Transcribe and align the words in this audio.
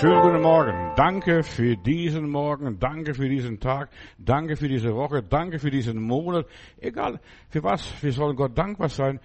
Schönen 0.00 0.22
guten 0.22 0.42
Morgen. 0.42 0.92
Danke 0.94 1.42
für 1.42 1.76
diesen 1.76 2.30
Morgen. 2.30 2.78
Danke 2.78 3.14
für 3.14 3.28
diesen 3.28 3.58
Tag. 3.58 3.90
Danke 4.16 4.54
für 4.54 4.68
diese 4.68 4.94
Woche. 4.94 5.24
Danke 5.24 5.58
für 5.58 5.72
diesen 5.72 6.00
Monat. 6.00 6.46
Egal 6.80 7.18
für 7.48 7.64
was. 7.64 8.00
Wir 8.00 8.12
sollen 8.12 8.36
Gott 8.36 8.56
dankbar 8.56 8.90
sein. 8.90 9.18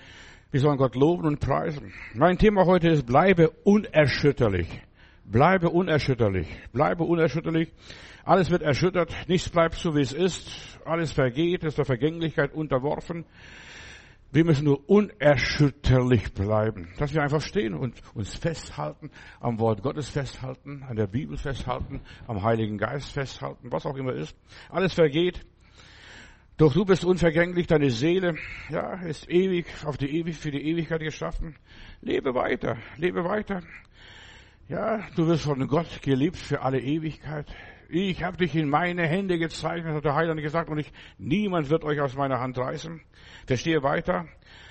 Wir 0.50 0.60
sollen 0.60 0.78
Gott 0.78 0.96
loben 0.96 1.28
und 1.28 1.40
preisen. 1.40 1.94
Mein 2.16 2.40
Thema 2.40 2.66
heute 2.66 2.88
ist, 2.90 3.06
bleibe 3.06 3.52
unerschütterlich. 3.64 4.68
Bleibe 5.26 5.70
unerschütterlich. 5.70 6.48
Bleibe 6.72 7.04
unerschütterlich. 7.04 7.72
Alles 8.24 8.50
wird 8.50 8.64
erschüttert. 8.64 9.16
Nichts 9.28 9.50
bleibt 9.50 9.76
so, 9.76 9.96
wie 9.96 10.02
es 10.02 10.12
ist. 10.12 10.80
Alles 10.86 11.12
vergeht, 11.12 11.64
ist 11.64 11.78
der 11.78 11.86
Vergänglichkeit 11.86 12.52
unterworfen. 12.52 13.26
Wir 14.34 14.46
müssen 14.46 14.66
nur 14.66 14.90
unerschütterlich 14.90 16.34
bleiben, 16.34 16.90
dass 16.98 17.14
wir 17.14 17.22
einfach 17.22 17.42
stehen 17.42 17.76
und 17.76 18.02
uns 18.16 18.34
festhalten, 18.36 19.12
am 19.40 19.60
Wort 19.60 19.84
Gottes 19.84 20.10
festhalten, 20.10 20.82
an 20.90 20.96
der 20.96 21.06
Bibel 21.06 21.38
festhalten, 21.38 22.02
am 22.26 22.42
Heiligen 22.42 22.80
Geist 22.80 23.12
festhalten, 23.12 23.72
was 23.72 23.86
auch 23.86 23.96
immer 23.96 24.14
ist. 24.14 24.36
Alles 24.70 24.96
vergeht. 24.96 25.46
Doch 26.58 26.74
du 26.74 26.84
bist 26.84 27.06
unvergänglich, 27.06 27.68
deine 27.68 27.92
Seele, 27.92 28.36
ja, 28.70 28.96
ist 29.04 29.30
ewig, 29.30 29.68
auf 29.86 29.98
die 29.98 30.10
ewig, 30.10 30.36
für 30.36 30.50
die 30.50 30.68
Ewigkeit 30.68 31.02
geschaffen. 31.02 31.56
Lebe 32.02 32.34
weiter, 32.34 32.78
lebe 32.98 33.24
weiter. 33.24 33.62
Ja, 34.68 35.08
du 35.16 35.28
wirst 35.28 35.44
von 35.44 35.68
Gott 35.68 36.02
geliebt 36.02 36.38
für 36.38 36.64
alle 36.64 36.80
Ewigkeit. 36.80 37.54
Ich 37.90 38.24
habe 38.24 38.38
dich 38.38 38.56
in 38.56 38.70
meine 38.70 39.06
Hände 39.08 39.38
gezeichnet, 39.38 39.94
hat 39.94 40.06
der 40.06 40.16
Heiland 40.16 40.42
gesagt, 40.42 40.70
und 40.70 40.78
ich, 40.78 40.92
niemand 41.18 41.70
wird 41.70 41.84
euch 41.84 42.00
aus 42.00 42.16
meiner 42.16 42.40
Hand 42.40 42.58
reißen. 42.58 43.02
Verstehe 43.46 43.84
weiter, 43.84 44.28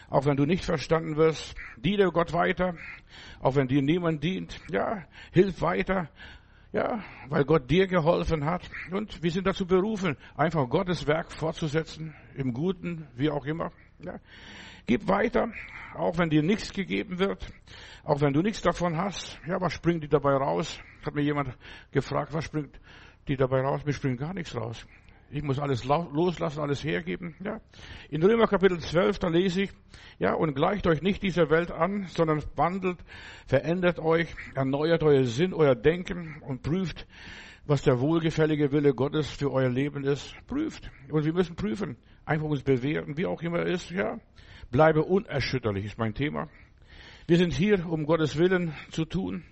auch 0.08 0.24
wenn 0.24 0.36
du 0.36 0.44
nicht 0.44 0.64
verstanden 0.64 1.16
wirst. 1.16 1.54
Diene 1.76 2.10
Gott 2.10 2.32
weiter, 2.32 2.74
auch 3.40 3.56
wenn 3.56 3.68
dir 3.68 3.82
niemand 3.82 4.22
dient. 4.22 4.60
Ja, 4.70 5.04
hilf 5.32 5.60
weiter. 5.62 6.08
Ja, 6.72 7.04
weil 7.28 7.44
Gott 7.44 7.70
dir 7.70 7.86
geholfen 7.86 8.46
hat. 8.46 8.62
Und 8.90 9.22
wir 9.22 9.30
sind 9.30 9.46
dazu 9.46 9.66
berufen, 9.66 10.16
einfach 10.34 10.66
Gottes 10.70 11.06
Werk 11.06 11.30
fortzusetzen, 11.30 12.14
im 12.34 12.54
Guten, 12.54 13.06
wie 13.14 13.28
auch 13.28 13.44
immer. 13.44 13.72
Ja. 13.98 14.18
Gib 14.86 15.06
weiter, 15.06 15.52
auch 15.94 16.18
wenn 16.18 16.30
dir 16.30 16.42
nichts 16.42 16.72
gegeben 16.72 17.18
wird, 17.18 17.46
auch 18.04 18.20
wenn 18.20 18.32
du 18.32 18.40
nichts 18.40 18.62
davon 18.62 18.96
hast. 18.96 19.38
Ja, 19.46 19.60
was 19.60 19.74
springt 19.74 20.02
dir 20.02 20.08
dabei 20.08 20.32
raus? 20.32 20.80
Hat 21.04 21.14
mir 21.14 21.22
jemand 21.22 21.56
gefragt, 21.92 22.32
was 22.32 22.44
springt 22.44 22.80
die 23.28 23.36
dabei 23.36 23.60
raus, 23.60 23.84
mir 23.84 23.92
springt 23.92 24.20
gar 24.20 24.34
nichts 24.34 24.54
raus. 24.54 24.86
Ich 25.34 25.42
muss 25.42 25.58
alles 25.58 25.84
loslassen, 25.84 26.60
alles 26.60 26.84
hergeben. 26.84 27.34
Ja. 27.42 27.60
In 28.10 28.22
Römer 28.22 28.46
Kapitel 28.46 28.78
12, 28.78 29.18
da 29.18 29.28
lese 29.28 29.62
ich, 29.62 29.70
ja, 30.18 30.34
und 30.34 30.54
gleicht 30.54 30.86
euch 30.86 31.00
nicht 31.00 31.22
dieser 31.22 31.48
Welt 31.48 31.70
an, 31.72 32.06
sondern 32.08 32.42
wandelt, 32.54 32.98
verändert 33.46 33.98
euch, 33.98 34.28
erneuert 34.54 35.02
euer 35.02 35.24
Sinn, 35.24 35.54
euer 35.54 35.74
Denken 35.74 36.36
und 36.42 36.62
prüft, 36.62 37.06
was 37.64 37.80
der 37.80 37.98
wohlgefällige 37.98 38.72
Wille 38.72 38.92
Gottes 38.92 39.30
für 39.30 39.50
euer 39.50 39.70
Leben 39.70 40.04
ist. 40.04 40.34
Prüft. 40.46 40.90
Und 41.08 41.24
wir 41.24 41.32
müssen 41.32 41.56
prüfen. 41.56 41.96
Einfach 42.26 42.46
uns 42.46 42.62
bewähren, 42.62 43.16
wie 43.16 43.24
auch 43.24 43.40
immer 43.40 43.64
ist, 43.64 43.90
ja. 43.90 44.18
Bleibe 44.70 45.02
unerschütterlich, 45.02 45.86
ist 45.86 45.98
mein 45.98 46.12
Thema. 46.12 46.50
Wir 47.26 47.38
sind 47.38 47.54
hier, 47.54 47.88
um 47.88 48.04
Gottes 48.04 48.36
Willen 48.36 48.74
zu 48.90 49.06
tun 49.06 49.44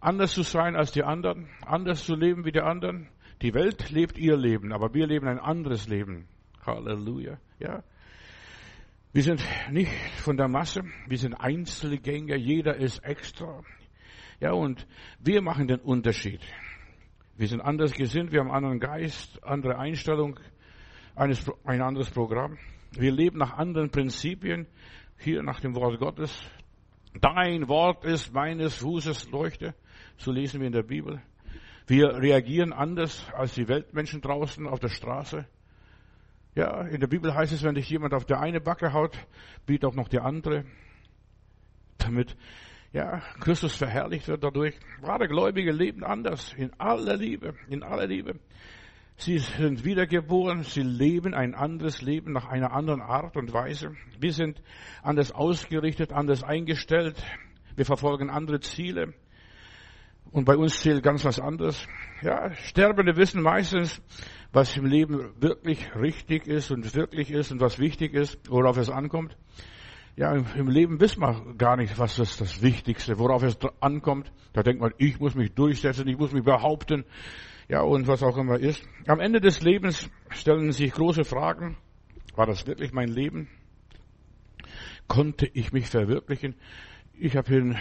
anders 0.00 0.32
zu 0.32 0.42
sein 0.42 0.76
als 0.76 0.92
die 0.92 1.02
anderen, 1.02 1.48
anders 1.64 2.04
zu 2.04 2.14
leben 2.14 2.44
wie 2.44 2.52
die 2.52 2.60
anderen. 2.60 3.08
Die 3.42 3.54
Welt 3.54 3.90
lebt 3.90 4.18
ihr 4.18 4.36
Leben, 4.36 4.72
aber 4.72 4.94
wir 4.94 5.06
leben 5.06 5.28
ein 5.28 5.38
anderes 5.38 5.88
Leben. 5.88 6.26
Halleluja. 6.64 7.38
Ja. 7.58 7.82
Wir 9.12 9.22
sind 9.22 9.42
nicht 9.70 9.92
von 10.18 10.36
der 10.36 10.48
Masse, 10.48 10.82
wir 11.06 11.18
sind 11.18 11.34
Einzelgänger, 11.34 12.36
jeder 12.36 12.76
ist 12.76 12.98
extra. 12.98 13.62
Ja, 14.40 14.52
und 14.52 14.86
wir 15.20 15.40
machen 15.40 15.68
den 15.68 15.80
Unterschied. 15.80 16.40
Wir 17.36 17.48
sind 17.48 17.60
anders 17.60 17.92
gesinnt, 17.92 18.32
wir 18.32 18.40
haben 18.40 18.50
einen 18.50 18.64
anderen 18.64 18.80
Geist, 18.80 19.42
andere 19.42 19.78
Einstellung, 19.78 20.38
eines, 21.14 21.50
ein 21.64 21.80
anderes 21.80 22.10
Programm. 22.10 22.58
Wir 22.92 23.12
leben 23.12 23.38
nach 23.38 23.54
anderen 23.54 23.90
Prinzipien, 23.90 24.66
hier 25.18 25.42
nach 25.42 25.60
dem 25.60 25.74
Wort 25.74 25.98
Gottes. 25.98 26.38
Dein 27.20 27.68
Wort 27.68 28.04
ist 28.04 28.32
meines 28.32 28.76
Fußes 28.76 29.30
Leuchte. 29.30 29.74
So 30.18 30.32
lesen 30.32 30.60
wir 30.60 30.66
in 30.66 30.72
der 30.72 30.82
Bibel. 30.82 31.20
Wir 31.86 32.16
reagieren 32.16 32.72
anders 32.72 33.24
als 33.32 33.54
die 33.54 33.68
Weltmenschen 33.68 34.20
draußen 34.20 34.66
auf 34.66 34.80
der 34.80 34.88
Straße. 34.88 35.46
Ja, 36.54 36.80
in 36.82 37.00
der 37.00 37.06
Bibel 37.06 37.34
heißt 37.34 37.52
es, 37.52 37.62
wenn 37.62 37.74
dich 37.74 37.88
jemand 37.88 38.14
auf 38.14 38.24
der 38.24 38.40
eine 38.40 38.60
Backe 38.60 38.92
haut, 38.92 39.16
biet 39.66 39.84
auch 39.84 39.94
noch 39.94 40.08
die 40.08 40.18
andere. 40.18 40.64
Damit, 41.98 42.34
ja, 42.92 43.20
Christus 43.40 43.76
verherrlicht 43.76 44.26
wird 44.26 44.42
dadurch. 44.42 44.74
Wahre 45.00 45.28
Gläubige 45.28 45.70
leben 45.70 46.02
anders, 46.02 46.54
in 46.54 46.72
aller 46.80 47.16
Liebe, 47.16 47.54
in 47.68 47.82
aller 47.82 48.06
Liebe. 48.06 48.40
Sie 49.18 49.38
sind 49.38 49.84
wiedergeboren, 49.84 50.62
sie 50.62 50.82
leben 50.82 51.34
ein 51.34 51.54
anderes 51.54 52.02
Leben 52.02 52.32
nach 52.32 52.46
einer 52.46 52.72
anderen 52.72 53.00
Art 53.00 53.36
und 53.36 53.52
Weise. 53.52 53.94
Wir 54.18 54.32
sind 54.32 54.62
anders 55.02 55.32
ausgerichtet, 55.32 56.12
anders 56.12 56.42
eingestellt. 56.42 57.22
Wir 57.76 57.84
verfolgen 57.84 58.28
andere 58.28 58.60
Ziele. 58.60 59.14
Und 60.30 60.44
bei 60.44 60.56
uns 60.56 60.80
zählt 60.80 61.02
ganz 61.02 61.24
was 61.24 61.40
anderes. 61.40 61.86
Ja, 62.22 62.52
Sterbende 62.54 63.16
wissen 63.16 63.42
meistens, 63.42 64.02
was 64.52 64.76
im 64.76 64.86
Leben 64.86 65.32
wirklich 65.40 65.94
richtig 65.94 66.46
ist 66.46 66.70
und 66.70 66.94
wirklich 66.94 67.30
ist 67.30 67.52
und 67.52 67.60
was 67.60 67.78
wichtig 67.78 68.14
ist, 68.14 68.38
worauf 68.50 68.76
es 68.76 68.90
ankommt. 68.90 69.36
Ja, 70.16 70.32
im 70.32 70.68
Leben 70.68 70.98
wissen 70.98 71.20
wir 71.20 71.54
gar 71.58 71.76
nicht, 71.76 71.98
was 71.98 72.18
ist 72.18 72.40
das 72.40 72.62
Wichtigste, 72.62 73.18
worauf 73.18 73.42
es 73.42 73.58
ankommt. 73.80 74.32
Da 74.54 74.62
denkt 74.62 74.80
man, 74.80 74.94
ich 74.96 75.20
muss 75.20 75.34
mich 75.34 75.52
durchsetzen, 75.52 76.08
ich 76.08 76.16
muss 76.16 76.32
mich 76.32 76.42
behaupten. 76.42 77.04
Ja, 77.68 77.82
und 77.82 78.06
was 78.06 78.22
auch 78.22 78.38
immer 78.38 78.58
ist. 78.58 78.82
Am 79.06 79.20
Ende 79.20 79.40
des 79.40 79.60
Lebens 79.60 80.08
stellen 80.30 80.72
sich 80.72 80.92
große 80.92 81.24
Fragen. 81.24 81.76
War 82.34 82.46
das 82.46 82.66
wirklich 82.66 82.92
mein 82.92 83.08
Leben? 83.08 83.48
Konnte 85.06 85.46
ich 85.52 85.72
mich 85.72 85.86
verwirklichen? 85.86 86.54
Ich 87.18 87.36
habe 87.36 87.54
in 87.54 87.76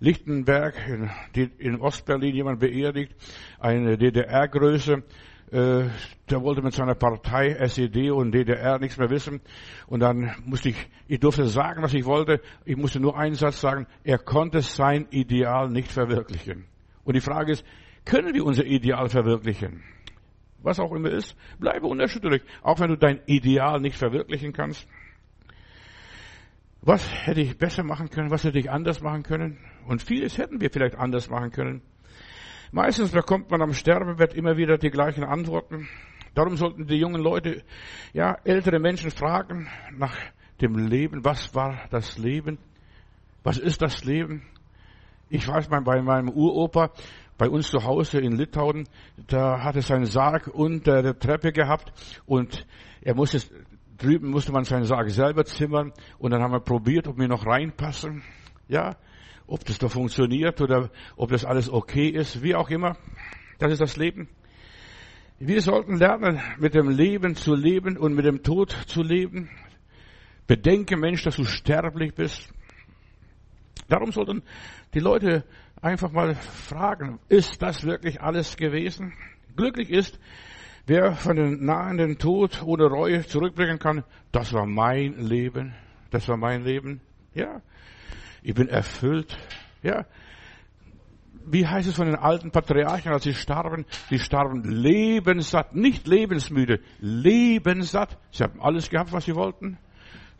Lichtenberg 0.00 0.74
in, 0.88 1.50
in 1.58 1.80
Ostberlin 1.80 2.34
jemand 2.34 2.60
beerdigt, 2.60 3.14
eine 3.58 3.96
DDR-Größe, 3.96 5.02
äh, 5.52 5.88
der 6.30 6.42
wollte 6.42 6.62
mit 6.62 6.74
seiner 6.74 6.94
Partei 6.94 7.50
SED 7.50 8.10
und 8.10 8.32
DDR 8.32 8.78
nichts 8.78 8.96
mehr 8.98 9.10
wissen. 9.10 9.40
Und 9.88 10.00
dann 10.00 10.34
musste 10.44 10.70
ich, 10.70 10.88
ich 11.08 11.20
durfte 11.20 11.46
sagen, 11.46 11.82
was 11.82 11.92
ich 11.92 12.04
wollte. 12.04 12.40
Ich 12.64 12.76
musste 12.76 13.00
nur 13.00 13.18
einen 13.18 13.34
Satz 13.34 13.60
sagen. 13.60 13.86
Er 14.04 14.18
konnte 14.18 14.62
sein 14.62 15.06
Ideal 15.10 15.68
nicht 15.68 15.90
verwirklichen. 15.90 16.66
Und 17.04 17.16
die 17.16 17.20
Frage 17.20 17.52
ist, 17.52 17.64
können 18.04 18.32
wir 18.32 18.44
unser 18.44 18.64
Ideal 18.64 19.08
verwirklichen? 19.08 19.82
Was 20.62 20.78
auch 20.78 20.92
immer 20.92 21.10
ist, 21.10 21.36
bleibe 21.58 21.86
unerschütterlich. 21.86 22.42
Auch 22.62 22.78
wenn 22.78 22.90
du 22.90 22.96
dein 22.96 23.20
Ideal 23.26 23.80
nicht 23.80 23.96
verwirklichen 23.96 24.52
kannst. 24.52 24.86
Was 26.82 27.06
hätte 27.26 27.42
ich 27.42 27.58
besser 27.58 27.82
machen 27.82 28.08
können? 28.08 28.30
Was 28.30 28.44
hätte 28.44 28.58
ich 28.58 28.70
anders 28.70 29.02
machen 29.02 29.22
können? 29.22 29.58
Und 29.86 30.02
vieles 30.02 30.38
hätten 30.38 30.60
wir 30.60 30.70
vielleicht 30.70 30.96
anders 30.96 31.28
machen 31.28 31.50
können. 31.50 31.82
Meistens 32.72 33.10
bekommt 33.10 33.50
man 33.50 33.60
am 33.60 33.74
Sterbebett 33.74 34.32
immer 34.32 34.56
wieder 34.56 34.78
die 34.78 34.90
gleichen 34.90 35.24
Antworten. 35.24 35.88
Darum 36.34 36.56
sollten 36.56 36.86
die 36.86 36.96
jungen 36.96 37.20
Leute, 37.20 37.64
ja, 38.12 38.38
ältere 38.44 38.78
Menschen 38.78 39.10
fragen 39.10 39.68
nach 39.96 40.16
dem 40.60 40.76
Leben. 40.76 41.24
Was 41.24 41.54
war 41.54 41.80
das 41.90 42.16
Leben? 42.16 42.58
Was 43.42 43.58
ist 43.58 43.82
das 43.82 44.04
Leben? 44.04 44.42
Ich 45.28 45.46
weiß 45.46 45.68
mal 45.68 45.82
bei 45.82 46.00
meinem 46.00 46.28
Uropa, 46.28 46.92
bei 47.36 47.48
uns 47.48 47.68
zu 47.68 47.84
Hause 47.84 48.20
in 48.20 48.32
Litauen, 48.36 48.86
da 49.28 49.62
hatte 49.62 49.80
seinen 49.80 50.04
Sarg 50.04 50.48
unter 50.48 51.02
der 51.02 51.18
Treppe 51.18 51.52
gehabt 51.52 51.92
und 52.26 52.66
er 53.00 53.14
musste 53.14 53.40
Drüben 54.00 54.30
musste 54.30 54.50
man 54.50 54.64
seinen 54.64 54.84
Sarg 54.84 55.10
selber 55.10 55.44
zimmern 55.44 55.92
und 56.18 56.30
dann 56.30 56.42
haben 56.42 56.52
wir 56.52 56.60
probiert, 56.60 57.06
ob 57.06 57.18
wir 57.18 57.28
noch 57.28 57.46
reinpassen. 57.46 58.22
Ja, 58.66 58.96
ob 59.46 59.64
das 59.64 59.78
da 59.78 59.88
funktioniert 59.88 60.60
oder 60.60 60.90
ob 61.16 61.30
das 61.30 61.44
alles 61.44 61.70
okay 61.70 62.08
ist, 62.08 62.42
wie 62.42 62.54
auch 62.54 62.70
immer. 62.70 62.96
Das 63.58 63.72
ist 63.72 63.80
das 63.80 63.96
Leben. 63.96 64.28
Wir 65.38 65.60
sollten 65.60 65.96
lernen, 65.96 66.40
mit 66.58 66.74
dem 66.74 66.88
Leben 66.88 67.34
zu 67.34 67.54
leben 67.54 67.98
und 67.98 68.14
mit 68.14 68.24
dem 68.24 68.42
Tod 68.42 68.70
zu 68.86 69.02
leben. 69.02 69.50
Bedenke, 70.46 70.96
Mensch, 70.96 71.22
dass 71.22 71.36
du 71.36 71.44
sterblich 71.44 72.14
bist. 72.14 72.52
Darum 73.88 74.12
sollten 74.12 74.42
die 74.94 75.00
Leute 75.00 75.44
einfach 75.82 76.10
mal 76.10 76.34
fragen, 76.34 77.18
ist 77.28 77.60
das 77.60 77.84
wirklich 77.84 78.20
alles 78.20 78.56
gewesen? 78.56 79.12
Glücklich 79.56 79.90
ist, 79.90 80.18
Wer 80.90 81.12
von 81.12 81.36
den 81.36 81.64
nahenden 81.64 82.18
Tod 82.18 82.64
ohne 82.64 82.86
Reue 82.86 83.24
zurückbringen 83.24 83.78
kann, 83.78 84.02
das 84.32 84.52
war 84.52 84.66
mein 84.66 85.20
Leben. 85.20 85.72
Das 86.10 86.28
war 86.28 86.36
mein 86.36 86.64
Leben. 86.64 87.00
Ja. 87.32 87.62
Ich 88.42 88.54
bin 88.54 88.66
erfüllt. 88.66 89.38
Ja. 89.84 90.04
Wie 91.46 91.64
heißt 91.64 91.88
es 91.88 91.94
von 91.94 92.06
den 92.06 92.16
alten 92.16 92.50
Patriarchen, 92.50 93.12
als 93.12 93.22
sie 93.22 93.34
starben? 93.34 93.86
Sie 94.08 94.18
starben 94.18 94.64
lebenssatt, 94.64 95.76
nicht 95.76 96.08
lebensmüde, 96.08 96.80
lebenssatt. 96.98 98.18
Sie 98.32 98.42
haben 98.42 98.60
alles 98.60 98.90
gehabt, 98.90 99.12
was 99.12 99.26
sie 99.26 99.36
wollten. 99.36 99.78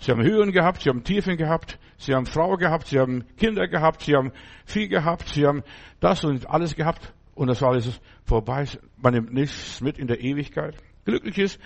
Sie 0.00 0.10
haben 0.10 0.24
Höhen 0.24 0.50
gehabt, 0.50 0.82
sie 0.82 0.88
haben 0.88 1.04
Tiefen 1.04 1.36
gehabt, 1.36 1.78
sie 1.96 2.12
haben 2.12 2.26
Frau 2.26 2.56
gehabt, 2.56 2.88
sie 2.88 2.98
haben 2.98 3.24
Kinder 3.36 3.68
gehabt, 3.68 4.02
sie 4.02 4.16
haben 4.16 4.32
Vieh 4.64 4.88
gehabt, 4.88 5.28
sie 5.28 5.46
haben 5.46 5.62
das 6.00 6.24
und 6.24 6.50
alles 6.50 6.74
gehabt. 6.74 7.14
Und 7.40 7.46
das 7.46 7.62
war 7.62 7.70
alles 7.70 8.00
vorbei. 8.30 8.64
Man 8.96 9.14
nimmt 9.14 9.32
nichts 9.32 9.80
mit 9.80 9.98
in 9.98 10.06
der 10.06 10.20
Ewigkeit. 10.20 10.76
Glücklich 11.04 11.36
ist, 11.38 11.60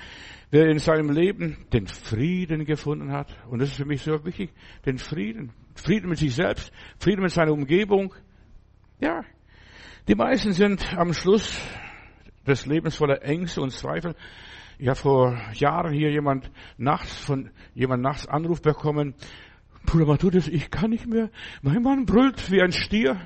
wer 0.51 0.67
in 0.67 0.79
seinem 0.79 1.11
Leben 1.11 1.59
den 1.75 1.87
Frieden 1.87 2.65
gefunden 2.65 3.13
hat. 3.13 3.37
Und 3.51 3.59
das 3.61 3.69
ist 3.69 3.77
für 3.77 3.85
mich 3.85 4.01
so 4.01 4.25
wichtig, 4.25 4.51
den 4.87 4.97
Frieden. 4.97 5.53
Frieden 5.75 6.09
mit 6.09 6.19
sich 6.19 6.35
selbst, 6.35 6.73
Frieden 6.99 7.23
mit 7.23 7.33
seiner 7.33 7.53
Umgebung. 7.53 8.15
Ja, 8.99 9.25
die 10.09 10.15
meisten 10.15 10.53
sind 10.53 10.97
am 10.97 11.13
Schluss 11.13 11.55
des 12.47 12.65
Lebens 12.65 12.97
voller 12.97 13.23
Ängste 13.23 13.61
und 13.61 13.71
Zweifel. 13.71 14.15
Ich 14.79 14.89
habe 14.89 14.99
vor 14.99 15.39
Jahren 15.53 15.93
hier 15.93 16.11
jemand 16.11 16.51
nachts 16.79 17.19
von 17.19 17.51
jemand 17.75 18.03
nachts 18.03 18.27
Anruf 18.27 18.63
bekommen. 18.63 19.15
Bruder 19.85 20.07
Matthäus, 20.07 20.49
ich 20.49 20.71
kann 20.71 20.91
nicht 20.91 21.07
mehr. 21.07 21.31
Mein 21.61 21.83
Mann 21.83 22.07
brüllt 22.07 22.51
wie 22.51 22.63
ein 22.63 22.73
Stier 22.73 23.21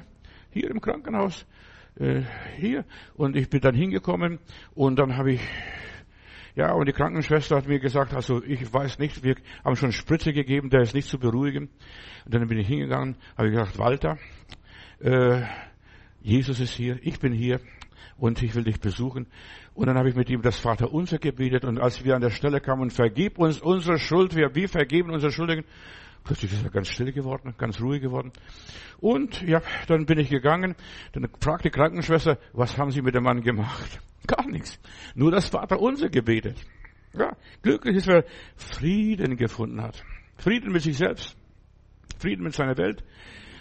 hier 0.50 0.70
im 0.70 0.80
Krankenhaus. 0.80 1.46
Äh, 1.98 2.22
hier. 2.56 2.84
Und 3.14 3.34
ich 3.36 3.50
bin 3.50 3.60
dann 3.60 3.74
hingekommen 3.74 4.38
und 4.74 4.98
dann 4.98 5.16
habe 5.16 5.32
ich 5.32 5.40
ja, 6.54 6.72
und 6.72 6.86
die 6.86 6.92
Krankenschwester 6.92 7.56
hat 7.56 7.68
mir 7.68 7.78
gesagt, 7.78 8.14
also 8.14 8.42
ich 8.42 8.72
weiß 8.72 8.98
nicht, 8.98 9.22
wir 9.22 9.36
haben 9.64 9.76
schon 9.76 9.92
Spritze 9.92 10.32
gegeben, 10.32 10.70
der 10.70 10.80
ist 10.80 10.92
nicht 10.92 11.06
zu 11.06 11.16
beruhigen. 11.16 11.68
Und 12.24 12.34
dann 12.34 12.48
bin 12.48 12.58
ich 12.58 12.66
hingegangen, 12.66 13.16
habe 13.36 13.50
gesagt, 13.50 13.78
Walter, 13.78 14.18
äh, 14.98 15.42
Jesus 16.20 16.58
ist 16.58 16.74
hier, 16.74 16.98
ich 17.02 17.20
bin 17.20 17.32
hier 17.32 17.60
und 18.16 18.42
ich 18.42 18.56
will 18.56 18.64
dich 18.64 18.80
besuchen. 18.80 19.28
Und 19.72 19.86
dann 19.86 19.96
habe 19.96 20.08
ich 20.08 20.16
mit 20.16 20.30
ihm 20.30 20.42
das 20.42 20.58
Vaterunser 20.58 21.18
gebetet 21.18 21.64
und 21.64 21.78
als 21.78 22.04
wir 22.04 22.16
an 22.16 22.22
der 22.22 22.30
Stelle 22.30 22.60
kamen, 22.60 22.90
vergib 22.90 23.38
uns 23.38 23.60
unsere 23.60 24.00
Schuld, 24.00 24.34
wir, 24.34 24.52
wir 24.56 24.68
vergeben 24.68 25.10
unsere 25.10 25.30
Schuldigen, 25.30 25.64
plötzlich 26.28 26.52
ist 26.52 26.62
er 26.62 26.70
ganz 26.70 26.88
still 26.88 27.10
geworden, 27.10 27.54
ganz 27.56 27.80
ruhig 27.80 28.02
geworden. 28.02 28.32
Und 29.00 29.40
ja, 29.42 29.62
dann 29.86 30.04
bin 30.04 30.18
ich 30.18 30.28
gegangen, 30.28 30.76
dann 31.12 31.28
fragt 31.40 31.64
die 31.64 31.70
Krankenschwester, 31.70 32.38
was 32.52 32.76
haben 32.76 32.90
Sie 32.90 33.00
mit 33.00 33.14
dem 33.14 33.24
Mann 33.24 33.40
gemacht? 33.40 34.00
Gar 34.26 34.46
nichts. 34.46 34.78
Nur 35.14 35.30
das 35.30 35.48
Vaterunser 35.48 36.10
gebetet. 36.10 36.56
Ja, 37.14 37.34
glücklich 37.62 37.96
ist, 37.96 38.06
wer 38.06 38.24
Frieden 38.56 39.38
gefunden 39.38 39.82
hat. 39.82 40.04
Frieden 40.36 40.70
mit 40.70 40.82
sich 40.82 40.98
selbst, 40.98 41.34
Frieden 42.18 42.44
mit 42.44 42.52
seiner 42.52 42.76
Welt, 42.76 43.02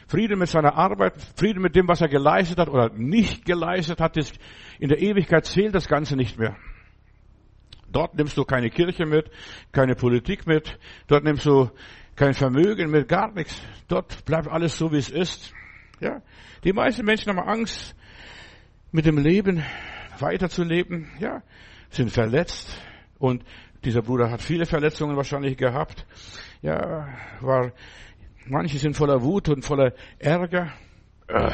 Frieden 0.08 0.38
mit 0.38 0.50
seiner 0.50 0.76
Arbeit, 0.76 1.14
Frieden 1.38 1.62
mit 1.62 1.76
dem, 1.76 1.88
was 1.88 2.02
er 2.02 2.10
geleistet 2.10 2.60
hat 2.60 2.68
oder 2.68 2.90
nicht 2.90 3.46
geleistet 3.46 4.02
hat. 4.02 4.18
In 4.80 4.90
der 4.90 5.02
Ewigkeit 5.02 5.46
zählt 5.46 5.74
das 5.74 5.88
Ganze 5.88 6.18
nicht 6.18 6.38
mehr. 6.38 6.58
Dort 7.90 8.16
nimmst 8.16 8.38
du 8.38 8.44
keine 8.44 8.70
Kirche 8.70 9.06
mit, 9.06 9.32
keine 9.72 9.96
Politik 9.96 10.46
mit, 10.46 10.78
dort 11.08 11.24
nimmst 11.24 11.46
du 11.46 11.72
kein 12.18 12.34
Vermögen 12.34 12.92
mit, 12.92 13.08
gar 13.08 13.32
nichts. 13.32 13.62
Dort 13.88 14.26
bleibt 14.26 14.50
alles 14.50 14.78
so, 14.78 14.92
wie 14.92 14.98
es 14.98 15.10
ist. 15.10 15.54
Ja, 16.02 16.22
die 16.66 16.74
meisten 16.74 17.06
Menschen 17.06 17.30
haben 17.30 17.48
Angst, 17.48 17.96
mit 18.92 19.06
dem 19.06 19.18
Leben 19.18 19.64
weiterzuleben. 20.20 21.10
Ja, 21.20 21.42
sind 21.90 22.12
verletzt 22.12 22.82
und 23.18 23.46
dieser 23.86 24.02
Bruder 24.02 24.30
hat 24.30 24.42
viele 24.42 24.66
Verletzungen 24.66 25.16
wahrscheinlich 25.16 25.56
gehabt. 25.56 26.06
Ja, 26.62 27.08
war 27.40 27.72
Manche 28.50 28.78
sind 28.78 28.96
voller 28.96 29.22
Wut 29.22 29.50
und 29.50 29.66
voller 29.66 29.94
Ärger. 30.20 30.72
Äh, 31.28 31.52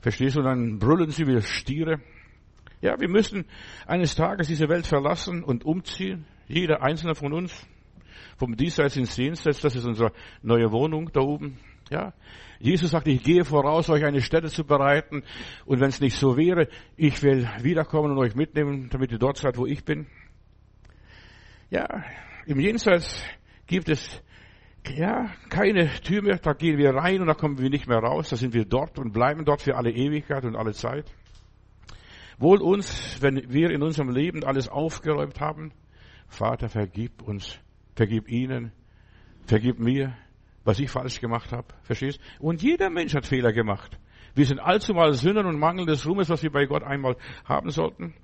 verstehst 0.00 0.36
du, 0.36 0.42
dann 0.42 0.78
brüllen 0.78 1.10
sie 1.10 1.26
wie 1.26 1.40
Stiere. 1.40 2.00
Ja, 2.82 3.00
wir 3.00 3.08
müssen 3.08 3.46
eines 3.86 4.14
Tages 4.14 4.48
diese 4.48 4.68
Welt 4.68 4.86
verlassen 4.86 5.42
und 5.42 5.64
umziehen. 5.64 6.26
Jeder 6.46 6.82
einzelne 6.82 7.14
von 7.14 7.32
uns. 7.32 7.66
Vom 8.36 8.56
Diesseits 8.56 8.96
ins 8.96 9.16
Jenseits, 9.16 9.60
das 9.60 9.76
ist 9.76 9.84
unsere 9.84 10.12
neue 10.42 10.70
Wohnung 10.72 11.10
da 11.12 11.20
oben. 11.20 11.58
Ja. 11.90 12.12
Jesus 12.58 12.90
sagt, 12.90 13.08
ich 13.08 13.22
gehe 13.22 13.44
voraus, 13.44 13.90
euch 13.90 14.04
eine 14.04 14.20
Stätte 14.20 14.48
zu 14.48 14.64
bereiten. 14.64 15.22
Und 15.66 15.80
wenn 15.80 15.88
es 15.88 16.00
nicht 16.00 16.16
so 16.16 16.36
wäre, 16.36 16.68
ich 16.96 17.22
will 17.22 17.48
wiederkommen 17.60 18.12
und 18.12 18.18
euch 18.18 18.34
mitnehmen, 18.34 18.88
damit 18.90 19.12
ihr 19.12 19.18
dort 19.18 19.36
seid, 19.36 19.58
wo 19.58 19.66
ich 19.66 19.84
bin. 19.84 20.06
Ja, 21.70 22.04
im 22.46 22.60
Jenseits 22.60 23.22
gibt 23.66 23.88
es 23.88 24.22
ja, 24.92 25.30
keine 25.48 25.88
Tür 26.02 26.22
mehr, 26.22 26.38
da 26.38 26.52
gehen 26.52 26.76
wir 26.76 26.90
rein 26.90 27.20
und 27.20 27.26
da 27.26 27.34
kommen 27.34 27.58
wir 27.58 27.70
nicht 27.70 27.88
mehr 27.88 27.98
raus, 27.98 28.28
da 28.28 28.36
sind 28.36 28.52
wir 28.52 28.66
dort 28.66 28.98
und 28.98 29.12
bleiben 29.12 29.44
dort 29.44 29.62
für 29.62 29.76
alle 29.76 29.90
Ewigkeit 29.90 30.44
und 30.44 30.56
alle 30.56 30.72
Zeit. 30.72 31.10
Wohl 32.38 32.60
uns, 32.60 33.18
wenn 33.22 33.50
wir 33.50 33.70
in 33.70 33.82
unserem 33.82 34.10
Leben 34.10 34.44
alles 34.44 34.68
aufgeräumt 34.68 35.40
haben, 35.40 35.72
Vater, 36.28 36.68
vergib 36.68 37.22
uns, 37.22 37.58
vergib 37.94 38.28
ihnen, 38.28 38.72
vergib 39.46 39.78
mir, 39.78 40.16
was 40.64 40.78
ich 40.78 40.90
falsch 40.90 41.20
gemacht 41.20 41.52
habe, 41.52 41.68
verstehst? 41.82 42.20
Und 42.38 42.62
jeder 42.62 42.90
Mensch 42.90 43.14
hat 43.14 43.26
Fehler 43.26 43.52
gemacht. 43.52 43.98
Wir 44.34 44.46
sind 44.46 44.58
allzumal 44.58 45.12
Sünder 45.12 45.46
und 45.46 45.58
Mangel 45.58 45.86
des 45.86 46.06
Ruhmes, 46.06 46.28
was 46.28 46.42
wir 46.42 46.50
bei 46.50 46.66
Gott 46.66 46.82
einmal 46.82 47.16
haben 47.44 47.70
sollten. 47.70 48.14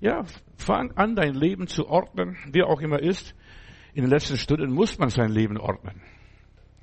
Ja, 0.00 0.24
fang 0.56 0.92
an, 0.92 1.16
dein 1.16 1.34
Leben 1.34 1.66
zu 1.66 1.88
ordnen, 1.88 2.36
wie 2.52 2.62
auch 2.62 2.80
immer 2.80 3.00
ist. 3.00 3.34
In 3.92 4.02
den 4.02 4.10
letzten 4.10 4.36
Stunden 4.36 4.72
muss 4.72 4.98
man 4.98 5.08
sein 5.08 5.30
Leben 5.30 5.58
ordnen. 5.58 6.00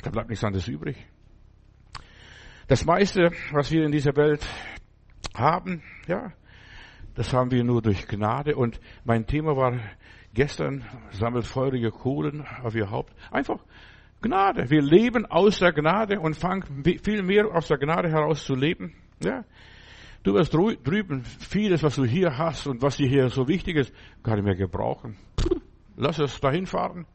Da 0.03 0.09
bleibt 0.09 0.29
nichts 0.29 0.44
anderes 0.44 0.68
übrig. 0.68 0.97
Das 2.68 2.85
meiste, 2.85 3.31
was 3.51 3.71
wir 3.71 3.85
in 3.85 3.91
dieser 3.91 4.15
Welt 4.15 4.45
haben, 5.33 5.81
ja, 6.07 6.33
das 7.15 7.33
haben 7.33 7.50
wir 7.50 7.63
nur 7.63 7.81
durch 7.81 8.07
Gnade. 8.07 8.56
Und 8.56 8.79
mein 9.06 9.25
Thema 9.25 9.56
war 9.56 9.79
gestern, 10.38 10.86
sammelt 11.10 11.48
feurige 11.48 11.89
Kohlen 11.89 12.45
auf 12.63 12.75
ihr 12.75 12.92
Haupt. 12.92 13.12
Einfach 13.31 13.60
Gnade. 14.22 14.69
Wir 14.69 14.84
leben 14.84 15.25
aus 15.25 15.57
der 15.57 15.74
Gnade 15.74 16.19
und 16.19 16.38
fangen 16.38 16.84
viel 17.04 17.24
mehr 17.24 17.48
aus 17.56 17.68
der 17.68 17.80
Gnade 17.80 18.10
heraus 18.10 18.45
zu 18.45 18.54
leben. 18.54 18.94
Ja. 19.24 19.44
Du 20.22 20.36
wirst 20.36 20.54
drüben 20.54 21.24
vieles, 21.24 21.81
was 21.81 21.95
du 21.95 22.06
hier 22.06 22.38
hast 22.38 22.68
und 22.68 22.84
was 22.84 22.98
dir 22.98 23.07
hier 23.07 23.30
so 23.30 23.48
wichtig 23.48 23.78
ist, 23.78 23.94
gar 24.22 24.36
nicht 24.36 24.45
mehr 24.45 24.56
gebrauchen. 24.56 25.18
Lass 25.95 26.19
es 26.19 26.39
dahin 26.39 26.68
fahren. 26.68 27.07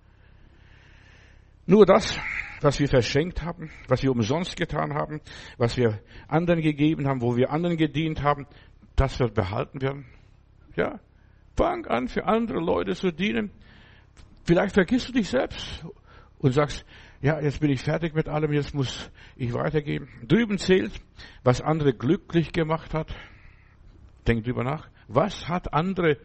Nur 1.64 1.86
das, 1.86 2.18
was 2.60 2.80
wir 2.80 2.88
verschenkt 2.88 3.42
haben, 3.42 3.70
was 3.86 4.02
wir 4.02 4.10
umsonst 4.10 4.56
getan 4.56 4.94
haben, 4.94 5.20
was 5.58 5.76
wir 5.76 6.00
anderen 6.26 6.60
gegeben 6.60 7.06
haben, 7.06 7.20
wo 7.22 7.36
wir 7.36 7.52
anderen 7.52 7.76
gedient 7.76 8.22
haben, 8.22 8.48
das 8.96 9.20
wird 9.20 9.34
behalten 9.34 9.80
werden. 9.80 10.06
Ja, 10.74 10.98
fang 11.56 11.86
an, 11.86 12.08
für 12.08 12.26
andere 12.26 12.58
Leute 12.58 12.94
zu 12.94 13.10
dienen. 13.10 13.50
Vielleicht 14.44 14.74
vergisst 14.74 15.08
du 15.08 15.12
dich 15.12 15.28
selbst 15.28 15.84
und 16.38 16.52
sagst, 16.52 16.84
ja, 17.20 17.40
jetzt 17.40 17.60
bin 17.60 17.70
ich 17.70 17.80
fertig 17.80 18.14
mit 18.14 18.28
allem, 18.28 18.52
jetzt 18.52 18.74
muss 18.74 19.10
ich 19.36 19.52
weitergeben. 19.54 20.08
Drüben 20.26 20.58
zählt, 20.58 20.92
was 21.44 21.60
andere 21.60 21.92
glücklich 21.94 22.52
gemacht 22.52 22.94
hat. 22.94 23.14
Denk 24.26 24.44
drüber 24.44 24.64
nach. 24.64 24.88
Was 25.06 25.48
hat 25.48 25.72
andere 25.72 26.18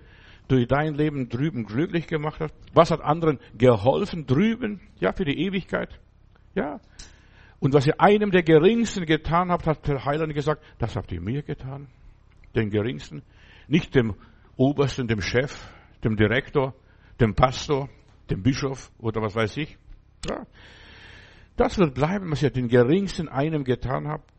durch 0.48 0.68
dein 0.68 0.96
Leben 0.96 1.30
drüben 1.30 1.66
glücklich 1.66 2.08
gemacht 2.08 2.40
hat? 2.40 2.52
Was 2.74 2.90
hat 2.90 3.02
anderen 3.02 3.40
geholfen 3.58 4.26
drüben? 4.26 4.82
Ja, 5.00 5.14
für 5.14 5.26
die 5.26 5.40
Ewigkeit. 5.40 6.00
Ja. 6.56 6.80
Und 7.60 7.74
was 7.74 7.86
ihr 7.86 8.00
einem 8.02 8.32
der 8.32 8.44
Geringsten 8.44 9.06
getan 9.06 9.52
habt, 9.52 9.68
hat 9.68 9.88
der 9.88 10.04
Heiland 10.06 10.34
gesagt, 10.34 10.64
das 10.80 10.96
habt 10.96 11.12
ihr 11.12 11.22
mir 11.22 11.44
getan. 11.44 11.88
Den 12.56 12.70
Geringsten. 12.70 13.22
Nicht 13.68 13.94
dem 13.94 14.16
Obersten, 14.58 15.08
dem 15.08 15.22
Chef, 15.22 15.72
dem 16.04 16.16
Direktor, 16.18 16.74
dem 17.20 17.36
Pastor, 17.36 17.90
dem 18.30 18.44
Bischof 18.44 18.92
oder 19.00 19.22
was 19.22 19.36
weiß 19.36 19.58
ich. 19.58 19.78
Ja. 20.28 20.46
Das 21.56 21.78
wird 21.78 21.96
bleiben, 21.96 22.30
was 22.32 22.44
ihr 22.44 22.50
den 22.50 22.68
Geringsten 22.68 23.30
einem 23.30 23.64
getan 23.64 24.08
habt. 24.08 24.32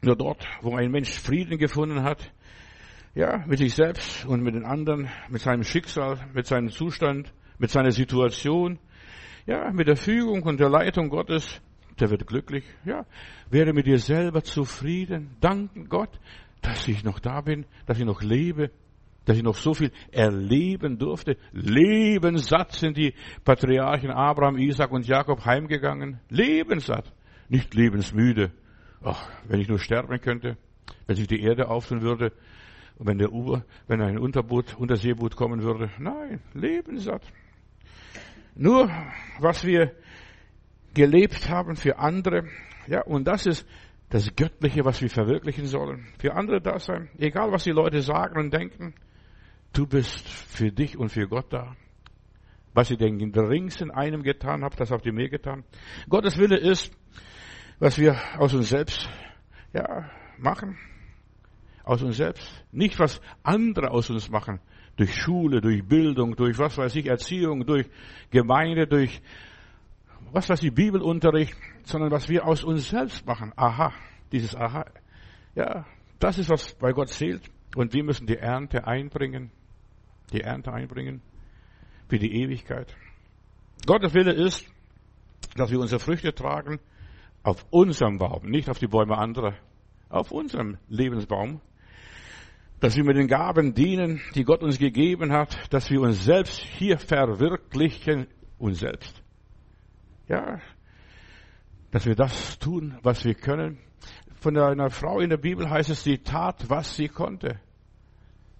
Nur 0.00 0.16
dort, 0.16 0.46
wo 0.62 0.76
ein 0.76 0.90
Mensch 0.90 1.10
Frieden 1.10 1.58
gefunden 1.58 2.02
hat, 2.02 2.32
ja, 3.14 3.44
mit 3.46 3.58
sich 3.58 3.74
selbst 3.74 4.24
und 4.26 4.42
mit 4.42 4.54
den 4.54 4.64
anderen, 4.64 5.08
mit 5.28 5.42
seinem 5.42 5.64
Schicksal, 5.64 6.18
mit 6.34 6.46
seinem 6.46 6.68
Zustand, 6.68 7.32
mit 7.58 7.70
seiner 7.70 7.90
Situation, 7.90 8.78
ja, 9.46 9.72
mit 9.72 9.88
der 9.88 9.96
Fügung 9.96 10.42
und 10.44 10.60
der 10.60 10.68
Leitung 10.68 11.08
Gottes, 11.08 11.60
der 11.98 12.10
wird 12.10 12.26
glücklich, 12.26 12.64
ja, 12.84 13.06
werde 13.50 13.72
mit 13.72 13.86
dir 13.86 13.98
selber 13.98 14.44
zufrieden, 14.44 15.36
danken 15.40 15.88
Gott, 15.88 16.20
dass 16.62 16.86
ich 16.86 17.02
noch 17.02 17.18
da 17.18 17.40
bin, 17.40 17.66
dass 17.86 17.98
ich 17.98 18.04
noch 18.04 18.22
lebe, 18.22 18.70
dass 19.28 19.36
ich 19.36 19.42
noch 19.42 19.56
so 19.56 19.74
viel 19.74 19.92
erleben 20.10 20.98
durfte. 20.98 21.36
Lebenssatt 21.52 22.72
sind 22.72 22.96
die 22.96 23.12
Patriarchen 23.44 24.10
Abraham, 24.10 24.56
Isaac 24.56 24.90
und 24.90 25.06
Jakob 25.06 25.44
heimgegangen. 25.44 26.18
Lebenssatt, 26.30 27.12
nicht 27.50 27.74
lebensmüde. 27.74 28.52
Ach, 29.04 29.28
wenn 29.46 29.60
ich 29.60 29.68
nur 29.68 29.80
sterben 29.80 30.18
könnte, 30.22 30.56
wenn 31.06 31.16
sich 31.16 31.26
die 31.26 31.42
Erde 31.42 31.68
auftun 31.68 32.00
würde, 32.00 32.32
und 32.96 33.06
wenn 33.06 33.18
der 33.18 33.30
Uber, 33.30 33.66
wenn 33.86 34.00
ein 34.00 34.18
Unterboot, 34.18 34.74
Unterseeboot 34.78 35.36
kommen 35.36 35.62
würde, 35.62 35.90
nein, 35.98 36.40
lebenssatt. 36.54 37.22
Nur, 38.54 38.90
was 39.40 39.62
wir 39.62 39.92
gelebt 40.94 41.50
haben 41.50 41.76
für 41.76 41.98
andere, 41.98 42.44
ja, 42.86 43.02
und 43.02 43.28
das 43.28 43.44
ist 43.44 43.68
das 44.08 44.34
Göttliche, 44.34 44.86
was 44.86 45.02
wir 45.02 45.10
verwirklichen 45.10 45.66
sollen. 45.66 46.06
Für 46.18 46.34
andere 46.34 46.62
da 46.62 46.78
sein, 46.78 47.10
egal 47.18 47.52
was 47.52 47.64
die 47.64 47.72
Leute 47.72 48.00
sagen 48.00 48.38
und 48.38 48.54
denken, 48.54 48.94
du 49.72 49.86
bist 49.86 50.28
für 50.28 50.70
dich 50.70 50.96
und 50.98 51.10
für 51.10 51.28
Gott 51.28 51.52
da. 51.52 51.76
Was 52.74 52.90
ihr 52.90 52.96
den 52.96 53.32
geringsten 53.32 53.90
einem 53.90 54.22
getan 54.22 54.62
habt, 54.62 54.78
das 54.78 54.90
habt 54.90 55.06
ihr 55.06 55.12
mir 55.12 55.28
getan. 55.28 55.64
Gottes 56.08 56.38
Wille 56.38 56.58
ist, 56.58 56.92
was 57.78 57.98
wir 57.98 58.16
aus 58.38 58.54
uns 58.54 58.68
selbst, 58.68 59.08
ja, 59.72 60.10
machen. 60.38 60.78
Aus 61.84 62.02
uns 62.02 62.16
selbst. 62.16 62.64
Nicht, 62.70 62.98
was 62.98 63.20
andere 63.42 63.90
aus 63.90 64.10
uns 64.10 64.28
machen. 64.28 64.60
Durch 64.96 65.14
Schule, 65.14 65.60
durch 65.60 65.86
Bildung, 65.86 66.36
durch 66.36 66.58
was 66.58 66.76
weiß 66.76 66.94
ich, 66.96 67.06
Erziehung, 67.06 67.64
durch 67.64 67.88
Gemeinde, 68.30 68.86
durch 68.86 69.22
was 70.32 70.48
weiß 70.48 70.62
ich, 70.62 70.74
Bibelunterricht, 70.74 71.56
sondern 71.84 72.10
was 72.10 72.28
wir 72.28 72.46
aus 72.46 72.64
uns 72.64 72.90
selbst 72.90 73.26
machen. 73.26 73.52
Aha. 73.56 73.92
Dieses 74.32 74.54
Aha. 74.54 74.84
Ja, 75.54 75.86
das 76.18 76.38
ist, 76.38 76.50
was 76.50 76.74
bei 76.74 76.92
Gott 76.92 77.08
zählt. 77.08 77.50
Und 77.74 77.94
wir 77.94 78.04
müssen 78.04 78.26
die 78.26 78.36
Ernte 78.36 78.86
einbringen. 78.86 79.50
Die 80.32 80.40
Ernte 80.40 80.72
einbringen. 80.72 81.22
Für 82.08 82.18
die 82.18 82.42
Ewigkeit. 82.42 82.94
Gottes 83.86 84.14
Wille 84.14 84.32
ist, 84.32 84.66
dass 85.56 85.70
wir 85.70 85.80
unsere 85.80 86.00
Früchte 86.00 86.34
tragen 86.34 86.80
auf 87.42 87.66
unserem 87.70 88.18
Baum, 88.18 88.50
nicht 88.50 88.68
auf 88.68 88.78
die 88.78 88.86
Bäume 88.86 89.16
anderer, 89.16 89.54
auf 90.08 90.30
unserem 90.30 90.78
Lebensbaum. 90.88 91.60
Dass 92.80 92.96
wir 92.96 93.04
mit 93.04 93.16
den 93.16 93.26
Gaben 93.26 93.74
dienen, 93.74 94.20
die 94.34 94.44
Gott 94.44 94.62
uns 94.62 94.78
gegeben 94.78 95.32
hat, 95.32 95.72
dass 95.72 95.90
wir 95.90 96.00
uns 96.00 96.24
selbst 96.24 96.60
hier 96.60 96.98
verwirklichen, 96.98 98.28
uns 98.58 98.80
selbst. 98.80 99.22
Ja, 100.28 100.60
dass 101.90 102.06
wir 102.06 102.14
das 102.14 102.58
tun, 102.58 102.98
was 103.02 103.24
wir 103.24 103.34
können. 103.34 103.78
Von 104.40 104.56
einer 104.56 104.90
Frau 104.90 105.20
in 105.20 105.30
der 105.30 105.38
Bibel 105.38 105.68
heißt 105.68 105.90
es, 105.90 106.04
sie 106.04 106.18
tat, 106.18 106.68
was 106.68 106.94
sie 106.94 107.08
konnte. 107.08 107.58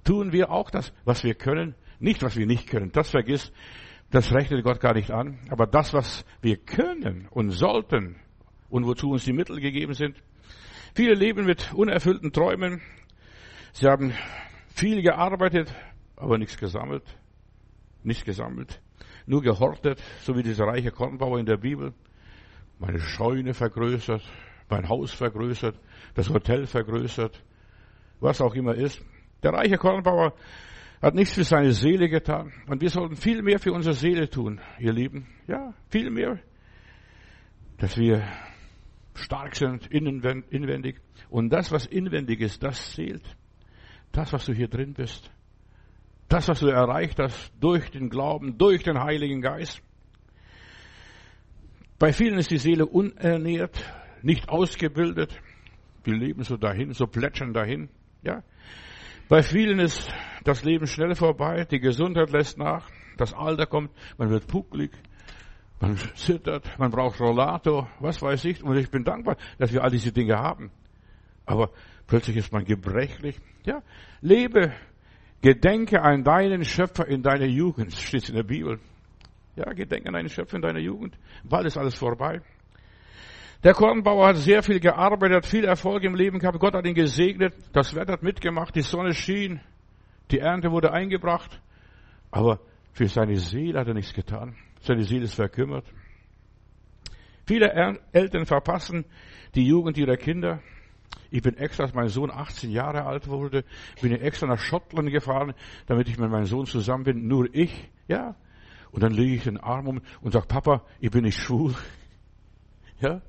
Tun 0.08 0.32
wir 0.32 0.50
auch 0.50 0.70
das, 0.70 0.90
was 1.04 1.22
wir 1.22 1.34
können, 1.34 1.74
nicht 2.00 2.22
was 2.22 2.34
wir 2.34 2.46
nicht 2.46 2.66
können. 2.66 2.90
Das 2.92 3.10
vergisst, 3.10 3.52
das 4.10 4.32
rechnet 4.32 4.64
Gott 4.64 4.80
gar 4.80 4.94
nicht 4.94 5.10
an. 5.10 5.38
Aber 5.50 5.66
das, 5.66 5.92
was 5.92 6.24
wir 6.40 6.56
können 6.56 7.28
und 7.30 7.50
sollten 7.50 8.16
und 8.70 8.86
wozu 8.86 9.10
uns 9.10 9.26
die 9.26 9.34
Mittel 9.34 9.60
gegeben 9.60 9.92
sind. 9.92 10.16
Viele 10.94 11.12
leben 11.12 11.44
mit 11.44 11.74
unerfüllten 11.74 12.32
Träumen. 12.32 12.80
Sie 13.74 13.86
haben 13.86 14.14
viel 14.74 15.02
gearbeitet, 15.02 15.74
aber 16.16 16.38
nichts 16.38 16.56
gesammelt. 16.56 17.04
Nichts 18.02 18.24
gesammelt. 18.24 18.80
Nur 19.26 19.42
gehortet, 19.42 20.02
so 20.22 20.34
wie 20.34 20.42
dieser 20.42 20.64
reiche 20.64 20.90
Kornbauer 20.90 21.38
in 21.38 21.44
der 21.44 21.58
Bibel. 21.58 21.92
Meine 22.78 23.00
Scheune 23.00 23.52
vergrößert, 23.52 24.22
mein 24.70 24.88
Haus 24.88 25.12
vergrößert, 25.12 25.78
das 26.14 26.30
Hotel 26.30 26.64
vergrößert, 26.64 27.44
was 28.20 28.40
auch 28.40 28.54
immer 28.54 28.74
ist. 28.74 29.04
Der 29.42 29.52
reiche 29.52 29.76
Kornbauer 29.76 30.34
hat 31.00 31.14
nichts 31.14 31.34
für 31.34 31.44
seine 31.44 31.72
Seele 31.72 32.08
getan. 32.08 32.52
Und 32.66 32.80
wir 32.80 32.90
sollten 32.90 33.16
viel 33.16 33.42
mehr 33.42 33.58
für 33.58 33.72
unsere 33.72 33.94
Seele 33.94 34.28
tun, 34.28 34.60
ihr 34.78 34.92
Lieben. 34.92 35.26
Ja, 35.46 35.74
viel 35.90 36.10
mehr. 36.10 36.40
Dass 37.78 37.96
wir 37.96 38.26
stark 39.14 39.54
sind, 39.54 39.86
inwendig. 39.86 41.00
Und 41.28 41.50
das, 41.50 41.70
was 41.70 41.86
inwendig 41.86 42.40
ist, 42.40 42.62
das 42.62 42.92
zählt. 42.92 43.22
Das, 44.12 44.32
was 44.32 44.46
du 44.46 44.52
hier 44.52 44.68
drin 44.68 44.94
bist. 44.94 45.30
Das, 46.28 46.48
was 46.48 46.60
du 46.60 46.66
erreicht 46.66 47.18
hast 47.20 47.52
durch 47.60 47.90
den 47.90 48.10
Glauben, 48.10 48.58
durch 48.58 48.82
den 48.82 48.98
Heiligen 48.98 49.40
Geist. 49.40 49.82
Bei 51.98 52.12
vielen 52.12 52.38
ist 52.38 52.50
die 52.50 52.58
Seele 52.58 52.86
unernährt, 52.86 53.84
nicht 54.22 54.48
ausgebildet. 54.48 55.38
Die 56.06 56.12
leben 56.12 56.42
so 56.42 56.56
dahin, 56.56 56.92
so 56.92 57.06
plätschern 57.06 57.52
dahin. 57.52 57.88
Ja. 58.22 58.42
Bei 59.28 59.42
vielen 59.42 59.78
ist 59.78 60.10
das 60.44 60.64
Leben 60.64 60.86
schnell 60.86 61.14
vorbei, 61.14 61.66
die 61.70 61.80
Gesundheit 61.80 62.30
lässt 62.30 62.56
nach, 62.56 62.88
das 63.18 63.34
Alter 63.34 63.66
kommt, 63.66 63.90
man 64.16 64.30
wird 64.30 64.46
pucklig, 64.46 64.90
man 65.80 65.98
zittert, 66.14 66.66
man 66.78 66.90
braucht 66.90 67.20
Rollator, 67.20 67.90
was 68.00 68.22
weiß 68.22 68.46
ich. 68.46 68.64
Und 68.64 68.76
ich 68.78 68.90
bin 68.90 69.04
dankbar, 69.04 69.36
dass 69.58 69.72
wir 69.72 69.84
all 69.84 69.90
diese 69.90 70.12
Dinge 70.12 70.36
haben. 70.36 70.70
Aber 71.44 71.70
plötzlich 72.06 72.38
ist 72.38 72.52
man 72.52 72.64
gebrechlich. 72.64 73.38
Ja, 73.64 73.82
lebe, 74.22 74.72
gedenke 75.42 76.00
an 76.00 76.24
deinen 76.24 76.64
Schöpfer 76.64 77.06
in 77.06 77.22
deiner 77.22 77.46
Jugend, 77.46 77.92
steht 77.92 78.28
in 78.30 78.34
der 78.34 78.44
Bibel. 78.44 78.80
Ja, 79.56 79.72
gedenke 79.74 80.08
an 80.08 80.14
deinen 80.14 80.30
Schöpfer 80.30 80.56
in 80.56 80.62
deiner 80.62 80.80
Jugend. 80.80 81.18
Bald 81.44 81.66
ist 81.66 81.76
alles 81.76 81.94
vorbei. 81.94 82.40
Der 83.64 83.74
Kornbauer 83.74 84.28
hat 84.28 84.36
sehr 84.36 84.62
viel 84.62 84.78
gearbeitet, 84.78 85.44
viel 85.44 85.64
Erfolg 85.64 86.04
im 86.04 86.14
Leben 86.14 86.38
gehabt. 86.38 86.60
Gott 86.60 86.74
hat 86.74 86.86
ihn 86.86 86.94
gesegnet. 86.94 87.54
Das 87.72 87.94
Wetter 87.94 88.12
hat 88.12 88.22
mitgemacht. 88.22 88.74
Die 88.76 88.82
Sonne 88.82 89.14
schien. 89.14 89.60
Die 90.30 90.38
Ernte 90.38 90.70
wurde 90.70 90.92
eingebracht. 90.92 91.60
Aber 92.30 92.60
für 92.92 93.08
seine 93.08 93.36
Seele 93.36 93.80
hat 93.80 93.88
er 93.88 93.94
nichts 93.94 94.14
getan. 94.14 94.54
Seine 94.80 95.02
Seele 95.02 95.24
ist 95.24 95.34
verkümmert. 95.34 95.84
Viele 97.46 97.72
Eltern 98.12 98.46
verpassen 98.46 99.06
die 99.54 99.66
Jugend 99.66 99.96
ihrer 99.98 100.16
Kinder. 100.16 100.60
Ich 101.30 101.42
bin 101.42 101.56
extra, 101.56 101.84
als 101.84 101.94
mein 101.94 102.08
Sohn 102.08 102.30
18 102.30 102.70
Jahre 102.70 103.04
alt 103.04 103.26
wurde, 103.28 103.64
bin 104.00 104.12
ich 104.12 104.22
extra 104.22 104.46
nach 104.46 104.58
Schottland 104.58 105.10
gefahren, 105.10 105.54
damit 105.86 106.08
ich 106.08 106.18
mit 106.18 106.30
meinem 106.30 106.44
Sohn 106.44 106.66
zusammen 106.66 107.04
bin. 107.04 107.26
Nur 107.26 107.48
ich, 107.54 107.90
ja. 108.06 108.36
Und 108.92 109.02
dann 109.02 109.12
lege 109.12 109.34
ich 109.34 109.44
den 109.44 109.58
Arm 109.58 109.88
um 109.88 110.00
und 110.20 110.32
sage, 110.32 110.46
Papa, 110.46 110.82
ich 111.00 111.10
bin 111.10 111.24
nicht 111.24 111.38
schwul. 111.38 111.74
Ja. 113.00 113.22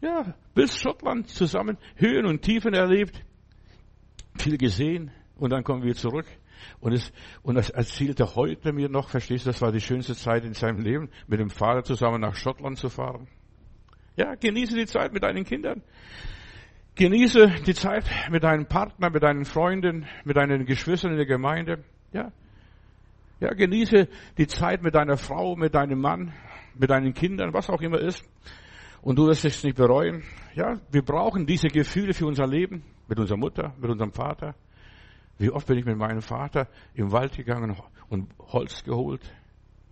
Ja, 0.00 0.34
bis 0.54 0.78
Schottland 0.78 1.28
zusammen 1.28 1.76
Höhen 1.96 2.24
und 2.24 2.42
Tiefen 2.42 2.72
erlebt, 2.72 3.22
viel 4.38 4.56
gesehen 4.56 5.10
und 5.36 5.50
dann 5.50 5.62
kommen 5.62 5.82
wir 5.82 5.94
zurück. 5.94 6.26
Und, 6.80 6.92
es, 6.92 7.12
und 7.42 7.54
das 7.54 7.70
erzählte 7.70 8.34
heute 8.34 8.72
mir 8.72 8.88
noch, 8.88 9.08
verstehst 9.08 9.44
du, 9.44 9.50
das 9.50 9.60
war 9.60 9.72
die 9.72 9.80
schönste 9.80 10.14
Zeit 10.14 10.44
in 10.44 10.54
seinem 10.54 10.80
Leben, 10.80 11.10
mit 11.26 11.40
dem 11.40 11.50
Vater 11.50 11.82
zusammen 11.82 12.20
nach 12.20 12.34
Schottland 12.34 12.78
zu 12.78 12.88
fahren. 12.88 13.28
Ja, 14.16 14.34
genieße 14.34 14.74
die 14.74 14.86
Zeit 14.86 15.12
mit 15.12 15.22
deinen 15.22 15.44
Kindern. 15.44 15.82
Genieße 16.94 17.46
die 17.66 17.74
Zeit 17.74 18.04
mit 18.30 18.42
deinem 18.42 18.66
Partner, 18.66 19.10
mit 19.10 19.22
deinen 19.22 19.44
Freunden, 19.44 20.06
mit 20.24 20.36
deinen 20.36 20.66
Geschwistern 20.66 21.12
in 21.12 21.16
der 21.16 21.26
Gemeinde. 21.26 21.84
Ja. 22.12 22.32
Ja, 23.40 23.54
genieße 23.54 24.08
die 24.36 24.46
Zeit 24.46 24.82
mit 24.82 24.94
deiner 24.94 25.16
Frau, 25.16 25.56
mit 25.56 25.74
deinem 25.74 26.00
Mann, 26.00 26.34
mit 26.74 26.90
deinen 26.90 27.14
Kindern, 27.14 27.54
was 27.54 27.70
auch 27.70 27.80
immer 27.80 27.98
ist. 27.98 28.22
Und 29.02 29.18
du 29.18 29.26
wirst 29.26 29.44
es 29.44 29.64
nicht 29.64 29.76
bereuen. 29.76 30.22
Ja, 30.54 30.78
wir 30.90 31.02
brauchen 31.02 31.46
diese 31.46 31.68
Gefühle 31.68 32.12
für 32.12 32.26
unser 32.26 32.46
Leben, 32.46 32.84
mit 33.08 33.18
unserer 33.18 33.38
Mutter, 33.38 33.74
mit 33.78 33.90
unserem 33.90 34.12
Vater. 34.12 34.54
Wie 35.38 35.50
oft 35.50 35.66
bin 35.66 35.78
ich 35.78 35.86
mit 35.86 35.96
meinem 35.96 36.20
Vater 36.20 36.68
im 36.94 37.12
Wald 37.12 37.36
gegangen 37.36 37.76
und 38.08 38.28
Holz 38.38 38.84
geholt 38.84 39.22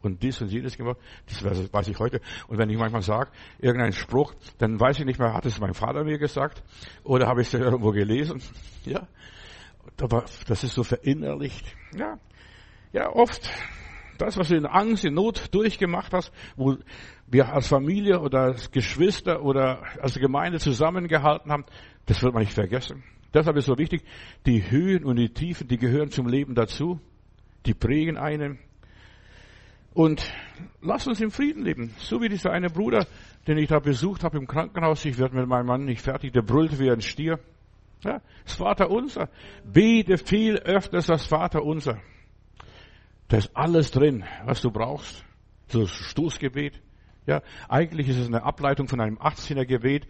und 0.03 0.23
dies 0.23 0.41
und 0.41 0.51
jenes 0.51 0.77
gemacht. 0.77 0.99
Das 1.27 1.73
weiß 1.73 1.89
ich 1.89 1.99
heute. 1.99 2.21
Und 2.49 2.59
wenn 2.59 2.71
ich 2.71 2.79
manchmal 2.79 3.03
sage, 3.03 3.31
irgendeinen 3.59 3.93
Spruch, 3.93 4.35
dann 4.59 4.79
weiß 4.79 5.01
ich 5.01 5.07
nicht 5.07 5.19
mehr, 5.19 5.33
hat 5.33 5.47
es 5.47 5.59
mein 5.59 5.75
Vater 5.75 6.05
mir 6.05 6.19
gesagt 6.19 6.63
oder 7.05 7.27
habe 7.27 7.43
ich 7.43 7.49
es 7.49 7.55
irgendwo 7.55 7.91
gelesen. 7.91 8.43
Ja, 8.85 9.07
das 9.97 10.65
ist 10.65 10.73
so 10.73 10.83
verinnerlicht. 10.83 11.77
Ja, 11.95 12.19
ja, 12.93 13.11
oft 13.11 13.51
das, 14.21 14.37
was 14.37 14.49
du 14.49 14.57
in 14.57 14.67
Angst, 14.67 15.05
in 15.05 15.15
Not 15.15 15.55
durchgemacht 15.55 16.13
hast, 16.13 16.33
wo 16.57 16.77
wir 17.27 17.53
als 17.53 17.69
Familie 17.69 18.21
oder 18.21 18.41
als 18.41 18.71
Geschwister 18.71 19.43
oder 19.43 19.83
als 20.01 20.19
Gemeinde 20.19 20.59
zusammengehalten 20.59 21.51
haben, 21.51 21.65
das 22.07 22.23
wird 22.23 22.35
man 22.35 22.43
nicht 22.43 22.55
vergessen. 22.55 23.05
Deshalb 23.35 23.57
ist 23.57 23.65
es 23.65 23.67
so 23.67 23.79
wichtig, 23.79 24.03
die 24.47 24.71
Höhen 24.71 25.05
und 25.05 25.17
die 25.17 25.29
Tiefen, 25.29 25.69
die 25.69 25.77
gehören 25.77 26.11
zum 26.11 26.27
Leben 26.27 26.55
dazu. 26.55 27.01
Die 27.67 27.75
prägen 27.75 28.17
einen. 28.17 28.59
Und 29.93 30.33
lass 30.81 31.07
uns 31.07 31.21
im 31.21 31.31
Frieden 31.31 31.65
leben. 31.65 31.93
So 31.99 32.23
wie 32.23 32.29
dieser 32.29 32.53
eine 32.53 32.71
Bruder, 32.71 33.07
den 33.47 33.59
ich 33.59 33.69
da 33.69 33.81
besucht 33.81 34.23
habe 34.25 34.39
im 34.39 34.47
Krankenhaus. 34.47 35.05
Ich 35.05 35.19
werde 35.19 35.37
mit 35.37 35.47
meinem 35.47 35.67
Mann 35.67 35.85
nicht 35.85 36.01
fertig. 36.01 36.33
Der 36.33 36.43
brüllt 36.43 36.79
wie 36.79 36.91
ein 36.91 37.01
Stier. 37.01 37.39
Ja, 38.05 38.23
das 38.45 38.55
Vater 38.55 38.91
unser. 38.91 39.29
Bete 39.65 40.17
viel 40.17 40.57
öfters 40.57 41.07
das 41.07 41.27
Vater 41.27 41.65
unser. 41.65 42.01
Da 43.29 43.37
ist 43.37 43.55
alles 43.55 43.91
drin, 43.91 44.25
was 44.45 44.63
du 44.63 44.71
brauchst. 44.71 45.25
So 45.69 45.87
Stoßgebet. 45.87 46.81
Ja, 47.27 47.43
eigentlich 47.69 48.09
ist 48.09 48.17
es 48.17 48.27
eine 48.27 48.43
Ableitung 48.43 48.89
von 48.89 49.03
einem 49.03 49.19
18er 49.19 49.67
Gebet, 49.67 50.09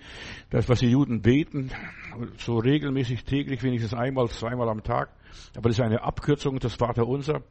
das, 0.50 0.68
was 0.68 0.78
die 0.78 0.90
Juden 0.90 1.20
beten, 1.20 1.72
so 2.37 2.58
regelmäßig 2.58 3.25
täglich, 3.25 3.64
wenigstens 3.64 3.92
einmal, 3.92 4.28
zweimal 4.28 4.68
am 4.68 4.84
Tag. 4.84 5.10
Aber 5.56 5.68
das 5.68 5.78
ist 5.78 5.84
eine 5.84 6.04
Abkürzung 6.04 6.60
des 6.60 6.75
Vaterunser. 6.75 7.42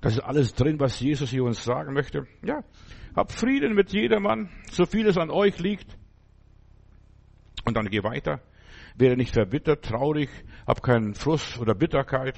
Das 0.00 0.14
ist 0.14 0.20
alles 0.20 0.52
drin, 0.54 0.80
was 0.80 0.98
Jesus 0.98 1.30
hier 1.30 1.44
uns 1.44 1.62
sagen 1.62 1.92
möchte. 1.92 2.26
Ja, 2.42 2.64
habt 3.14 3.30
Frieden 3.30 3.74
mit 3.76 3.92
jedermann, 3.92 4.50
so 4.68 4.84
viel 4.84 5.06
es 5.06 5.16
an 5.16 5.30
euch 5.30 5.60
liegt. 5.60 5.96
Und 7.64 7.76
dann 7.76 7.86
geh 7.90 8.02
weiter. 8.02 8.40
Werde 8.96 9.16
nicht 9.16 9.34
verbittert, 9.34 9.84
traurig, 9.84 10.28
hab 10.66 10.82
keinen 10.82 11.14
Frust 11.14 11.60
oder 11.60 11.76
Bitterkeit. 11.76 12.36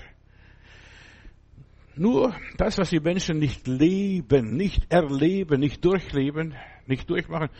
Nur 1.96 2.34
das, 2.56 2.78
was 2.78 2.90
die 2.90 3.00
Menschen 3.00 3.38
nicht 3.38 3.66
leben, 3.66 4.56
nicht 4.56 4.92
erleben, 4.92 5.60
nicht 5.60 5.84
durchleben, 5.84 6.54
nicht 6.86 7.10
durchmachen, 7.10 7.50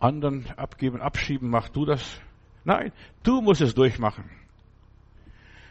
anderen 0.00 0.46
abgeben, 0.56 1.00
abschieben, 1.00 1.48
mach 1.48 1.68
du 1.68 1.84
das. 1.84 2.20
Nein, 2.64 2.92
du 3.22 3.40
musst 3.40 3.60
es 3.60 3.74
durchmachen. 3.74 4.28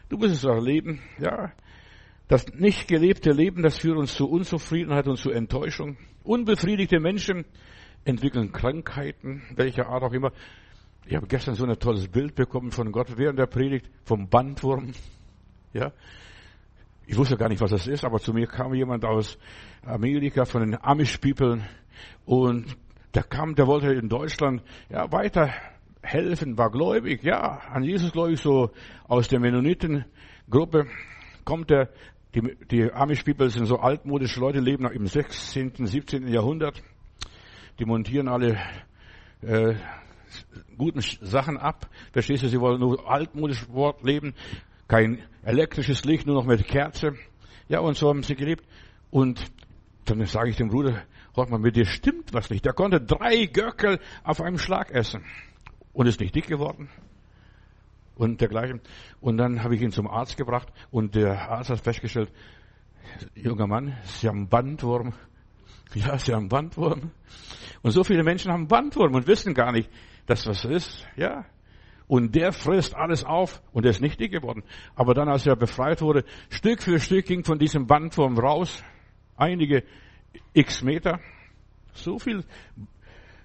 Du 0.09 0.17
musst 0.17 0.33
es 0.33 0.43
erleben, 0.43 1.01
ja. 1.19 1.51
Das 2.27 2.47
nicht 2.53 2.87
gelebte 2.87 3.31
Leben, 3.31 3.61
das 3.61 3.77
führt 3.77 3.97
uns 3.97 4.15
zu 4.15 4.27
Unzufriedenheit 4.27 5.07
und 5.07 5.17
zu 5.17 5.29
Enttäuschung. 5.29 5.97
Unbefriedigte 6.23 6.99
Menschen 6.99 7.45
entwickeln 8.03 8.51
Krankheiten, 8.51 9.43
welcher 9.55 9.87
Art 9.87 10.03
auch 10.03 10.13
immer. 10.13 10.31
Ich 11.05 11.15
habe 11.15 11.27
gestern 11.27 11.53
so 11.53 11.65
ein 11.65 11.77
tolles 11.77 12.07
Bild 12.07 12.33
bekommen 12.33 12.71
von 12.71 12.91
Gott 12.91 13.17
während 13.17 13.37
der 13.37 13.45
Predigt 13.45 13.89
vom 14.05 14.27
Bandwurm. 14.27 14.93
Ja. 15.73 15.91
Ich 17.07 17.17
wusste 17.17 17.37
gar 17.37 17.49
nicht, 17.49 17.61
was 17.61 17.71
das 17.71 17.87
ist, 17.87 18.03
aber 18.03 18.19
zu 18.19 18.33
mir 18.33 18.47
kam 18.47 18.73
jemand 18.73 19.05
aus 19.05 19.37
Amerika 19.85 20.45
von 20.45 20.61
den 20.61 20.81
Amish 20.81 21.17
People 21.17 21.61
und 22.25 22.75
der 23.13 23.23
kam, 23.23 23.53
der 23.55 23.67
wollte 23.67 23.93
in 23.93 24.09
Deutschland 24.09 24.63
ja 24.89 25.11
weiter 25.11 25.53
helfen, 26.01 26.57
war 26.57 26.71
gläubig, 26.71 27.23
ja, 27.23 27.59
an 27.71 27.83
Jesus 27.83 28.11
gläubig, 28.11 28.39
so 28.39 28.71
aus 29.07 29.27
der 29.27 29.39
Mennonitengruppe 29.39 30.87
kommt 31.43 31.71
er, 31.71 31.89
die, 32.33 32.41
die 32.71 32.91
Amish 32.91 33.23
People 33.23 33.49
sind 33.49 33.65
so 33.67 33.77
altmodische 33.77 34.39
Leute, 34.39 34.59
leben 34.59 34.83
noch 34.83 34.91
im 34.91 35.07
16., 35.07 35.85
17. 35.85 36.27
Jahrhundert. 36.27 36.83
Die 37.79 37.85
montieren 37.85 38.27
alle 38.27 38.57
äh, 39.41 39.75
guten 40.77 41.01
Sachen 41.01 41.57
ab. 41.57 41.89
Verstehst 42.11 42.43
du, 42.43 42.49
sie 42.49 42.59
wollen 42.59 42.79
nur 42.79 43.09
altmodisch 43.09 43.69
Wort 43.69 44.03
leben, 44.03 44.33
kein 44.87 45.23
elektrisches 45.43 46.05
Licht, 46.05 46.27
nur 46.27 46.35
noch 46.35 46.45
mit 46.45 46.65
Kerze. 46.67 47.13
Ja, 47.67 47.79
und 47.79 47.97
so 47.97 48.09
haben 48.09 48.23
sie 48.23 48.35
gelebt. 48.35 48.65
Und 49.11 49.43
dann 50.05 50.23
sage 50.25 50.49
ich 50.49 50.57
dem 50.57 50.69
Bruder, 50.69 51.03
hört 51.35 51.49
mal, 51.49 51.59
mit 51.59 51.75
dir 51.75 51.85
stimmt 51.85 52.33
was 52.33 52.49
nicht. 52.49 52.65
Der 52.65 52.73
konnte 52.73 53.01
drei 53.01 53.45
Göckel 53.45 53.99
auf 54.23 54.41
einem 54.41 54.57
Schlag 54.57 54.91
essen 54.91 55.23
und 55.93 56.07
ist 56.07 56.19
nicht 56.19 56.35
dick 56.35 56.47
geworden 56.47 56.89
und 58.15 58.41
dergleichen. 58.41 58.81
Und 59.19 59.37
dann 59.37 59.63
habe 59.63 59.75
ich 59.75 59.81
ihn 59.81 59.91
zum 59.91 60.07
Arzt 60.07 60.37
gebracht 60.37 60.67
und 60.91 61.15
der 61.15 61.49
Arzt 61.49 61.69
hat 61.69 61.81
festgestellt, 61.81 62.31
junger 63.35 63.67
Mann, 63.67 63.97
Sie 64.03 64.27
haben 64.27 64.47
Bandwurm. 64.47 65.13
Ja, 65.93 66.17
Sie 66.17 66.33
haben 66.33 66.49
Bandwurm. 66.49 67.11
Und 67.81 67.91
so 67.91 68.03
viele 68.03 68.23
Menschen 68.23 68.51
haben 68.51 68.67
Bandwurm 68.67 69.13
und 69.13 69.27
wissen 69.27 69.53
gar 69.53 69.71
nicht, 69.71 69.89
dass 70.25 70.45
was 70.45 70.65
ist. 70.65 71.07
Ja. 71.15 71.45
Und 72.07 72.35
der 72.35 72.51
frisst 72.51 72.95
alles 72.95 73.23
auf 73.23 73.63
und 73.71 73.85
er 73.85 73.91
ist 73.91 74.01
nicht 74.01 74.19
dick 74.19 74.31
geworden. 74.31 74.63
Aber 74.95 75.13
dann, 75.13 75.27
als 75.27 75.47
er 75.47 75.55
befreit 75.55 76.01
wurde, 76.01 76.23
Stück 76.49 76.83
für 76.83 76.99
Stück 76.99 77.25
ging 77.25 77.43
von 77.43 77.57
diesem 77.57 77.87
Bandwurm 77.87 78.37
raus, 78.37 78.83
einige 79.35 79.83
x 80.53 80.83
Meter. 80.83 81.19
So 81.93 82.19
viel, 82.19 82.43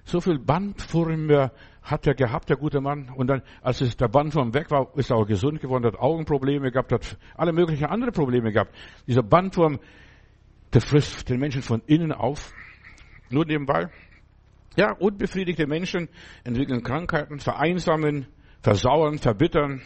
so 0.05 0.21
viel 0.21 0.39
Bandwurm 0.39 1.51
hat 1.83 2.07
er 2.07 2.15
gehabt, 2.15 2.51
der 2.51 2.57
gute 2.57 2.81
Mann. 2.81 3.11
Und 3.15 3.29
dann, 3.29 3.43
als 3.63 3.81
es 3.81 3.97
der 3.97 4.09
Bandwurm 4.09 4.53
weg 4.53 4.71
war, 4.71 4.89
ist 4.97 5.11
er 5.11 5.17
auch 5.17 5.27
gesund 5.27 5.61
geworden, 5.61 5.87
hat 5.87 5.99
Augenprobleme 5.99 6.71
gehabt, 6.71 6.93
hat 6.93 7.19
alle 7.37 7.53
möglichen 7.53 7.87
andere 7.87 8.13
Probleme 8.13 8.53
gehabt. 8.53 8.75
Dieser 9.07 9.23
Bandwurm, 9.23 9.79
der 10.75 10.83
frisst 10.83 11.29
den 11.29 11.41
Menschen 11.41 11.63
von 11.63 11.81
innen 11.87 12.13
auf. 12.13 12.53
Nur 13.31 13.47
nebenbei. 13.47 13.89
Ja, 14.77 14.93
unbefriedigte 14.93 15.67
Menschen 15.67 16.09
entwickeln 16.45 16.83
Krankheiten, 16.83 17.39
vereinsamen, 17.39 18.27
versauern, 18.63 19.19
verbittern. 19.19 19.83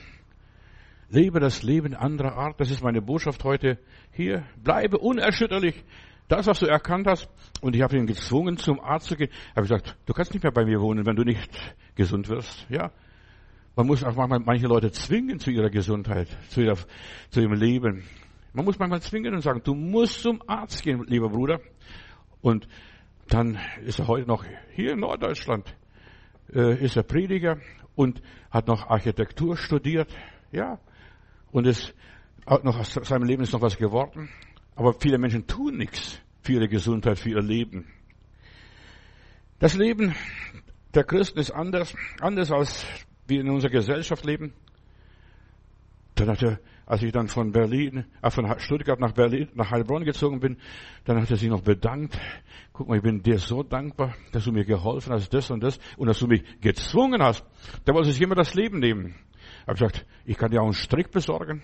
Lebe 1.09 1.39
das 1.39 1.63
Leben 1.63 1.95
anderer 1.95 2.37
Art. 2.37 2.61
Das 2.61 2.71
ist 2.71 2.83
meine 2.83 3.03
Botschaft 3.03 3.45
heute 3.45 3.79
hier. 4.13 4.45
Bleibe 4.63 4.99
unerschütterlich. 4.99 5.85
Das, 6.29 6.47
was 6.47 6.61
du 6.61 6.67
erkannt 6.67 7.07
hast, 7.07 7.29
und 7.61 7.77
ich 7.77 7.83
habe 7.83 7.97
ihn 7.97 8.07
gezwungen, 8.07 8.57
zum 8.57 8.81
Arzt 8.81 9.09
zu 9.09 9.17
gehen, 9.17 9.31
habe 9.55 9.67
ich 9.67 9.71
gesagt, 9.71 9.97
du 10.07 10.15
kannst 10.15 10.33
nicht 10.33 10.43
mehr 10.43 10.53
bei 10.53 10.65
mir 10.65 10.81
wohnen, 10.81 11.05
wenn 11.05 11.17
du 11.17 11.23
nicht 11.23 11.51
gesund 11.95 12.29
wirst. 12.31 12.67
Ja, 12.71 12.91
man 13.77 13.87
muss 13.87 14.03
auch 14.03 14.17
manchmal 14.17 14.41
manche 14.41 14.67
Leute 14.67 14.91
zwingen 14.91 15.39
zu 15.39 15.51
ihrer 15.51 15.69
Gesundheit, 15.69 16.29
zu, 16.49 16.63
ihrer, 16.63 16.79
zu 17.29 17.41
ihrem 17.41 17.53
Leben. 17.53 18.05
Man 18.55 18.65
muss 18.65 18.79
manchmal 18.79 19.03
zwingen 19.03 19.35
und 19.35 19.43
sagen, 19.43 19.61
du 19.63 19.75
musst 19.75 20.23
zum 20.23 20.41
Arzt 20.47 20.83
gehen, 20.83 21.05
lieber 21.07 21.29
Bruder. 21.29 21.61
Und 22.41 22.69
dann 23.29 23.59
ist 23.85 23.99
er 23.99 24.07
heute 24.07 24.27
noch 24.27 24.45
hier 24.73 24.93
in 24.93 25.01
Norddeutschland, 25.01 25.77
äh, 26.55 26.83
ist 26.83 26.97
er 26.97 27.03
Prediger 27.03 27.59
und 27.95 28.23
hat 28.51 28.67
noch 28.67 28.89
Architektur 28.89 29.57
studiert. 29.57 30.15
Ja, 30.53 30.79
und 31.51 31.67
ist 31.67 31.95
noch 32.47 32.79
aus 32.79 32.93
seinem 32.93 33.25
Leben 33.25 33.43
ist 33.43 33.53
noch 33.53 33.63
was 33.63 33.77
geworden. 33.77 34.29
Aber 34.77 34.93
viele 34.95 35.19
Menschen 35.19 35.47
tun 35.47 35.77
nichts 35.77 36.21
für 36.43 36.53
ihre 36.55 36.69
Gesundheit, 36.69 37.19
für 37.19 37.31
ihr 37.31 37.43
Leben. 37.43 37.87
Das 39.59 39.75
Leben 39.75 40.15
der 40.95 41.05
Christen 41.05 41.39
ist 41.39 41.51
anders, 41.51 41.95
anders 42.21 42.51
als 42.51 42.87
wir 43.27 43.41
in 43.41 43.51
unserer 43.51 43.71
Gesellschaft 43.71 44.25
leben. 44.25 44.53
Dann 46.17 46.29
hat 46.29 46.43
er, 46.43 46.61
als 46.87 47.03
ich 47.03 47.13
dann 47.13 47.29
von 47.29 47.53
Berlin, 47.53 48.05
äh, 48.23 48.31
von 48.31 48.53
Stuttgart 48.59 49.01
nach 49.01 49.13
Berlin, 49.13 49.49
nach 49.55 49.71
Heilbronn 49.71 50.05
gezogen 50.05 50.41
bin, 50.41 50.59
dann 51.05 51.21
hat 51.21 51.31
er 51.31 51.37
sich 51.37 51.49
noch 51.49 51.63
bedankt. 51.63 52.19
Guck 52.73 52.89
mal, 52.89 52.97
ich 52.97 53.03
bin 53.03 53.23
dir 53.23 53.39
so 53.39 53.63
dankbar, 53.63 54.15
dass 54.33 54.45
du 54.45 54.53
mir 54.53 54.65
geholfen 54.65 55.13
hast, 55.13 55.33
das 55.33 55.51
und 55.51 55.63
das, 55.63 55.79
und 55.97 56.09
dass 56.09 56.19
du 56.19 56.27
mich 56.27 56.43
gezwungen 56.61 57.23
hast. 57.23 57.45
Da 57.85 57.95
wollte 57.95 58.13
sich 58.13 58.21
immer 58.21 58.35
das 58.35 58.55
Leben 58.55 58.81
nehmen. 58.81 59.15
Ich 59.63 59.69
habe 59.69 59.75
gesagt, 59.75 60.07
ich 60.25 60.37
kann 60.37 60.51
dir 60.51 60.61
auch 60.61 60.67
einen 60.67 60.75
Strick 60.75 61.11
besorgen. 61.11 61.63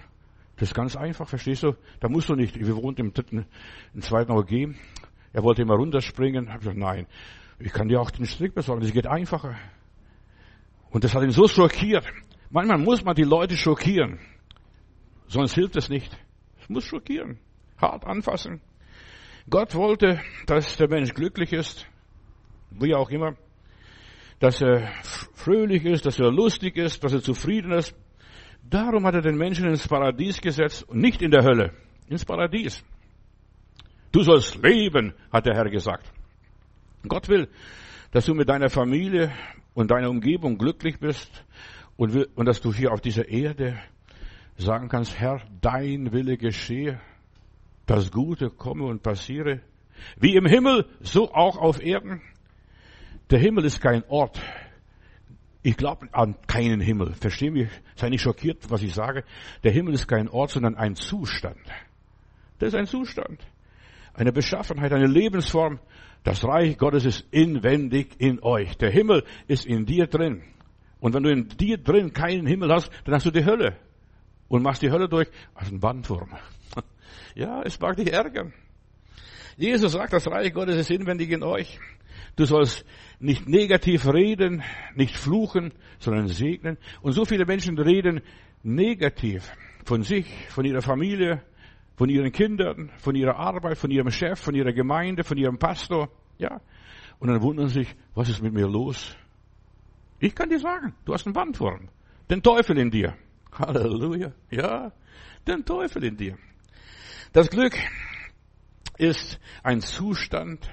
Das 0.56 0.68
ist 0.68 0.74
ganz 0.74 0.96
einfach, 0.96 1.28
verstehst 1.28 1.62
du? 1.62 1.72
Da 2.00 2.08
musst 2.08 2.28
du 2.28 2.34
nicht. 2.34 2.58
Wir 2.58 2.76
wohnten 2.76 3.00
im 3.00 3.12
dritten, 3.12 3.46
im 3.94 4.02
zweiten 4.02 4.32
OG. 4.32 4.74
Er 5.32 5.42
wollte 5.42 5.62
immer 5.62 5.74
runterspringen. 5.74 6.44
Ich 6.44 6.50
habe 6.50 6.58
gesagt, 6.58 6.76
nein, 6.76 7.06
ich 7.58 7.72
kann 7.72 7.88
dir 7.88 8.00
auch 8.00 8.10
den 8.10 8.26
Strick 8.26 8.54
besorgen. 8.54 8.82
Das 8.82 8.92
geht 8.92 9.06
einfacher. 9.06 9.56
Und 10.90 11.04
das 11.04 11.14
hat 11.14 11.22
ihn 11.22 11.30
so 11.30 11.46
schockiert. 11.46 12.04
Manchmal 12.50 12.78
muss 12.78 13.04
man 13.04 13.14
die 13.14 13.22
Leute 13.22 13.56
schockieren. 13.56 14.18
Sonst 15.30 15.54
hilft 15.54 15.76
es 15.76 15.88
nicht. 15.88 16.10
Es 16.60 16.68
muss 16.68 16.82
schockieren. 16.84 17.38
Hart 17.80 18.04
anfassen. 18.04 18.60
Gott 19.48 19.76
wollte, 19.76 20.20
dass 20.46 20.76
der 20.76 20.88
Mensch 20.88 21.14
glücklich 21.14 21.52
ist. 21.52 21.86
Wie 22.70 22.96
auch 22.96 23.10
immer. 23.10 23.36
Dass 24.40 24.60
er 24.60 24.88
fröhlich 25.34 25.84
ist, 25.84 26.04
dass 26.04 26.18
er 26.18 26.32
lustig 26.32 26.76
ist, 26.76 27.04
dass 27.04 27.12
er 27.12 27.22
zufrieden 27.22 27.70
ist. 27.70 27.94
Darum 28.68 29.06
hat 29.06 29.14
er 29.14 29.22
den 29.22 29.38
Menschen 29.38 29.68
ins 29.68 29.86
Paradies 29.86 30.40
gesetzt 30.40 30.82
und 30.88 30.98
nicht 30.98 31.22
in 31.22 31.30
der 31.30 31.44
Hölle, 31.44 31.74
ins 32.08 32.24
Paradies. 32.24 32.84
Du 34.10 34.22
sollst 34.22 34.60
leben, 34.60 35.14
hat 35.32 35.46
der 35.46 35.54
Herr 35.54 35.70
gesagt. 35.70 36.10
Gott 37.06 37.28
will, 37.28 37.48
dass 38.10 38.26
du 38.26 38.34
mit 38.34 38.48
deiner 38.48 38.68
Familie 38.68 39.32
und 39.74 39.92
deiner 39.92 40.10
Umgebung 40.10 40.58
glücklich 40.58 40.98
bist 40.98 41.44
und, 41.96 42.14
will, 42.14 42.28
und 42.34 42.46
dass 42.46 42.60
du 42.60 42.74
hier 42.74 42.90
auf 42.90 43.00
dieser 43.00 43.28
Erde 43.28 43.80
sagen 44.60 44.88
kannst, 44.88 45.18
Herr, 45.18 45.40
dein 45.60 46.12
Wille 46.12 46.36
geschehe, 46.36 47.00
das 47.86 48.10
Gute 48.10 48.50
komme 48.50 48.84
und 48.84 49.02
passiere, 49.02 49.60
wie 50.18 50.36
im 50.36 50.46
Himmel, 50.46 50.86
so 51.00 51.32
auch 51.32 51.56
auf 51.56 51.82
Erden. 51.82 52.22
Der 53.30 53.38
Himmel 53.38 53.64
ist 53.64 53.80
kein 53.80 54.04
Ort, 54.08 54.40
ich 55.62 55.76
glaube 55.76 56.08
an 56.12 56.36
keinen 56.46 56.80
Himmel. 56.80 57.12
Verstehen 57.14 57.54
wir? 57.54 57.68
Sei 57.94 58.08
nicht 58.08 58.22
schockiert, 58.22 58.70
was 58.70 58.82
ich 58.82 58.94
sage. 58.94 59.24
Der 59.62 59.72
Himmel 59.72 59.94
ist 59.94 60.08
kein 60.08 60.28
Ort, 60.28 60.50
sondern 60.50 60.74
ein 60.74 60.94
Zustand. 60.94 61.60
Das 62.58 62.68
ist 62.68 62.74
ein 62.74 62.86
Zustand. 62.86 63.40
Eine 64.14 64.32
Beschaffenheit, 64.32 64.92
eine 64.92 65.06
Lebensform. 65.06 65.78
Das 66.22 66.44
Reich 66.44 66.78
Gottes 66.78 67.04
ist 67.04 67.26
inwendig 67.30 68.14
in 68.18 68.42
euch. 68.42 68.76
Der 68.78 68.90
Himmel 68.90 69.24
ist 69.48 69.66
in 69.66 69.84
dir 69.84 70.06
drin. 70.06 70.42
Und 70.98 71.14
wenn 71.14 71.22
du 71.22 71.30
in 71.30 71.48
dir 71.48 71.78
drin 71.78 72.12
keinen 72.12 72.46
Himmel 72.46 72.72
hast, 72.72 72.90
dann 73.04 73.14
hast 73.14 73.26
du 73.26 73.30
die 73.30 73.44
Hölle. 73.44 73.76
Und 74.50 74.64
machst 74.64 74.82
die 74.82 74.90
Hölle 74.90 75.08
durch 75.08 75.28
als 75.54 75.70
ein 75.70 75.80
Bandwurm. 75.80 76.36
Ja, 77.36 77.62
es 77.62 77.78
mag 77.78 77.96
dich 77.96 78.12
ärgern. 78.12 78.52
Jesus 79.56 79.92
sagt, 79.92 80.12
das 80.12 80.26
Reich 80.26 80.52
Gottes 80.52 80.76
ist 80.76 80.90
inwendig 80.90 81.30
in 81.30 81.44
euch. 81.44 81.78
Du 82.34 82.44
sollst 82.44 82.84
nicht 83.20 83.48
negativ 83.48 84.04
reden, 84.06 84.64
nicht 84.96 85.16
fluchen, 85.16 85.72
sondern 86.00 86.26
segnen. 86.26 86.76
Und 87.02 87.12
so 87.12 87.24
viele 87.24 87.46
Menschen 87.46 87.78
reden 87.78 88.20
negativ 88.64 89.52
von 89.84 90.02
sich, 90.02 90.26
von 90.48 90.64
ihrer 90.64 90.82
Familie, 90.82 91.42
von 91.94 92.08
ihren 92.08 92.32
Kindern, 92.32 92.90
von 92.98 93.14
ihrer 93.14 93.36
Arbeit, 93.36 93.78
von 93.78 93.92
ihrem 93.92 94.10
Chef, 94.10 94.40
von 94.40 94.56
ihrer 94.56 94.72
Gemeinde, 94.72 95.22
von 95.22 95.38
ihrem 95.38 95.58
Pastor. 95.58 96.10
Ja. 96.38 96.60
Und 97.20 97.28
dann 97.28 97.42
wundern 97.42 97.68
sie 97.68 97.84
sich, 97.84 97.94
was 98.14 98.28
ist 98.28 98.42
mit 98.42 98.52
mir 98.52 98.66
los? 98.66 99.16
Ich 100.18 100.34
kann 100.34 100.48
dir 100.48 100.58
sagen, 100.58 100.94
du 101.04 101.14
hast 101.14 101.26
einen 101.26 101.34
Bandwurm. 101.34 101.88
Den 102.28 102.42
Teufel 102.42 102.76
in 102.76 102.90
dir. 102.90 103.16
Halleluja. 103.52 104.32
Ja. 104.50 104.92
Den 105.46 105.64
Teufel 105.64 106.04
in 106.04 106.16
dir. 106.16 106.36
Das 107.32 107.48
Glück 107.48 107.76
ist 108.98 109.40
ein 109.62 109.80
Zustand, 109.80 110.68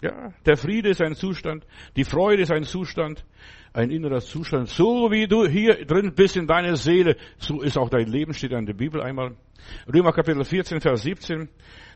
ja, 0.00 0.32
der 0.46 0.56
Friede 0.56 0.90
ist 0.90 1.02
ein 1.02 1.14
Zustand, 1.14 1.66
die 1.96 2.04
Freude 2.04 2.42
ist 2.42 2.52
ein 2.52 2.62
Zustand, 2.62 3.24
ein 3.72 3.90
innerer 3.90 4.20
Zustand. 4.20 4.68
So 4.68 5.10
wie 5.10 5.26
du 5.26 5.46
hier 5.46 5.84
drin 5.84 6.14
bist 6.14 6.36
in 6.36 6.46
deiner 6.46 6.76
Seele, 6.76 7.16
so 7.38 7.60
ist 7.62 7.76
auch 7.76 7.88
dein 7.88 8.06
Leben, 8.06 8.32
steht 8.32 8.52
in 8.52 8.66
der 8.66 8.74
Bibel 8.74 9.02
einmal. 9.02 9.36
Römer 9.92 10.12
Kapitel 10.12 10.44
14, 10.44 10.80
Vers 10.80 11.02
17. 11.02 11.48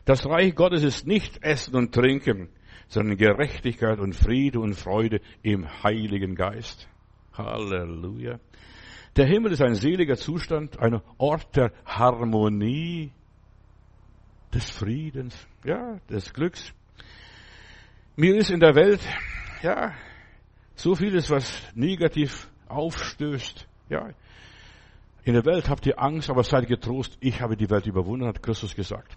Das 0.05 0.25
Reich 0.25 0.53
Gottes 0.53 0.83
ist 0.83 1.07
nicht 1.07 1.41
Essen 1.43 1.75
und 1.75 1.93
Trinken, 1.93 2.49
sondern 2.87 3.15
Gerechtigkeit 3.15 3.99
und 3.99 4.15
Friede 4.15 4.59
und 4.59 4.73
Freude 4.73 5.21
im 5.41 5.65
Heiligen 5.83 6.35
Geist. 6.35 6.89
Halleluja. 7.33 8.39
Der 9.15 9.27
Himmel 9.27 9.51
ist 9.51 9.61
ein 9.61 9.75
seliger 9.75 10.17
Zustand, 10.17 10.79
ein 10.79 10.99
Ort 11.17 11.55
der 11.55 11.71
Harmonie. 11.85 13.11
des 14.53 14.69
Friedens, 14.69 15.47
ja, 15.63 15.99
des 16.09 16.31
Glücks. 16.31 16.73
Mir 18.15 18.35
ist 18.35 18.51
in 18.51 18.59
der 18.59 18.75
Welt, 18.75 19.01
ja, 19.63 19.93
so 20.75 20.93
vieles, 20.93 21.29
was 21.31 21.71
negativ 21.73 22.49
aufstößt, 22.67 23.67
ja. 23.89 24.09
In 25.23 25.33
der 25.33 25.45
Welt 25.45 25.69
habt 25.69 25.85
ihr 25.85 25.99
Angst, 25.99 26.29
aber 26.29 26.43
seid 26.43 26.67
getrost. 26.67 27.17
Ich 27.21 27.41
habe 27.41 27.55
die 27.55 27.69
Welt 27.69 27.87
überwunden, 27.87 28.27
hat 28.27 28.43
Christus 28.43 28.75
gesagt. 28.75 29.15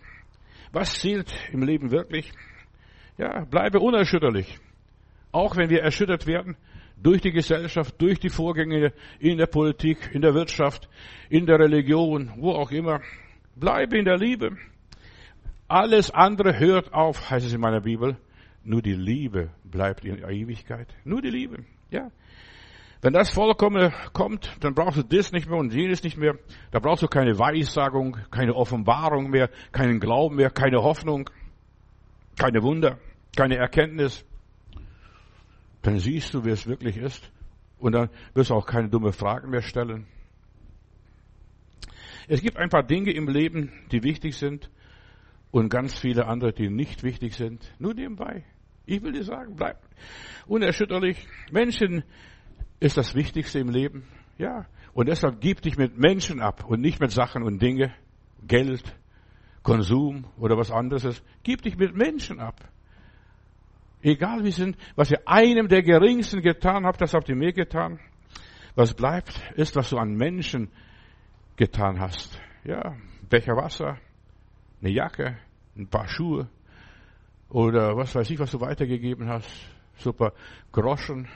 Was 0.73 1.01
zählt 1.01 1.33
im 1.53 1.63
Leben 1.63 1.91
wirklich? 1.91 2.33
Ja, 3.19 3.45
bleibe 3.45 3.81
unerschütterlich. 3.81 4.59
Auch 5.33 5.57
wenn 5.57 5.69
wir 5.69 5.83
erschüttert 5.83 6.27
werden 6.27 6.57
durch 6.97 7.21
die 7.21 7.33
Gesellschaft, 7.33 8.01
durch 8.01 8.19
die 8.19 8.31
Vorgänge 8.31 8.93
in 9.19 9.39
der 9.39 9.47
Politik, 9.47 10.11
in 10.13 10.23
der 10.23 10.35
Wirtschaft, 10.35 10.89
in 11.29 11.47
der 11.47 11.59
Religion, 11.59 12.33
wo 12.37 12.53
auch 12.53 12.71
immer. 12.71 13.01
Bleibe 13.55 13.99
in 13.99 14.05
der 14.05 14.19
Liebe. 14.19 14.57
Alles 15.69 16.11
andere 16.11 16.59
hört 16.59 16.93
auf, 16.93 17.31
heißt 17.31 17.47
es 17.47 17.53
in 17.53 17.61
meiner 17.61 17.81
Bibel. 17.81 18.17
Nur 18.63 18.83
die 18.83 18.95
Liebe 18.95 19.51
bleibt 19.65 20.05
in 20.05 20.19
Ewigkeit. 20.19 20.89
Nur 21.05 21.23
die 21.23 21.31
Liebe. 21.31 21.65
Ja. 21.91 22.11
Wenn 23.03 23.13
das 23.13 23.31
vollkommen 23.31 23.93
kommt, 24.13 24.51
dann 24.61 24.75
brauchst 24.75 24.99
du 24.99 25.03
das 25.03 25.31
nicht 25.31 25.49
mehr 25.49 25.59
und 25.59 25.73
jenes 25.73 26.03
nicht 26.03 26.17
mehr. 26.17 26.37
Da 26.71 26.79
brauchst 26.79 27.03
du 27.03 27.07
keine 27.07 27.39
Weissagung, 27.39 28.17
keine 28.31 28.55
Offenbarung 28.55 29.31
mehr, 29.31 29.51
keinen 29.71 30.01
Glauben 30.01 30.37
mehr, 30.37 30.51
keine 30.51 30.83
Hoffnung, 30.83 31.31
keine 32.39 32.63
Wunder, 32.63 32.99
keine 33.37 33.57
Erkenntnis. 33.57 34.25
Dann 35.87 36.01
siehst 36.01 36.35
du, 36.35 36.45
wie 36.45 36.51
es 36.51 36.67
wirklich 36.67 36.97
ist. 36.97 37.31
Und 37.79 37.93
dann 37.93 38.11
wirst 38.35 38.51
du 38.51 38.55
auch 38.55 38.67
keine 38.67 38.89
dumme 38.89 39.13
Fragen 39.13 39.51
mehr 39.51 39.63
stellen. 39.63 40.09
Es 42.27 42.43
gibt 42.43 42.57
ein 42.57 42.71
paar 42.71 42.83
Dinge 42.83 43.13
im 43.13 43.29
Leben, 43.29 43.71
die 43.93 44.03
wichtig 44.03 44.35
sind 44.35 44.69
und 45.53 45.69
ganz 45.69 45.97
viele 45.97 46.27
andere, 46.27 46.53
die 46.53 46.71
nicht 46.71 47.05
wichtig 47.05 47.35
sind. 47.35 47.73
Nur 47.79 47.95
nebenbei. 47.95 48.45
Ich 48.85 49.01
will 49.01 49.13
dir 49.13 49.23
sagen, 49.23 49.55
bleib 49.55 49.81
unerschütterlich. 50.49 51.25
Menschen 51.53 52.03
ist 52.81 52.97
das 52.97 53.15
Wichtigste 53.15 53.61
im 53.61 53.69
Leben. 53.69 54.09
Ja. 54.39 54.67
Und 54.93 55.07
deshalb 55.09 55.41
gib 55.41 55.63
dich 55.63 55.77
mit 55.77 55.97
Menschen 55.97 56.41
ab 56.41 56.65
und 56.65 56.81
nicht 56.81 56.99
mit 56.99 57.13
Sachen 57.13 57.45
und 57.45 57.63
Dinge, 57.63 57.95
Geld, 58.45 58.83
Konsum 59.63 60.25
oder 60.37 60.57
was 60.57 60.73
anderes. 60.73 61.23
Gib 61.45 61.63
dich 61.63 61.79
mit 61.79 61.95
Menschen 61.95 62.41
ab. 62.41 62.73
Egal 64.07 64.45
wie 64.45 64.53
sind, 64.53 64.77
was 64.95 65.11
ihr 65.11 65.27
einem 65.27 65.67
der 65.67 65.83
geringsten 65.83 66.41
getan 66.41 66.87
habt, 66.87 67.01
das 67.01 67.13
habt 67.13 67.29
ihr 67.29 67.35
mir 67.35 67.53
getan. 67.53 67.99
Was 68.77 68.95
bleibt, 68.95 69.33
ist, 69.57 69.75
was 69.75 69.91
du 69.91 69.97
an 69.97 70.15
Menschen 70.15 70.71
getan 71.57 71.99
hast. 71.99 72.41
Ja, 72.63 72.95
Becher 73.29 73.57
Wasser, 73.57 73.99
eine 74.81 74.93
Jacke, 74.93 75.39
ein 75.77 75.89
paar 75.89 76.07
Schuhe 76.07 76.49
oder 77.49 77.97
was 77.97 78.15
weiß 78.15 78.31
ich, 78.31 78.39
was 78.39 78.53
du 78.53 78.61
weitergegeben 78.61 79.29
hast. 79.29 79.51
Super 79.97 80.35
Groschen, 80.71 81.27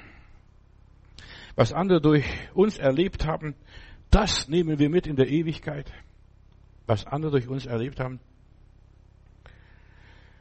was 1.57 1.73
andere 1.73 2.01
durch 2.01 2.25
uns 2.55 2.79
erlebt 2.79 3.27
haben, 3.27 3.57
das 4.13 4.47
nehmen 4.47 4.79
wir 4.79 4.91
mit 4.91 5.09
in 5.09 5.17
der 5.17 5.29
Ewigkeit. 5.29 5.93
Was 6.87 7.05
andere 7.05 7.33
durch 7.33 7.49
uns 7.49 7.67
erlebt 7.67 7.99
haben, 7.99 8.21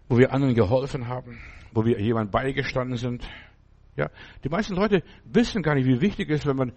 wo 0.08 0.20
wir 0.20 0.32
anderen 0.32 0.54
geholfen 0.54 1.08
haben, 1.08 1.40
wo 1.74 1.86
wir 1.86 2.00
jemand 2.00 2.32
beigestanden 2.32 2.98
sind. 2.98 3.28
Ja, 3.96 4.10
die 4.44 4.50
meisten 4.50 4.76
Leute 4.76 5.04
wissen 5.26 5.62
gar 5.62 5.76
nicht, 5.76 5.86
wie 5.86 6.02
wichtig 6.02 6.30
es 6.30 6.42
ist, 6.42 6.46
wenn 6.46 6.56
man 6.56 6.74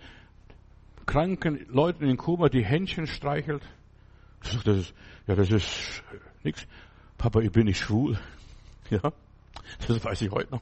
kranken 1.07 1.67
Leuten 1.69 2.05
in 2.05 2.17
Koma 2.17 2.49
die 2.49 2.65
Händchen 2.65 3.07
streichelt. 3.07 3.63
Das 4.43 4.55
ist, 4.67 4.95
ja, 5.27 5.35
das 5.35 5.51
ist 5.51 6.03
nichts. 6.43 6.67
Papa, 7.19 7.41
ich 7.41 7.53
bin 7.53 7.67
nicht 7.67 7.79
schwul. 7.79 8.19
Ja, 8.91 9.11
das 9.89 10.05
weiß 10.05 10.21
ich 10.21 10.31
heute 10.31 10.51
noch. 10.51 10.61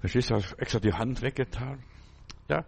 Verstehst 0.00 0.30
du, 0.30 0.34
hast 0.34 0.58
extra 0.58 0.80
die 0.80 0.92
Hand 0.92 1.22
weggetan. 1.22 1.78
Ja, 2.48 2.64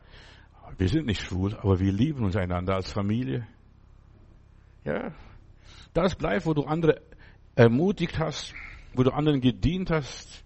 wir 0.79 0.89
sind 0.89 1.07
nicht 1.07 1.23
schwul, 1.23 1.57
aber 1.57 1.81
wir 1.81 1.91
lieben 1.91 2.25
uns 2.25 2.37
einander 2.37 2.77
als 2.77 2.93
Familie. 2.93 3.45
Ja, 4.85 5.13
das 5.95 6.15
bleibt, 6.15 6.47
wo 6.47 6.55
du 6.55 6.63
andere 6.65 7.01
ermutigt 7.57 8.19
hast, 8.19 8.55
wo 8.95 9.03
du 9.03 9.11
anderen 9.11 9.41
gedient 9.41 9.91
hast. 9.91 10.45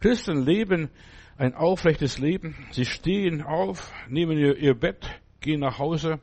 Christen 0.00 0.44
leben 0.44 0.90
ein 1.38 1.54
aufrechtes 1.54 2.18
Leben. 2.18 2.54
Sie 2.72 2.84
stehen 2.84 3.42
auf, 3.42 3.92
nehmen 4.08 4.38
ihr, 4.38 4.74
Bett, 4.74 5.08
gehen 5.40 5.60
nach 5.60 5.78
Hause. 5.78 6.20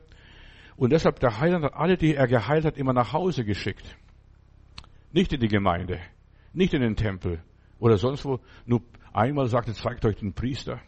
Und 0.76 0.92
deshalb 0.92 1.20
der 1.20 1.40
Heiland 1.40 1.64
hat 1.64 1.74
alle, 1.74 1.96
die 1.96 2.14
er 2.14 2.26
geheilt 2.26 2.64
hat, 2.64 2.76
immer 2.76 2.92
nach 2.92 3.12
Hause 3.12 3.44
geschickt. 3.44 3.96
Nicht 5.12 5.32
in 5.32 5.40
die 5.40 5.48
Gemeinde, 5.48 5.98
nicht 6.52 6.74
in 6.74 6.82
den 6.82 6.96
Tempel 6.96 7.42
oder 7.78 7.96
sonst 7.96 8.24
wo. 8.24 8.40
Nur 8.66 8.82
einmal 9.12 9.46
sagte, 9.48 9.72
zeigt 9.72 10.04
euch 10.04 10.16
den 10.16 10.34
Priester. 10.34 10.80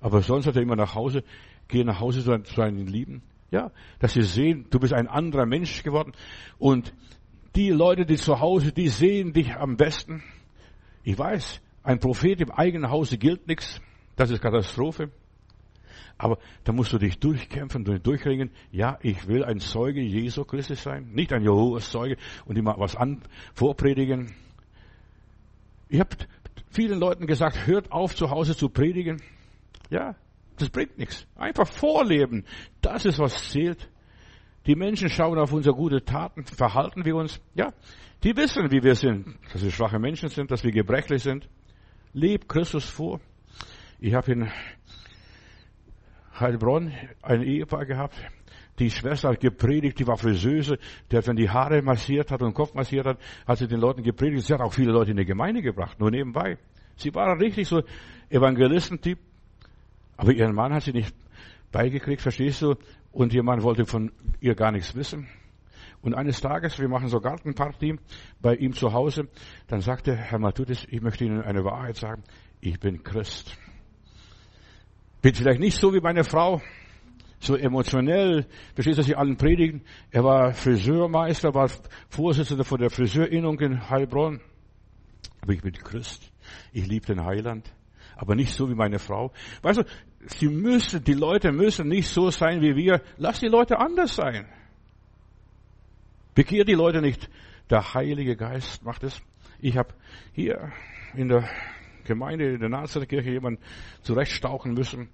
Aber 0.00 0.22
sonst 0.22 0.46
hat 0.46 0.56
er 0.56 0.62
immer 0.62 0.76
nach 0.76 0.94
Hause, 0.94 1.24
geh 1.68 1.84
nach 1.84 2.00
Hause 2.00 2.22
zu 2.24 2.54
deinen 2.56 2.86
Lieben. 2.86 3.22
Ja, 3.50 3.70
dass 4.00 4.14
sie 4.14 4.22
sehen, 4.22 4.66
du 4.70 4.80
bist 4.80 4.92
ein 4.92 5.06
anderer 5.06 5.46
Mensch 5.46 5.82
geworden. 5.82 6.12
Und 6.58 6.94
die 7.54 7.70
Leute, 7.70 8.04
die 8.04 8.16
zu 8.16 8.40
Hause, 8.40 8.72
die 8.72 8.88
sehen 8.88 9.32
dich 9.32 9.54
am 9.54 9.76
besten. 9.76 10.22
Ich 11.04 11.16
weiß, 11.16 11.60
ein 11.86 12.00
Prophet 12.00 12.40
im 12.40 12.50
eigenen 12.50 12.90
Hause 12.90 13.16
gilt 13.16 13.46
nichts. 13.46 13.80
Das 14.16 14.30
ist 14.30 14.42
Katastrophe. 14.42 15.12
Aber 16.18 16.38
da 16.64 16.72
musst 16.72 16.92
du 16.92 16.98
dich 16.98 17.20
durchkämpfen, 17.20 17.84
durchringen. 18.02 18.50
Ja, 18.72 18.98
ich 19.02 19.28
will 19.28 19.44
ein 19.44 19.60
Zeuge 19.60 20.00
Jesu 20.00 20.44
Christi 20.44 20.74
sein, 20.74 21.12
nicht 21.12 21.32
ein 21.32 21.42
Jehovas 21.42 21.90
Zeuge 21.90 22.16
und 22.44 22.56
immer 22.56 22.74
was 22.78 22.96
an 22.96 23.22
vorpredigen. 23.54 24.34
Ich 25.88 26.00
habe 26.00 26.16
vielen 26.70 26.98
Leuten 26.98 27.26
gesagt, 27.26 27.68
hört 27.68 27.92
auf 27.92 28.16
zu 28.16 28.30
Hause 28.30 28.56
zu 28.56 28.68
predigen. 28.68 29.22
Ja, 29.88 30.16
das 30.58 30.70
bringt 30.70 30.98
nichts. 30.98 31.26
Einfach 31.36 31.68
vorleben. 31.68 32.44
Das 32.80 33.04
ist, 33.04 33.20
was 33.20 33.50
zählt. 33.50 33.88
Die 34.66 34.74
Menschen 34.74 35.08
schauen 35.08 35.38
auf 35.38 35.52
unsere 35.52 35.76
gute 35.76 36.04
Taten, 36.04 36.44
verhalten 36.44 37.04
wir 37.04 37.14
uns. 37.14 37.40
Ja, 37.54 37.72
die 38.24 38.36
wissen, 38.36 38.72
wie 38.72 38.82
wir 38.82 38.96
sind, 38.96 39.38
dass 39.52 39.62
wir 39.62 39.70
schwache 39.70 40.00
Menschen 40.00 40.30
sind, 40.30 40.50
dass 40.50 40.64
wir 40.64 40.72
gebrechlich 40.72 41.22
sind. 41.22 41.48
Leb 42.16 42.48
Christus 42.48 42.88
vor. 42.88 43.20
Ich 44.00 44.14
habe 44.14 44.32
in 44.32 44.50
Heilbronn 46.40 46.90
ein 47.20 47.42
Ehepaar 47.42 47.84
gehabt. 47.84 48.16
Die 48.78 48.90
Schwester 48.90 49.28
hat 49.28 49.40
gepredigt, 49.40 49.98
die 49.98 50.06
war 50.06 50.16
Friseuse, 50.16 50.78
die 51.10 51.16
hat, 51.18 51.26
wenn 51.26 51.36
die 51.36 51.50
Haare 51.50 51.82
massiert 51.82 52.30
hat 52.30 52.40
und 52.40 52.48
den 52.48 52.54
Kopf 52.54 52.72
massiert 52.72 53.04
hat, 53.04 53.18
hat 53.46 53.58
sie 53.58 53.68
den 53.68 53.80
Leuten 53.80 54.02
gepredigt. 54.02 54.46
Sie 54.46 54.54
hat 54.54 54.62
auch 54.62 54.72
viele 54.72 54.92
Leute 54.92 55.10
in 55.10 55.18
die 55.18 55.26
Gemeinde 55.26 55.60
gebracht, 55.60 56.00
nur 56.00 56.10
nebenbei. 56.10 56.56
Sie 56.96 57.14
war 57.14 57.38
richtig 57.38 57.68
so 57.68 57.82
Evangelistentyp. 58.30 59.18
Aber 60.16 60.32
ihren 60.32 60.54
Mann 60.54 60.72
hat 60.72 60.84
sie 60.84 60.92
nicht 60.92 61.14
beigekriegt, 61.70 62.22
verstehst 62.22 62.62
du? 62.62 62.76
Und 63.12 63.34
ihr 63.34 63.42
Mann 63.42 63.62
wollte 63.62 63.84
von 63.84 64.10
ihr 64.40 64.54
gar 64.54 64.72
nichts 64.72 64.94
wissen. 64.94 65.28
Und 66.06 66.14
eines 66.14 66.40
Tages, 66.40 66.78
wir 66.78 66.88
machen 66.88 67.08
so 67.08 67.18
Gartenparty 67.18 67.98
bei 68.40 68.54
ihm 68.54 68.74
zu 68.74 68.92
Hause, 68.92 69.26
dann 69.66 69.80
sagte 69.80 70.14
Herr 70.14 70.38
Matutis, 70.38 70.86
ich 70.88 71.00
möchte 71.00 71.24
Ihnen 71.24 71.42
eine 71.42 71.64
Wahrheit 71.64 71.96
sagen, 71.96 72.22
ich 72.60 72.78
bin 72.78 73.02
Christ. 73.02 73.58
Bin 75.20 75.34
vielleicht 75.34 75.58
nicht 75.58 75.76
so 75.76 75.92
wie 75.92 76.00
meine 76.00 76.22
Frau, 76.22 76.62
so 77.40 77.56
emotionell, 77.56 78.46
verstehst 78.76 79.00
du, 79.00 79.02
sie 79.02 79.16
allen 79.16 79.36
predigen. 79.36 79.82
Er 80.12 80.22
war 80.22 80.52
Friseurmeister, 80.52 81.52
war 81.54 81.68
Vorsitzender 82.08 82.62
von 82.62 82.78
der 82.78 82.90
Friseurinnung 82.90 83.58
in 83.58 83.90
Heilbronn. 83.90 84.40
Aber 85.40 85.54
ich 85.54 85.60
bin 85.60 85.72
Christ. 85.72 86.30
Ich 86.72 86.86
liebe 86.86 87.06
den 87.06 87.24
Heiland 87.24 87.74
aber 88.18 88.34
nicht 88.34 88.54
so 88.54 88.70
wie 88.70 88.74
meine 88.74 88.98
Frau. 88.98 89.30
Weißt 89.60 89.80
du, 89.80 89.84
sie 90.20 90.48
müssen, 90.48 91.04
die 91.04 91.12
Leute 91.12 91.52
müssen 91.52 91.88
nicht 91.88 92.08
so 92.08 92.30
sein 92.30 92.62
wie 92.62 92.74
wir. 92.74 93.02
Lass 93.18 93.40
die 93.40 93.48
Leute 93.48 93.78
anders 93.78 94.16
sein. 94.16 94.46
Bekehr 96.36 96.66
die 96.66 96.74
Leute 96.74 97.00
nicht. 97.00 97.30
Der 97.70 97.94
Heilige 97.94 98.36
Geist 98.36 98.84
macht 98.84 99.02
es. 99.04 99.22
Ich 99.58 99.78
habe 99.78 99.94
hier 100.34 100.70
in 101.14 101.28
der 101.28 101.48
Gemeinde, 102.04 102.52
in 102.52 102.60
der 102.60 102.68
Nazarethkirche 102.68 103.30
jemanden 103.30 103.62
zurechtstauchen 104.02 104.74
müssen. 104.74 105.08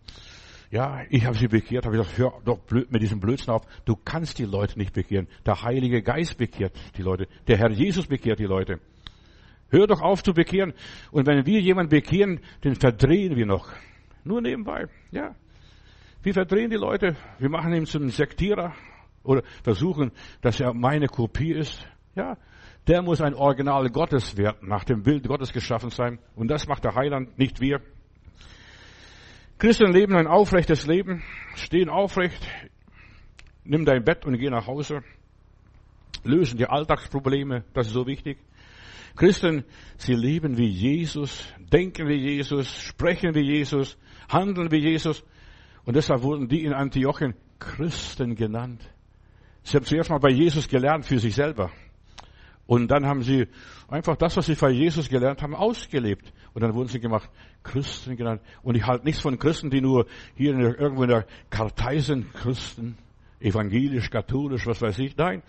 Ja, 0.72 1.02
ich 1.10 1.24
habe 1.24 1.36
sie 1.36 1.46
bekehrt, 1.46 1.86
habe 1.86 1.96
gesagt, 1.96 2.18
hör 2.18 2.40
doch 2.44 2.58
mit 2.90 3.00
diesem 3.00 3.20
Blödsinn 3.20 3.54
auf. 3.54 3.62
Du 3.84 3.94
kannst 3.94 4.40
die 4.40 4.44
Leute 4.44 4.76
nicht 4.76 4.94
bekehren. 4.94 5.28
Der 5.46 5.62
Heilige 5.62 6.02
Geist 6.02 6.38
bekehrt 6.38 6.72
die 6.96 7.02
Leute. 7.02 7.28
Der 7.46 7.56
Herr 7.56 7.70
Jesus 7.70 8.08
bekehrt 8.08 8.40
die 8.40 8.46
Leute. 8.46 8.80
Hör 9.70 9.86
doch 9.86 10.00
auf 10.00 10.24
zu 10.24 10.34
bekehren. 10.34 10.72
Und 11.12 11.28
wenn 11.28 11.46
wir 11.46 11.60
jemanden 11.60 11.90
bekehren, 11.90 12.40
den 12.64 12.74
verdrehen 12.74 13.36
wir 13.36 13.46
noch. 13.46 13.68
Nur 14.24 14.40
nebenbei, 14.40 14.86
ja. 15.12 15.36
Wir 16.24 16.34
verdrehen 16.34 16.70
die 16.70 16.76
Leute. 16.76 17.14
Wir 17.38 17.48
machen 17.48 17.72
ihn 17.72 17.86
zum 17.86 18.08
Sektierer 18.08 18.74
oder 19.24 19.42
versuchen, 19.62 20.12
dass 20.40 20.60
er 20.60 20.74
meine 20.74 21.06
Kopie 21.06 21.52
ist. 21.52 21.86
Ja. 22.14 22.36
Der 22.88 23.02
muss 23.02 23.20
ein 23.20 23.34
Original 23.34 23.88
Gottes 23.90 24.36
werden, 24.36 24.68
nach 24.68 24.84
dem 24.84 25.02
Bild 25.02 25.26
Gottes 25.26 25.52
geschaffen 25.52 25.90
sein. 25.90 26.18
Und 26.34 26.48
das 26.48 26.66
macht 26.66 26.84
der 26.84 26.94
Heiland, 26.94 27.38
nicht 27.38 27.60
wir. 27.60 27.80
Christen 29.58 29.92
leben 29.92 30.16
ein 30.16 30.26
aufrechtes 30.26 30.86
Leben, 30.86 31.22
stehen 31.54 31.88
aufrecht, 31.88 32.44
nimm 33.62 33.84
dein 33.84 34.02
Bett 34.02 34.26
und 34.26 34.36
geh 34.36 34.50
nach 34.50 34.66
Hause. 34.66 35.02
lösen 36.24 36.58
die 36.58 36.66
Alltagsprobleme. 36.66 37.64
Das 37.72 37.86
ist 37.86 37.92
so 37.92 38.06
wichtig. 38.06 38.38
Christen, 39.16 39.64
sie 39.98 40.14
leben 40.14 40.56
wie 40.56 40.68
Jesus, 40.68 41.44
denken 41.58 42.08
wie 42.08 42.16
Jesus, 42.16 42.80
sprechen 42.80 43.34
wie 43.34 43.42
Jesus, 43.42 43.98
handeln 44.28 44.70
wie 44.70 44.78
Jesus. 44.78 45.22
Und 45.84 45.96
deshalb 45.96 46.22
wurden 46.22 46.48
die 46.48 46.64
in 46.64 46.72
Antiochien 46.72 47.34
Christen 47.58 48.34
genannt. 48.34 48.91
Sie 49.64 49.76
haben 49.76 49.84
zuerst 49.84 50.10
mal 50.10 50.18
bei 50.18 50.30
Jesus 50.30 50.68
gelernt 50.68 51.04
für 51.04 51.18
sich 51.18 51.34
selber. 51.34 51.70
Und 52.66 52.88
dann 52.90 53.06
haben 53.06 53.22
sie 53.22 53.48
einfach 53.88 54.16
das, 54.16 54.36
was 54.36 54.46
sie 54.46 54.54
bei 54.54 54.70
Jesus 54.70 55.08
gelernt 55.08 55.42
haben, 55.42 55.54
ausgelebt. 55.54 56.32
Und 56.54 56.62
dann 56.62 56.74
wurden 56.74 56.88
sie 56.88 57.00
gemacht 57.00 57.28
Christen 57.62 58.16
genannt. 58.16 58.40
Und 58.62 58.76
ich 58.76 58.86
halte 58.86 59.04
nichts 59.04 59.20
von 59.20 59.38
Christen, 59.38 59.70
die 59.70 59.80
nur 59.80 60.06
hier 60.36 60.52
in 60.52 60.60
der, 60.60 60.78
irgendwo 60.78 61.02
in 61.02 61.10
der 61.10 61.26
Kartei 61.50 61.98
sind. 61.98 62.32
Christen, 62.34 62.96
evangelisch, 63.40 64.10
katholisch, 64.10 64.66
was 64.66 64.80
weiß 64.80 64.98
ich. 65.00 65.16
Nein. 65.16 65.42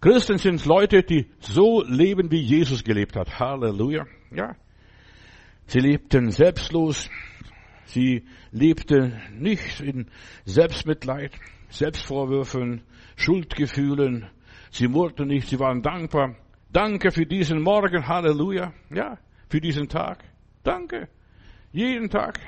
Christen 0.00 0.38
sind 0.38 0.64
Leute, 0.64 1.02
die 1.02 1.26
so 1.40 1.84
leben, 1.84 2.30
wie 2.30 2.40
Jesus 2.40 2.84
gelebt 2.84 3.16
hat. 3.16 3.38
Halleluja. 3.38 4.06
Ja. 4.30 4.56
Sie 5.66 5.80
lebten 5.80 6.30
selbstlos. 6.30 7.10
Sie 7.84 8.24
lebten 8.52 9.20
nicht 9.38 9.80
in 9.80 10.06
Selbstmitleid, 10.44 11.32
Selbstvorwürfen, 11.70 12.82
Schuldgefühlen. 13.20 14.30
Sie 14.70 14.88
murrten 14.88 15.28
nicht, 15.28 15.48
sie 15.48 15.58
waren 15.58 15.82
dankbar. 15.82 16.36
Danke 16.72 17.10
für 17.10 17.26
diesen 17.26 17.60
Morgen, 17.60 18.08
Halleluja. 18.08 18.72
Ja, 18.88 19.18
für 19.48 19.60
diesen 19.60 19.88
Tag. 19.88 20.24
Danke. 20.62 21.08
Jeden 21.70 22.08
Tag. 22.08 22.40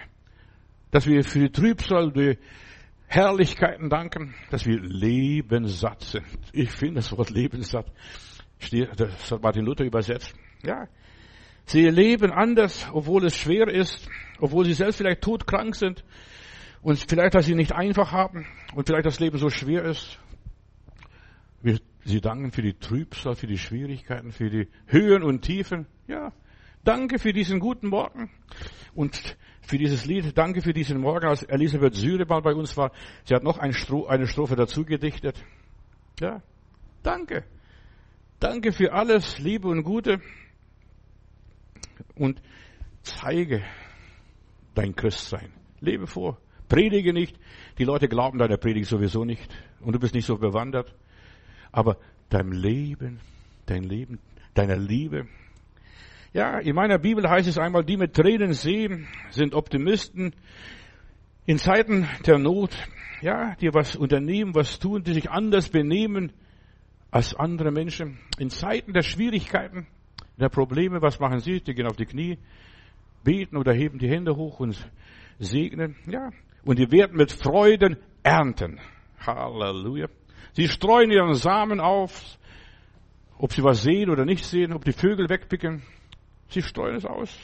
Dass 0.90 1.06
wir 1.06 1.24
für 1.24 1.40
die 1.40 1.52
Trübsal, 1.52 2.10
die 2.12 2.38
Herrlichkeiten 3.06 3.90
danken, 3.90 4.34
dass 4.50 4.64
wir 4.64 4.80
lebenssatt 4.80 6.00
sind. 6.02 6.24
Ich 6.52 6.70
finde 6.70 6.96
das 6.96 7.16
Wort 7.16 7.28
lebenssatt. 7.28 7.92
Das 8.96 9.30
hat 9.30 9.42
Martin 9.42 9.66
Luther 9.66 9.84
übersetzt. 9.84 10.34
Ja. 10.62 10.88
Sie 11.66 11.86
leben 11.88 12.32
anders, 12.32 12.88
obwohl 12.92 13.26
es 13.26 13.36
schwer 13.36 13.68
ist, 13.68 14.08
obwohl 14.38 14.64
sie 14.64 14.72
selbst 14.72 14.96
vielleicht 14.96 15.20
todkrank 15.20 15.76
sind 15.76 16.02
und 16.80 16.98
vielleicht, 16.98 17.34
dass 17.34 17.44
sie 17.44 17.54
nicht 17.54 17.72
einfach 17.72 18.12
haben 18.12 18.46
und 18.74 18.86
vielleicht 18.86 19.06
das 19.06 19.20
Leben 19.20 19.36
so 19.36 19.50
schwer 19.50 19.84
ist. 19.84 20.18
Wir, 21.62 21.78
sie 22.04 22.20
danken 22.20 22.50
für 22.50 22.62
die 22.62 22.74
Trübsal, 22.74 23.36
für 23.36 23.46
die 23.46 23.58
Schwierigkeiten, 23.58 24.32
für 24.32 24.50
die 24.50 24.68
Höhen 24.86 25.22
und 25.22 25.42
Tiefen. 25.42 25.86
Ja, 26.08 26.32
danke 26.84 27.18
für 27.18 27.32
diesen 27.32 27.60
guten 27.60 27.88
Morgen 27.88 28.30
und 28.94 29.36
für 29.60 29.78
dieses 29.78 30.04
Lied. 30.04 30.36
Danke 30.36 30.60
für 30.60 30.72
diesen 30.72 31.00
Morgen, 31.00 31.26
als 31.26 31.44
Elisabeth 31.44 31.94
Sürebal 31.94 32.42
bei 32.42 32.54
uns 32.54 32.76
war. 32.76 32.90
Sie 33.24 33.34
hat 33.34 33.44
noch 33.44 33.58
eine 33.58 33.74
Strophe 33.74 34.56
dazu 34.56 34.84
gedichtet. 34.84 35.42
Ja, 36.20 36.42
danke. 37.02 37.44
Danke 38.40 38.72
für 38.72 38.92
alles, 38.92 39.38
Liebe 39.38 39.68
und 39.68 39.84
Gute. 39.84 40.20
Und 42.16 42.42
zeige 43.02 43.62
dein 44.74 44.96
Christsein. 44.96 45.52
Lebe 45.80 46.08
vor. 46.08 46.38
Predige 46.68 47.12
nicht. 47.12 47.38
Die 47.78 47.84
Leute 47.84 48.08
glauben 48.08 48.38
deiner 48.38 48.56
Predigt 48.56 48.88
sowieso 48.88 49.24
nicht. 49.24 49.48
Und 49.80 49.94
du 49.94 50.00
bist 50.00 50.14
nicht 50.14 50.26
so 50.26 50.36
bewandert. 50.38 50.92
Aber 51.72 51.96
dein 52.28 52.52
Leben, 52.52 53.20
dein 53.66 53.82
Leben, 53.82 54.18
deiner 54.54 54.76
Liebe. 54.76 55.26
Ja, 56.34 56.58
in 56.58 56.74
meiner 56.74 56.98
Bibel 56.98 57.28
heißt 57.28 57.48
es 57.48 57.58
einmal, 57.58 57.84
die 57.84 57.96
mit 57.96 58.14
Tränen 58.14 58.52
sehen, 58.52 59.08
sind 59.30 59.54
Optimisten. 59.54 60.34
In 61.44 61.58
Zeiten 61.58 62.08
der 62.26 62.38
Not, 62.38 62.76
ja, 63.20 63.54
die 63.56 63.72
was 63.74 63.96
unternehmen, 63.96 64.54
was 64.54 64.78
tun, 64.78 65.02
die 65.02 65.14
sich 65.14 65.30
anders 65.30 65.68
benehmen 65.68 66.32
als 67.10 67.34
andere 67.34 67.70
Menschen. 67.70 68.18
In 68.38 68.50
Zeiten 68.50 68.92
der 68.92 69.02
Schwierigkeiten, 69.02 69.86
der 70.38 70.48
Probleme, 70.48 71.02
was 71.02 71.20
machen 71.20 71.40
sie? 71.40 71.60
Die 71.60 71.74
gehen 71.74 71.86
auf 71.86 71.96
die 71.96 72.06
Knie, 72.06 72.38
beten 73.24 73.56
oder 73.56 73.72
heben 73.72 73.98
die 73.98 74.08
Hände 74.08 74.36
hoch 74.36 74.60
und 74.60 74.90
segnen. 75.38 75.96
Ja, 76.06 76.30
und 76.64 76.78
die 76.78 76.90
werden 76.90 77.16
mit 77.16 77.32
Freuden 77.32 77.96
ernten. 78.22 78.80
Halleluja. 79.18 80.08
Sie 80.52 80.68
streuen 80.68 81.10
ihren 81.10 81.34
Samen 81.34 81.80
auf, 81.80 82.38
ob 83.38 83.52
sie 83.52 83.64
was 83.64 83.82
sehen 83.82 84.10
oder 84.10 84.24
nicht 84.24 84.44
sehen, 84.44 84.72
ob 84.72 84.84
die 84.84 84.92
Vögel 84.92 85.28
wegpicken. 85.28 85.82
Sie 86.48 86.62
streuen 86.62 86.96
es 86.96 87.06
aus. 87.06 87.34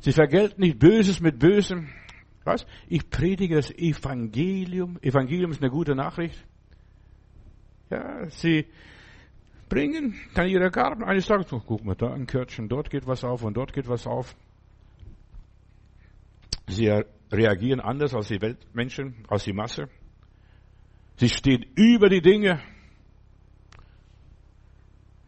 Sie 0.00 0.12
vergelten 0.12 0.62
nicht 0.62 0.78
Böses 0.78 1.20
mit 1.20 1.38
Bösem. 1.38 1.88
Was? 2.44 2.66
Ich 2.88 3.10
predige 3.10 3.56
das 3.56 3.70
Evangelium. 3.70 4.98
Evangelium 5.02 5.50
ist 5.50 5.60
eine 5.60 5.70
gute 5.70 5.94
Nachricht. 5.94 6.42
Ja, 7.90 8.28
sie 8.30 8.66
bringen 9.68 10.14
dann 10.34 10.48
ihre 10.48 10.70
Garten 10.70 11.02
eines 11.04 11.26
Tages. 11.26 11.52
Oh, 11.52 11.60
guck 11.64 11.84
mal, 11.84 11.94
da 11.94 12.12
ein 12.12 12.26
Kürtchen, 12.26 12.68
dort 12.68 12.90
geht 12.90 13.06
was 13.06 13.24
auf 13.24 13.42
und 13.42 13.54
dort 13.54 13.72
geht 13.72 13.88
was 13.88 14.06
auf. 14.06 14.34
Sie 16.68 16.88
reagieren 17.30 17.80
anders 17.80 18.14
als 18.14 18.28
die 18.28 18.40
Weltmenschen, 18.40 19.24
als 19.28 19.44
die 19.44 19.52
Masse. 19.52 19.88
Sie 21.18 21.28
stehen 21.28 21.66
über 21.74 22.08
die 22.08 22.20
Dinge. 22.20 22.60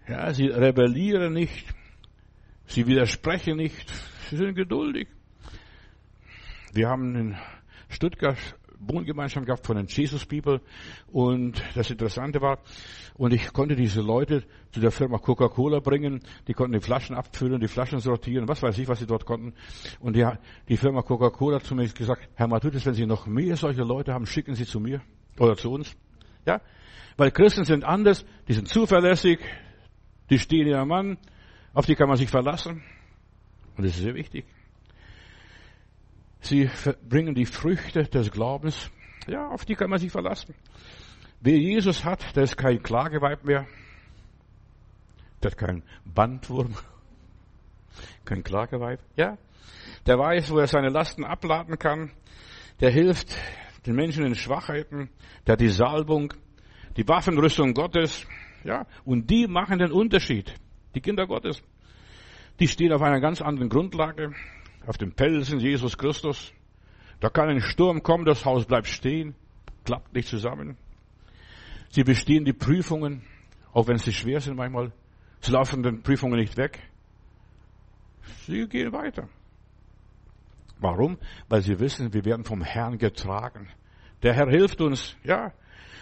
Ja, 0.06 0.32
sie 0.32 0.46
rebellieren 0.46 1.32
nicht. 1.32 1.66
Sie 2.66 2.86
widersprechen 2.86 3.56
nicht. 3.56 3.92
Sie 4.28 4.36
sind 4.36 4.54
geduldig. 4.54 5.08
Wir 6.72 6.88
haben 6.88 7.16
in 7.16 7.36
Stuttgart 7.88 8.38
Wohngemeinschaft 8.78 9.44
gehabt 9.46 9.66
von 9.66 9.76
den 9.76 9.86
Jesus 9.86 10.24
People 10.24 10.60
und 11.08 11.60
das 11.74 11.90
Interessante 11.90 12.40
war, 12.40 12.60
und 13.14 13.34
ich 13.34 13.52
konnte 13.52 13.74
diese 13.74 14.00
Leute 14.00 14.44
zu 14.70 14.78
der 14.78 14.92
Firma 14.92 15.18
Coca-Cola 15.18 15.80
bringen, 15.80 16.20
die 16.46 16.54
konnten 16.54 16.72
die 16.72 16.84
Flaschen 16.84 17.16
abfüllen, 17.16 17.60
die 17.60 17.68
Flaschen 17.68 17.98
sortieren, 17.98 18.46
was 18.46 18.62
weiß 18.62 18.78
ich, 18.78 18.86
was 18.86 19.00
sie 19.00 19.06
dort 19.06 19.26
konnten. 19.26 19.54
Und 19.98 20.14
die, 20.14 20.24
die 20.68 20.76
Firma 20.76 21.02
Coca-Cola 21.02 21.56
hat 21.56 21.64
zu 21.64 21.74
mir 21.74 21.88
gesagt, 21.88 22.28
Herr 22.36 22.46
Matutis, 22.46 22.86
wenn 22.86 22.94
Sie 22.94 23.06
noch 23.06 23.26
mehr 23.26 23.56
solche 23.56 23.82
Leute 23.82 24.14
haben, 24.14 24.24
schicken 24.24 24.54
Sie 24.54 24.64
zu 24.64 24.78
mir 24.78 25.02
oder 25.40 25.56
zu 25.56 25.72
uns. 25.72 25.96
Ja? 26.46 26.60
Weil 27.16 27.32
Christen 27.32 27.64
sind 27.64 27.84
anders, 27.84 28.24
die 28.46 28.52
sind 28.52 28.68
zuverlässig, 28.68 29.40
die 30.28 30.38
stehen 30.38 30.68
ihrem 30.68 30.88
Mann, 30.88 31.18
auf 31.74 31.86
die 31.86 31.96
kann 31.96 32.08
man 32.08 32.16
sich 32.16 32.30
verlassen. 32.30 32.82
Und 33.76 33.84
das 33.84 33.96
ist 33.96 34.02
sehr 34.02 34.14
wichtig. 34.14 34.44
Sie 36.40 36.70
bringen 37.08 37.34
die 37.34 37.46
Früchte 37.46 38.04
des 38.04 38.30
Glaubens. 38.30 38.90
Ja, 39.26 39.48
auf 39.48 39.64
die 39.64 39.74
kann 39.74 39.90
man 39.90 39.98
sich 39.98 40.10
verlassen. 40.10 40.54
Wer 41.40 41.58
Jesus 41.58 42.04
hat, 42.04 42.36
der 42.36 42.44
ist 42.44 42.56
kein 42.56 42.82
Klageweib 42.82 43.44
mehr. 43.44 43.66
Der 45.42 45.50
hat 45.50 45.58
kein 45.58 45.82
Bandwurm. 46.04 46.74
Kein 48.24 48.44
Klageweib. 48.44 49.00
Ja. 49.16 49.36
Der 50.06 50.16
weiß, 50.16 50.50
wo 50.50 50.58
er 50.58 50.68
seine 50.68 50.90
Lasten 50.90 51.24
abladen 51.24 51.76
kann. 51.76 52.12
Der 52.80 52.90
hilft 52.90 53.36
den 53.86 53.94
Menschen 53.94 54.24
in 54.24 54.34
Schwachheiten. 54.34 55.10
Der 55.46 55.56
die 55.56 55.68
Salbung, 55.68 56.32
die 56.96 57.06
Waffenrüstung 57.06 57.74
Gottes. 57.74 58.26
Ja. 58.64 58.86
Und 59.04 59.30
die 59.30 59.46
machen 59.46 59.78
den 59.78 59.92
Unterschied. 59.92 60.54
Die 60.94 61.00
Kinder 61.00 61.26
Gottes. 61.26 61.62
Die 62.58 62.68
stehen 62.68 62.92
auf 62.92 63.02
einer 63.02 63.20
ganz 63.20 63.40
anderen 63.40 63.68
Grundlage 63.68 64.34
auf 64.86 64.98
dem 64.98 65.12
Felsen 65.12 65.60
Jesus 65.60 65.96
Christus. 65.96 66.52
Da 67.20 67.28
kann 67.28 67.48
ein 67.48 67.60
Sturm 67.60 68.02
kommen, 68.02 68.24
das 68.24 68.44
Haus 68.44 68.64
bleibt 68.64 68.86
stehen, 68.86 69.34
klappt 69.84 70.14
nicht 70.14 70.28
zusammen. 70.28 70.76
Sie 71.90 72.04
bestehen 72.04 72.44
die 72.44 72.52
Prüfungen, 72.52 73.22
auch 73.72 73.88
wenn 73.88 73.98
sie 73.98 74.12
schwer 74.12 74.40
sind 74.40 74.56
manchmal. 74.56 74.92
Sie 75.40 75.52
laufen 75.52 75.82
den 75.82 76.02
Prüfungen 76.02 76.38
nicht 76.38 76.56
weg. 76.56 76.78
Sie 78.46 78.66
gehen 78.68 78.92
weiter. 78.92 79.28
Warum? 80.80 81.18
Weil 81.48 81.62
sie 81.62 81.78
wissen, 81.78 82.12
wir 82.12 82.24
werden 82.24 82.44
vom 82.44 82.62
Herrn 82.62 82.98
getragen. 82.98 83.68
Der 84.22 84.34
Herr 84.34 84.48
hilft 84.48 84.80
uns, 84.80 85.16
ja. 85.22 85.52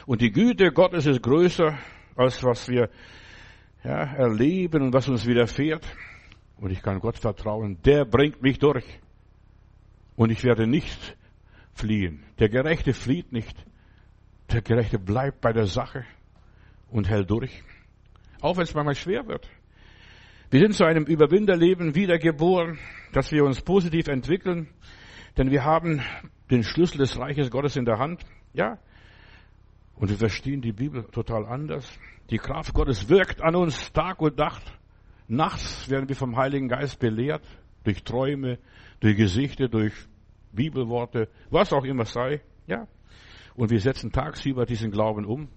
Und 0.06 0.20
die 0.20 0.30
Güte 0.30 0.72
Gottes 0.72 1.06
ist 1.06 1.22
größer, 1.22 1.76
als 2.16 2.42
was 2.42 2.68
wir 2.68 2.88
ja, 3.84 4.04
erleben 4.14 4.82
und 4.82 4.92
was 4.92 5.08
uns 5.08 5.26
widerfährt. 5.26 5.84
Und 6.56 6.70
ich 6.70 6.82
kann 6.82 7.00
Gott 7.00 7.18
vertrauen, 7.18 7.78
der 7.84 8.04
bringt 8.04 8.42
mich 8.42 8.58
durch. 8.58 8.84
Und 10.16 10.30
ich 10.30 10.42
werde 10.42 10.66
nicht 10.66 11.16
fliehen. 11.74 12.24
Der 12.38 12.48
Gerechte 12.48 12.92
flieht 12.92 13.32
nicht. 13.32 13.56
Der 14.52 14.62
Gerechte 14.62 14.98
bleibt 14.98 15.40
bei 15.40 15.52
der 15.52 15.66
Sache 15.66 16.04
und 16.90 17.08
hält 17.08 17.30
durch. 17.30 17.62
Auch 18.40 18.56
wenn 18.56 18.64
es 18.64 18.74
manchmal 18.74 18.94
schwer 18.94 19.26
wird. 19.26 19.48
Wir 20.50 20.60
sind 20.60 20.72
zu 20.72 20.86
einem 20.86 21.04
Überwinderleben 21.04 21.94
wiedergeboren, 21.94 22.78
dass 23.12 23.30
wir 23.32 23.44
uns 23.44 23.60
positiv 23.60 24.08
entwickeln, 24.08 24.66
denn 25.36 25.50
wir 25.50 25.62
haben 25.62 26.00
den 26.50 26.62
Schlüssel 26.62 26.96
des 26.96 27.18
Reiches 27.18 27.50
Gottes 27.50 27.76
in 27.76 27.84
der 27.84 27.98
Hand. 27.98 28.24
Ja. 28.54 28.78
Und 29.96 30.08
wir 30.08 30.16
verstehen 30.16 30.62
die 30.62 30.72
Bibel 30.72 31.04
total 31.12 31.44
anders. 31.44 31.92
Die 32.30 32.38
Kraft 32.38 32.72
Gottes 32.72 33.10
wirkt 33.10 33.42
an 33.42 33.56
uns 33.56 33.92
Tag 33.92 34.22
und 34.22 34.38
Nacht. 34.38 34.62
Nachts 35.26 35.90
werden 35.90 36.08
wir 36.08 36.16
vom 36.16 36.34
Heiligen 36.38 36.68
Geist 36.68 36.98
belehrt, 36.98 37.44
durch 37.84 38.02
Träume, 38.02 38.58
durch 39.00 39.18
Gesichter, 39.18 39.68
durch 39.68 39.92
Bibelworte, 40.52 41.28
was 41.50 41.74
auch 41.74 41.84
immer 41.84 42.06
sei, 42.06 42.40
ja. 42.66 42.88
Und 43.54 43.70
wir 43.70 43.80
setzen 43.80 44.12
tagsüber 44.12 44.64
diesen 44.64 44.92
Glauben 44.92 45.26
um. 45.26 45.48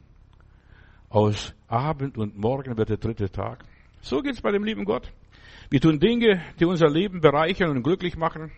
Aus 1.07 1.55
Abend 1.67 2.17
und 2.17 2.37
Morgen 2.37 2.75
wird 2.75 2.89
der 2.89 2.97
dritte 2.97 3.29
Tag. 3.31 3.63
So 4.01 4.21
geht's 4.21 4.41
bei 4.41 4.51
dem 4.51 4.63
lieben 4.63 4.85
Gott. 4.85 5.11
Wir 5.69 5.79
tun 5.79 5.99
Dinge, 5.99 6.43
die 6.59 6.65
unser 6.65 6.89
Leben 6.89 7.21
bereichern 7.21 7.69
und 7.69 7.83
glücklich 7.83 8.17
machen. 8.17 8.51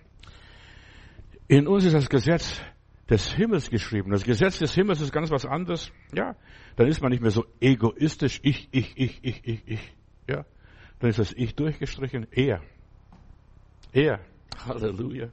In 1.48 1.68
uns 1.68 1.86
ist 1.86 1.94
das 1.94 2.10
Gesetz 2.10 2.62
des 3.10 3.34
Himmels 3.34 3.70
geschrieben. 3.70 4.12
Das 4.12 4.24
Gesetz 4.24 4.60
des 4.60 4.74
Himmels 4.74 5.02
ist 5.02 5.12
ganz 5.12 5.30
was 5.30 5.46
anderes. 5.46 5.92
Ja, 6.14 6.36
dann 6.78 6.88
ist 6.88 7.02
man 7.02 7.12
nicht 7.12 7.22
mehr 7.22 7.32
so 7.32 7.46
egoistisch. 7.60 8.40
Ich, 8.44 8.70
ich, 8.72 8.94
ich, 8.96 9.20
ich, 9.22 9.46
ich, 9.46 9.68
ich. 9.68 9.94
Ja, 10.28 10.46
dann 11.00 11.10
ist 11.10 11.20
das 11.20 11.34
Ich 11.34 11.56
durchgestrichen. 11.56 12.26
Er. 12.32 12.62
Er. 13.92 14.20
Halleluja. 14.66 15.30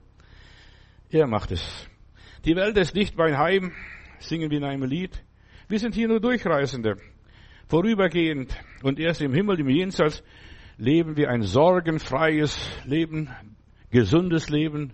Er 1.11 1.27
macht 1.27 1.53
es. 1.53 1.89
Die 2.45 2.57
Welt 2.57 2.77
ist 2.77 2.95
nicht 2.95 3.17
mein 3.17 3.39
Heim, 3.39 3.73
singen 4.19 4.51
wir 4.51 4.59
in 4.59 4.65
einem 4.65 4.83
Lied. 4.83 5.23
Wir 5.69 5.79
sind 5.79 5.95
hier 5.95 6.09
nur 6.09 6.21
Durchreisende, 6.21 6.97
vorübergehend. 7.71 8.55
Und 8.83 8.99
erst 8.99 9.23
im 9.23 9.33
Himmel, 9.33 9.61
im 9.61 9.69
Jenseits, 9.69 10.23
leben 10.77 11.17
wir 11.17 11.31
ein 11.31 11.43
sorgenfreies 11.43 12.59
Leben, 12.85 13.31
gesundes 13.91 14.51
Leben. 14.51 14.93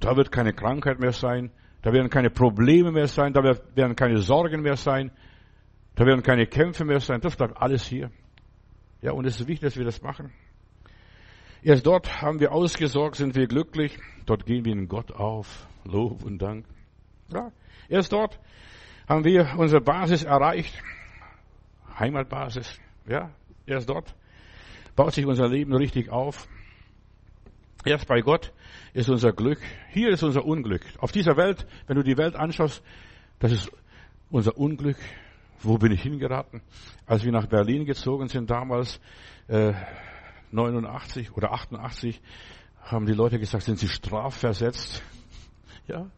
Da 0.00 0.16
wird 0.16 0.32
keine 0.32 0.52
Krankheit 0.52 1.00
mehr 1.00 1.12
sein. 1.12 1.50
Da 1.82 1.92
werden 1.92 2.10
keine 2.10 2.30
Probleme 2.30 2.92
mehr 2.92 3.08
sein. 3.08 3.32
Da 3.32 3.42
werden 3.42 3.96
keine 3.96 4.18
Sorgen 4.18 4.62
mehr 4.62 4.76
sein. 4.76 5.10
Da 5.96 6.06
werden 6.06 6.22
keine 6.22 6.46
Kämpfe 6.46 6.84
mehr 6.84 7.00
sein. 7.00 7.20
Das 7.20 7.36
bleibt 7.36 7.56
alles 7.56 7.86
hier. 7.86 8.10
Ja, 9.00 9.12
und 9.12 9.26
es 9.26 9.40
ist 9.40 9.48
wichtig, 9.48 9.68
dass 9.68 9.76
wir 9.76 9.84
das 9.84 10.00
machen. 10.00 10.32
Erst 11.62 11.86
dort 11.86 12.22
haben 12.22 12.40
wir 12.40 12.52
ausgesorgt, 12.52 13.16
sind 13.16 13.34
wir 13.34 13.46
glücklich. 13.46 13.98
Dort 14.26 14.46
gehen 14.46 14.64
wir 14.64 14.72
in 14.72 14.88
Gott 14.88 15.12
auf. 15.12 15.66
Lob 15.84 16.24
und 16.24 16.38
Dank. 16.38 16.66
Ja, 17.32 17.50
erst 17.88 18.12
dort 18.12 18.38
haben 19.08 19.24
wir 19.24 19.54
unsere 19.56 19.80
Basis 19.80 20.22
erreicht. 20.22 20.74
Heimatbasis. 21.98 22.78
Ja, 23.06 23.30
erst 23.66 23.88
dort 23.88 24.14
baut 24.96 25.14
sich 25.14 25.26
unser 25.26 25.48
Leben 25.48 25.74
richtig 25.74 26.10
auf. 26.10 26.48
Erst 27.84 28.06
bei 28.06 28.20
Gott 28.20 28.52
ist 28.92 29.08
unser 29.08 29.32
Glück. 29.32 29.58
Hier 29.90 30.10
ist 30.10 30.22
unser 30.22 30.44
Unglück. 30.44 30.82
Auf 30.98 31.12
dieser 31.12 31.36
Welt, 31.36 31.66
wenn 31.86 31.96
du 31.96 32.02
die 32.02 32.16
Welt 32.16 32.36
anschaust, 32.36 32.82
das 33.40 33.52
ist 33.52 33.72
unser 34.30 34.56
Unglück. 34.56 34.98
Wo 35.60 35.78
bin 35.78 35.92
ich 35.92 36.02
hingeraten? 36.02 36.60
Als 37.06 37.24
wir 37.24 37.32
nach 37.32 37.46
Berlin 37.46 37.84
gezogen 37.84 38.28
sind 38.28 38.50
damals, 38.50 39.00
äh, 39.48 39.72
89 40.50 41.36
oder 41.36 41.52
88, 41.52 42.20
haben 42.82 43.06
die 43.06 43.12
Leute 43.12 43.38
gesagt, 43.38 43.64
sind 43.64 43.78
sie 43.78 43.88
strafversetzt? 43.88 45.02
Ja, 45.86 46.10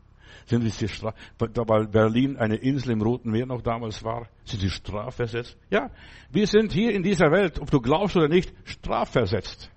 sind 0.47 0.69
sie 0.71 0.89
straf, 0.89 1.15
weil 1.39 1.87
Berlin 1.89 2.37
eine 2.37 2.57
Insel 2.57 2.93
im 2.93 3.03
Roten 3.03 3.31
Meer 3.31 3.47
noch 3.47 3.63
damals 3.63 4.03
war, 4.05 4.29
sind 4.45 4.61
sie 4.61 4.71
strafversetzt? 4.71 5.57
Ja, 5.71 5.91
wir 6.31 6.47
sind 6.47 6.73
hier 6.73 6.93
in 6.93 7.03
dieser 7.03 7.31
Welt, 7.31 7.59
ob 7.61 7.71
du 7.71 7.81
glaubst 7.81 8.17
oder 8.17 8.29
nicht, 8.29 8.53
strafversetzt. 8.65 9.71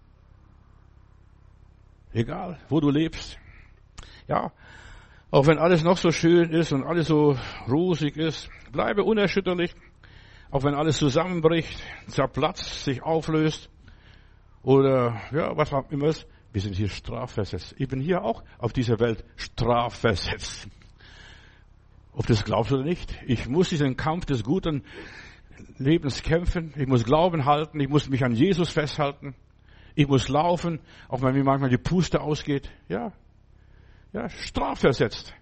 Egal, 2.14 2.58
wo 2.70 2.80
du 2.80 2.90
lebst. 2.90 3.38
Ja, 4.28 4.52
auch 5.30 5.46
wenn 5.48 5.58
alles 5.58 5.84
noch 5.84 5.98
so 5.98 6.12
schön 6.12 6.52
ist 6.52 6.72
und 6.72 6.84
alles 6.84 7.08
so 7.08 7.38
rosig 7.70 8.18
ist, 8.18 8.50
bleibe 8.72 9.04
unerschütterlich. 9.04 9.76
Auch 10.50 10.64
wenn 10.64 10.74
alles 10.74 10.98
zusammenbricht, 10.98 11.78
zerplatzt, 12.08 12.86
sich 12.86 13.04
auflöst 13.04 13.70
oder 14.64 15.22
ja, 15.32 15.56
was 15.58 15.74
auch 15.74 15.92
immer 15.92 16.08
ist, 16.08 16.26
wir 16.54 16.62
sind 16.62 16.76
hier 16.76 16.90
strafversetzt. 16.90 17.76
Ich 17.78 17.88
bin 17.88 18.00
hier 18.00 18.24
auch 18.24 18.44
auf 18.58 18.74
dieser 18.74 19.00
Welt 19.00 19.24
strafversetzt. 19.36 20.68
Ob 22.14 22.26
das 22.26 22.44
glaubst 22.44 22.72
oder 22.72 22.84
nicht. 22.84 23.16
Ich 23.28 23.48
muss 23.48 23.70
diesen 23.70 23.96
Kampf 23.96 24.26
des 24.26 24.44
guten 24.44 24.84
Lebens 25.78 26.24
kämpfen. 26.24 26.74
Ich 26.76 26.88
muss 26.88 27.04
Glauben 27.04 27.46
halten. 27.46 27.80
Ich 27.80 27.90
muss 27.90 28.10
mich 28.10 28.24
an 28.24 28.34
Jesus 28.34 28.72
festhalten. 28.72 29.36
Ich 29.94 30.08
muss 30.08 30.30
laufen, 30.30 30.80
auch 31.10 31.22
wenn 31.22 31.34
mir 31.34 31.44
manchmal 31.44 31.70
die 31.70 31.78
Puste 31.78 32.22
ausgeht. 32.22 32.70
Ja. 32.88 33.12
Ja, 34.14 34.30
strafversetzt. 34.30 35.34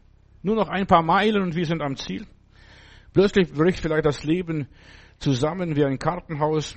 Nur 0.44 0.56
noch 0.56 0.70
ein 0.70 0.88
paar 0.88 1.04
Meilen 1.04 1.44
und 1.44 1.56
wir 1.56 1.66
sind 1.66 1.82
am 1.82 1.96
Ziel. 1.96 2.26
Plötzlich 3.14 3.54
bricht 3.54 3.80
vielleicht 3.80 4.06
das 4.06 4.24
Leben 4.24 4.68
zusammen 5.20 5.76
wie 5.76 5.86
ein 5.86 6.00
Kartenhaus. 6.00 6.76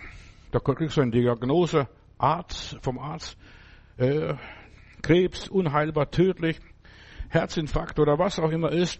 Da 0.52 0.60
kriegst 0.60 0.96
du 0.96 1.00
eine 1.00 1.10
Diagnose 1.10 1.88
Arzt, 2.18 2.78
vom 2.82 2.98
Arzt 2.98 3.36
äh, 3.98 4.34
Krebs, 5.02 5.48
unheilbar, 5.48 6.10
tödlich, 6.10 6.58
Herzinfarkt 7.28 7.98
oder 7.98 8.18
was 8.18 8.38
auch 8.38 8.50
immer 8.50 8.72
ist. 8.72 8.98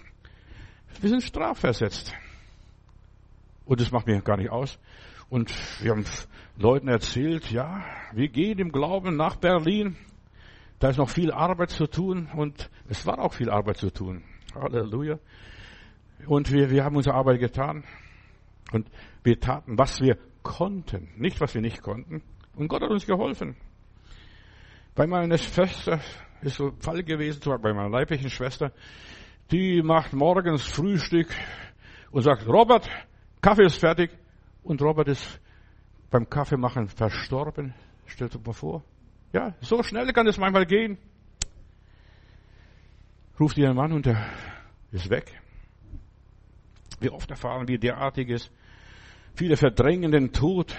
Wir 1.01 1.11
sind 1.11 1.23
strafversetzt. 1.23 2.13
Und 3.65 3.81
das 3.81 3.91
macht 3.91 4.07
mir 4.07 4.21
gar 4.21 4.37
nicht 4.37 4.51
aus. 4.51 4.79
Und 5.31 5.53
wir 5.83 5.93
haben 5.93 6.05
Leuten 6.57 6.89
erzählt, 6.89 7.51
ja, 7.51 7.85
wir 8.13 8.29
gehen 8.29 8.59
im 8.59 8.73
Glauben 8.73 9.17
nach 9.17 9.37
Berlin. 9.37 9.97
Da 10.79 10.91
ist 10.91 10.97
noch 10.97 11.11
viel 11.11 11.33
Arbeit 11.33 11.71
zu 11.71 11.87
tun 11.87 12.29
und 12.35 12.71
es 12.89 13.05
war 13.05 13.19
auch 13.19 13.35
viel 13.35 13.51
Arbeit 13.51 13.77
zu 13.77 13.91
tun. 13.91 14.23
Halleluja. 14.55 15.19
Und 16.27 16.53
wir, 16.53 16.71
wir 16.71 16.85
haben 16.85 16.97
unsere 16.97 17.15
Arbeit 17.15 17.41
getan. 17.41 17.85
Und 18.73 18.91
wir 19.23 19.39
taten, 19.39 19.79
was 19.79 20.01
wir 20.01 20.19
konnten, 20.43 21.09
nicht 21.17 21.41
was 21.41 21.55
wir 21.55 21.61
nicht 21.61 21.83
konnten. 21.83 22.23
Und 22.55 22.69
Gott 22.69 22.83
hat 22.83 22.91
uns 22.91 23.07
geholfen. 23.07 23.57
Bei 24.99 25.07
meiner 25.07 25.39
Schwester 25.39 26.01
ist 26.41 26.57
so 26.57 26.71
ein 26.71 26.81
Fall 26.81 27.05
gewesen, 27.05 27.41
bei 27.63 27.73
meiner 27.73 27.89
leiblichen 27.89 28.31
Schwester, 28.31 28.73
die 29.53 29.81
macht 29.81 30.13
morgens 30.13 30.67
Frühstück 30.67 31.29
und 32.11 32.23
sagt, 32.23 32.49
Robert, 32.49 32.91
Kaffee 33.41 33.67
ist 33.67 33.79
fertig. 33.79 34.11
Und 34.65 34.83
Robert 34.83 35.07
ist 35.07 35.41
beim 36.11 36.29
Kaffeemachen 36.29 36.89
verstorben. 36.89 37.75
Stellt 38.07 38.35
euch 38.35 38.45
mal 38.45 38.53
vor. 38.53 38.83
Ja, 39.33 39.55
so 39.61 39.85
schnell 39.85 40.13
kann 40.13 40.27
es 40.27 40.37
manchmal 40.37 40.67
gehen. 40.67 40.99
Ruft 43.39 43.57
ihren 43.57 43.77
Mann 43.77 43.93
und 43.93 44.05
er 44.05 44.29
ist 44.91 45.09
weg. 45.11 45.41
Wie 46.99 47.11
oft 47.11 47.31
erfahren 47.31 47.69
wir 47.69 47.79
derartiges. 47.79 48.51
Viele 49.37 49.57
verdrängen 49.57 50.11
den 50.11 50.33
Tod 50.33 50.77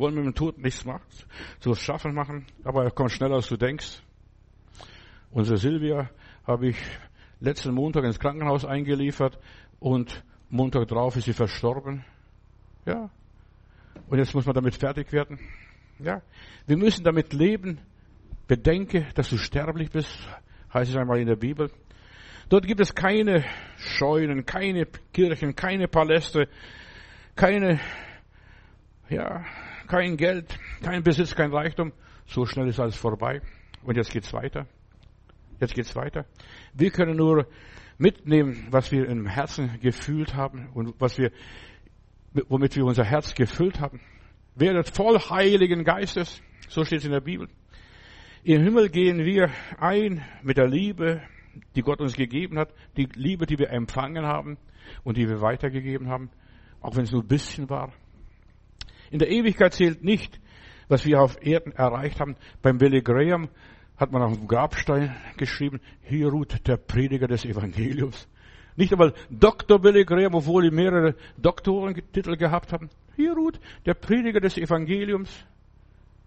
wollen 0.00 0.14
mit 0.14 0.24
dem 0.24 0.34
Tod 0.34 0.58
nichts 0.58 0.84
machen, 0.84 1.04
zu 1.60 1.74
schaffen 1.74 2.14
machen, 2.14 2.46
aber 2.64 2.84
er 2.84 2.90
kommt 2.90 3.12
schneller 3.12 3.36
als 3.36 3.48
du 3.48 3.56
denkst. 3.56 4.02
Unsere 5.30 5.58
Silvia 5.58 6.10
habe 6.44 6.68
ich 6.68 6.76
letzten 7.38 7.72
Montag 7.72 8.04
ins 8.04 8.18
Krankenhaus 8.18 8.64
eingeliefert 8.64 9.38
und 9.78 10.24
Montag 10.48 10.88
drauf 10.88 11.16
ist 11.16 11.24
sie 11.24 11.32
verstorben. 11.32 12.04
Ja. 12.84 13.10
Und 14.08 14.18
jetzt 14.18 14.34
muss 14.34 14.46
man 14.46 14.54
damit 14.54 14.74
fertig 14.74 15.12
werden. 15.12 15.38
Ja. 15.98 16.22
Wir 16.66 16.76
müssen 16.76 17.04
damit 17.04 17.32
leben. 17.32 17.80
Bedenke, 18.48 19.06
dass 19.14 19.30
du 19.30 19.36
sterblich 19.36 19.90
bist, 19.90 20.10
heißt 20.74 20.90
es 20.90 20.96
einmal 20.96 21.20
in 21.20 21.28
der 21.28 21.36
Bibel. 21.36 21.70
Dort 22.48 22.66
gibt 22.66 22.80
es 22.80 22.96
keine 22.96 23.44
Scheunen, 23.76 24.44
keine 24.44 24.86
Kirchen, 25.12 25.54
keine 25.54 25.86
Paläste, 25.86 26.48
keine, 27.36 27.78
ja, 29.08 29.44
kein 29.90 30.16
Geld, 30.16 30.56
kein 30.82 31.02
Besitz, 31.02 31.34
kein 31.34 31.52
Reichtum. 31.52 31.92
So 32.26 32.46
schnell 32.46 32.68
ist 32.68 32.78
alles 32.78 32.94
vorbei. 32.94 33.42
Und 33.82 33.96
jetzt 33.96 34.12
geht's 34.12 34.32
weiter. 34.32 34.66
Jetzt 35.60 35.74
geht's 35.74 35.96
weiter. 35.96 36.26
Wir 36.74 36.90
können 36.90 37.16
nur 37.16 37.46
mitnehmen, 37.98 38.68
was 38.70 38.92
wir 38.92 39.08
im 39.08 39.26
Herzen 39.26 39.80
gefühlt 39.80 40.34
haben 40.34 40.68
und 40.74 40.94
was 41.00 41.18
wir, 41.18 41.32
womit 42.48 42.76
wir 42.76 42.84
unser 42.84 43.04
Herz 43.04 43.34
gefüllt 43.34 43.80
haben. 43.80 44.00
Werdet 44.54 44.94
voll 44.94 45.18
Heiligen 45.18 45.82
Geistes. 45.82 46.40
So 46.68 46.84
steht 46.84 47.00
es 47.00 47.04
in 47.04 47.12
der 47.12 47.20
Bibel. 47.20 47.48
Im 48.44 48.62
Himmel 48.62 48.90
gehen 48.90 49.24
wir 49.24 49.50
ein 49.78 50.24
mit 50.42 50.56
der 50.56 50.68
Liebe, 50.68 51.20
die 51.74 51.82
Gott 51.82 52.00
uns 52.00 52.14
gegeben 52.14 52.58
hat, 52.58 52.72
die 52.96 53.08
Liebe, 53.16 53.44
die 53.44 53.58
wir 53.58 53.70
empfangen 53.70 54.24
haben 54.24 54.56
und 55.02 55.16
die 55.16 55.28
wir 55.28 55.40
weitergegeben 55.40 56.08
haben, 56.08 56.30
auch 56.80 56.96
wenn 56.96 57.04
es 57.04 57.10
nur 57.10 57.22
ein 57.22 57.28
bisschen 57.28 57.68
war. 57.68 57.92
In 59.10 59.18
der 59.18 59.30
Ewigkeit 59.30 59.74
zählt 59.74 60.04
nicht, 60.04 60.40
was 60.88 61.04
wir 61.04 61.20
auf 61.20 61.44
Erden 61.44 61.72
erreicht 61.72 62.20
haben. 62.20 62.36
Beim 62.62 62.78
Billy 62.78 63.02
Graham 63.02 63.48
hat 63.96 64.12
man 64.12 64.22
auf 64.22 64.36
dem 64.36 64.48
Grabstein 64.48 65.14
geschrieben, 65.36 65.80
hier 66.02 66.28
ruht 66.28 66.66
der 66.66 66.76
Prediger 66.76 67.26
des 67.26 67.44
Evangeliums. 67.44 68.28
Nicht 68.76 68.92
einmal 68.92 69.12
Dr. 69.30 69.78
Billy 69.78 70.04
Graham, 70.04 70.34
obwohl 70.34 70.62
die 70.62 70.74
mehrere 70.74 71.14
Doktorentitel 71.36 72.36
gehabt 72.36 72.72
haben. 72.72 72.88
Hier 73.16 73.34
ruht 73.34 73.60
der 73.84 73.94
Prediger 73.94 74.40
des 74.40 74.56
Evangeliums. 74.56 75.44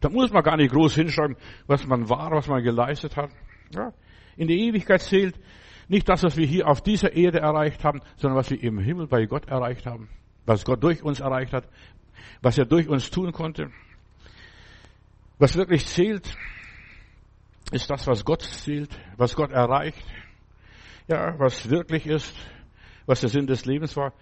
Da 0.01 0.09
muss 0.09 0.31
man 0.31 0.43
gar 0.43 0.57
nicht 0.57 0.73
groß 0.73 0.95
hinschreiben, 0.95 1.37
was 1.65 1.87
man 1.87 2.09
war, 2.09 2.31
was 2.31 2.47
man 2.47 2.61
geleistet 2.61 3.15
hat. 3.15 3.31
Ja. 3.73 3.93
In 4.35 4.47
der 4.47 4.57
Ewigkeit 4.57 5.01
zählt 5.01 5.35
nicht 5.87 6.07
das, 6.09 6.23
was 6.23 6.37
wir 6.37 6.45
hier 6.45 6.67
auf 6.67 6.81
dieser 6.81 7.13
Erde 7.13 7.39
erreicht 7.39 7.83
haben, 7.83 8.01
sondern 8.17 8.37
was 8.37 8.49
wir 8.49 8.61
im 8.61 8.79
Himmel 8.79 9.07
bei 9.07 9.25
Gott 9.25 9.47
erreicht 9.47 9.85
haben. 9.85 10.09
Was 10.45 10.65
Gott 10.65 10.83
durch 10.83 11.01
uns 11.03 11.21
erreicht 11.21 11.53
hat, 11.53 11.67
was 12.41 12.57
er 12.57 12.65
durch 12.65 12.87
uns 12.87 13.09
tun 13.09 13.31
konnte. 13.31 13.71
Was 15.39 15.55
wirklich 15.55 15.85
zählt, 15.85 16.35
ist 17.71 17.89
das, 17.89 18.07
was 18.07 18.23
Gott 18.23 18.41
zählt, 18.41 18.97
was 19.17 19.35
Gott 19.35 19.51
erreicht. 19.51 20.05
Ja, 21.07 21.37
was 21.39 21.69
wirklich 21.69 22.05
ist, 22.05 22.33
was 23.05 23.21
der 23.21 23.29
Sinn 23.29 23.47
des 23.47 23.65
Lebens 23.65 23.97
war. 23.97 24.13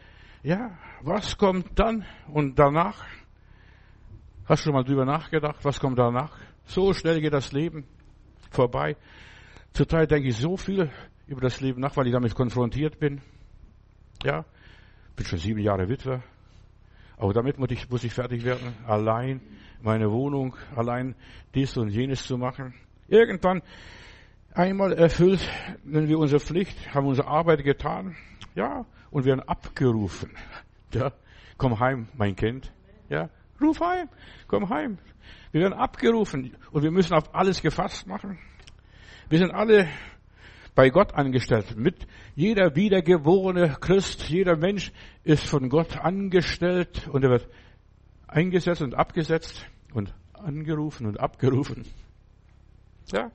Ja, 0.43 0.77
was 1.01 1.37
kommt 1.37 1.77
dann 1.77 2.05
und 2.33 2.57
danach? 2.57 3.05
Hast 4.45 4.63
du 4.63 4.65
schon 4.65 4.73
mal 4.73 4.83
drüber 4.83 5.05
nachgedacht, 5.05 5.63
was 5.63 5.79
kommt 5.79 5.99
danach? 5.99 6.35
So 6.65 6.93
schnell 6.93 7.21
geht 7.21 7.33
das 7.33 7.51
Leben 7.51 7.85
vorbei. 8.49 8.97
Zurzeit 9.73 10.11
denke 10.11 10.29
ich 10.29 10.37
so 10.37 10.57
viel 10.57 10.91
über 11.27 11.41
das 11.41 11.61
Leben 11.61 11.81
nach, 11.81 11.95
weil 11.95 12.07
ich 12.07 12.13
damit 12.13 12.33
konfrontiert 12.35 12.99
bin. 12.99 13.21
Ja, 14.23 14.45
bin 15.15 15.25
schon 15.25 15.39
sieben 15.39 15.59
Jahre 15.59 15.87
Witwer. 15.87 16.23
Aber 17.21 17.33
damit 17.33 17.59
muss 17.59 18.03
ich, 18.03 18.11
fertig 18.11 18.43
werden, 18.43 18.73
allein 18.87 19.41
meine 19.83 20.11
Wohnung, 20.11 20.55
allein 20.75 21.13
dies 21.53 21.77
und 21.77 21.89
jenes 21.89 22.25
zu 22.25 22.35
machen. 22.35 22.73
Irgendwann 23.07 23.61
einmal 24.55 24.91
erfüllt, 24.93 25.47
wenn 25.83 26.07
wir 26.07 26.17
unsere 26.17 26.39
Pflicht, 26.39 26.95
haben 26.95 27.05
unsere 27.05 27.27
Arbeit 27.27 27.63
getan, 27.63 28.15
ja, 28.55 28.87
und 29.11 29.25
werden 29.25 29.41
abgerufen. 29.41 30.31
Ja, 30.93 31.11
komm 31.57 31.79
heim, 31.79 32.07
mein 32.15 32.35
Kind. 32.35 32.73
Ja, 33.07 33.29
ruf 33.61 33.79
heim, 33.81 34.09
komm 34.47 34.67
heim. 34.71 34.97
Wir 35.51 35.61
werden 35.61 35.73
abgerufen 35.73 36.57
und 36.71 36.81
wir 36.81 36.89
müssen 36.89 37.13
auf 37.13 37.35
alles 37.35 37.61
gefasst 37.61 38.07
machen. 38.07 38.39
Wir 39.29 39.37
sind 39.37 39.51
alle 39.51 39.87
bei 40.75 40.89
Gott 40.89 41.13
angestellt. 41.13 41.75
Mit 41.77 42.07
jeder 42.35 42.75
wiedergeborene 42.75 43.77
Christ, 43.79 44.29
jeder 44.29 44.55
Mensch 44.55 44.91
ist 45.23 45.45
von 45.45 45.69
Gott 45.69 45.97
angestellt 45.97 47.07
und 47.11 47.23
er 47.23 47.31
wird 47.31 47.47
eingesetzt 48.27 48.81
und 48.81 48.95
abgesetzt 48.95 49.65
und 49.93 50.13
angerufen 50.33 51.07
und 51.07 51.19
abgerufen. 51.19 51.85
Ja. 53.11 53.31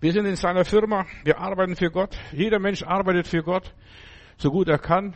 Wir 0.00 0.12
sind 0.12 0.26
in 0.26 0.36
seiner 0.36 0.64
Firma, 0.64 1.06
wir 1.22 1.38
arbeiten 1.38 1.76
für 1.76 1.90
Gott. 1.90 2.18
Jeder 2.32 2.58
Mensch 2.58 2.82
arbeitet 2.82 3.26
für 3.26 3.42
Gott, 3.42 3.72
so 4.36 4.50
gut 4.50 4.68
er 4.68 4.78
kann. 4.78 5.14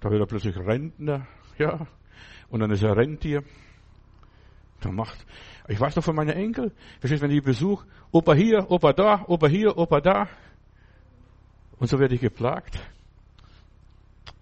Da 0.00 0.10
wird 0.10 0.20
er 0.20 0.26
plötzlich 0.26 0.56
Rentner, 0.56 1.26
ja. 1.58 1.86
Und 2.48 2.60
dann 2.60 2.70
ist 2.70 2.82
er 2.82 2.96
Rentier. 2.96 3.42
Da 4.80 4.92
macht, 4.92 5.26
ich 5.66 5.78
weiß 5.78 5.96
noch 5.96 6.04
von 6.04 6.14
meinen 6.14 6.30
Enkel, 6.30 6.72
verstehst, 7.00 7.22
wenn 7.22 7.32
ich 7.32 7.42
Besuch, 7.42 7.84
Opa 8.12 8.32
hier, 8.34 8.70
Opa 8.70 8.92
da, 8.92 9.24
Opa 9.26 9.48
hier, 9.48 9.76
Opa 9.76 10.00
da. 10.00 10.28
Und 11.78 11.88
so 11.88 11.98
werde 11.98 12.14
ich 12.14 12.20
geplagt. 12.20 12.78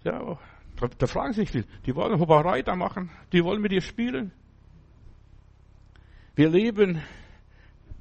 Ja, 0.03 0.37
da, 0.77 0.87
da 0.97 1.07
fragen 1.07 1.33
sich 1.33 1.51
viel. 1.51 1.65
Die 1.85 1.95
wollen 1.95 2.19
Hopperei 2.19 2.61
da 2.61 2.75
machen. 2.75 3.09
Die 3.31 3.43
wollen 3.43 3.61
mit 3.61 3.71
dir 3.71 3.81
spielen. 3.81 4.31
Wir 6.35 6.49
leben 6.49 7.01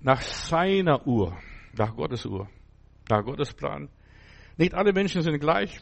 nach 0.01 0.20
seiner 0.20 1.07
Uhr, 1.07 1.37
nach 1.72 1.97
Gottes 1.97 2.26
Uhr, 2.26 2.49
nach 3.09 3.24
Gottes 3.24 3.53
Plan. 3.55 3.89
Nicht 4.57 4.74
alle 4.74 4.93
Menschen 4.93 5.22
sind 5.22 5.39
gleich. 5.41 5.80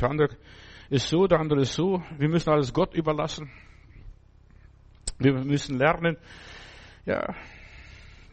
Der 0.00 0.08
andere 0.08 0.36
ist 0.88 1.08
so, 1.08 1.26
der 1.26 1.40
andere 1.40 1.62
ist 1.62 1.74
so. 1.74 2.02
Wir 2.16 2.28
müssen 2.28 2.50
alles 2.50 2.72
Gott 2.72 2.94
überlassen. 2.94 3.50
Wir 5.18 5.32
müssen 5.32 5.76
lernen, 5.76 6.16
ja, 7.04 7.34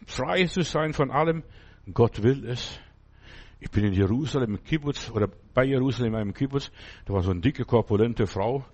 frei 0.05 0.45
zu 0.45 0.61
sein 0.61 0.93
von 0.93 1.11
allem. 1.11 1.43
Gott 1.93 2.23
will 2.23 2.45
es. 2.45 2.79
Ich 3.59 3.71
bin 3.71 3.83
in 3.83 3.93
Jerusalem 3.93 4.55
im 4.55 4.63
Kibbutz 4.63 5.09
oder 5.09 5.27
bei 5.53 5.65
Jerusalem 5.65 6.13
in 6.13 6.19
einem 6.19 6.33
Kibbutz. 6.33 6.71
Da 7.05 7.13
war 7.13 7.23
so 7.23 7.31
eine 7.31 7.41
dicke, 7.41 7.65
korpulente 7.65 8.27
Frau 8.27 8.65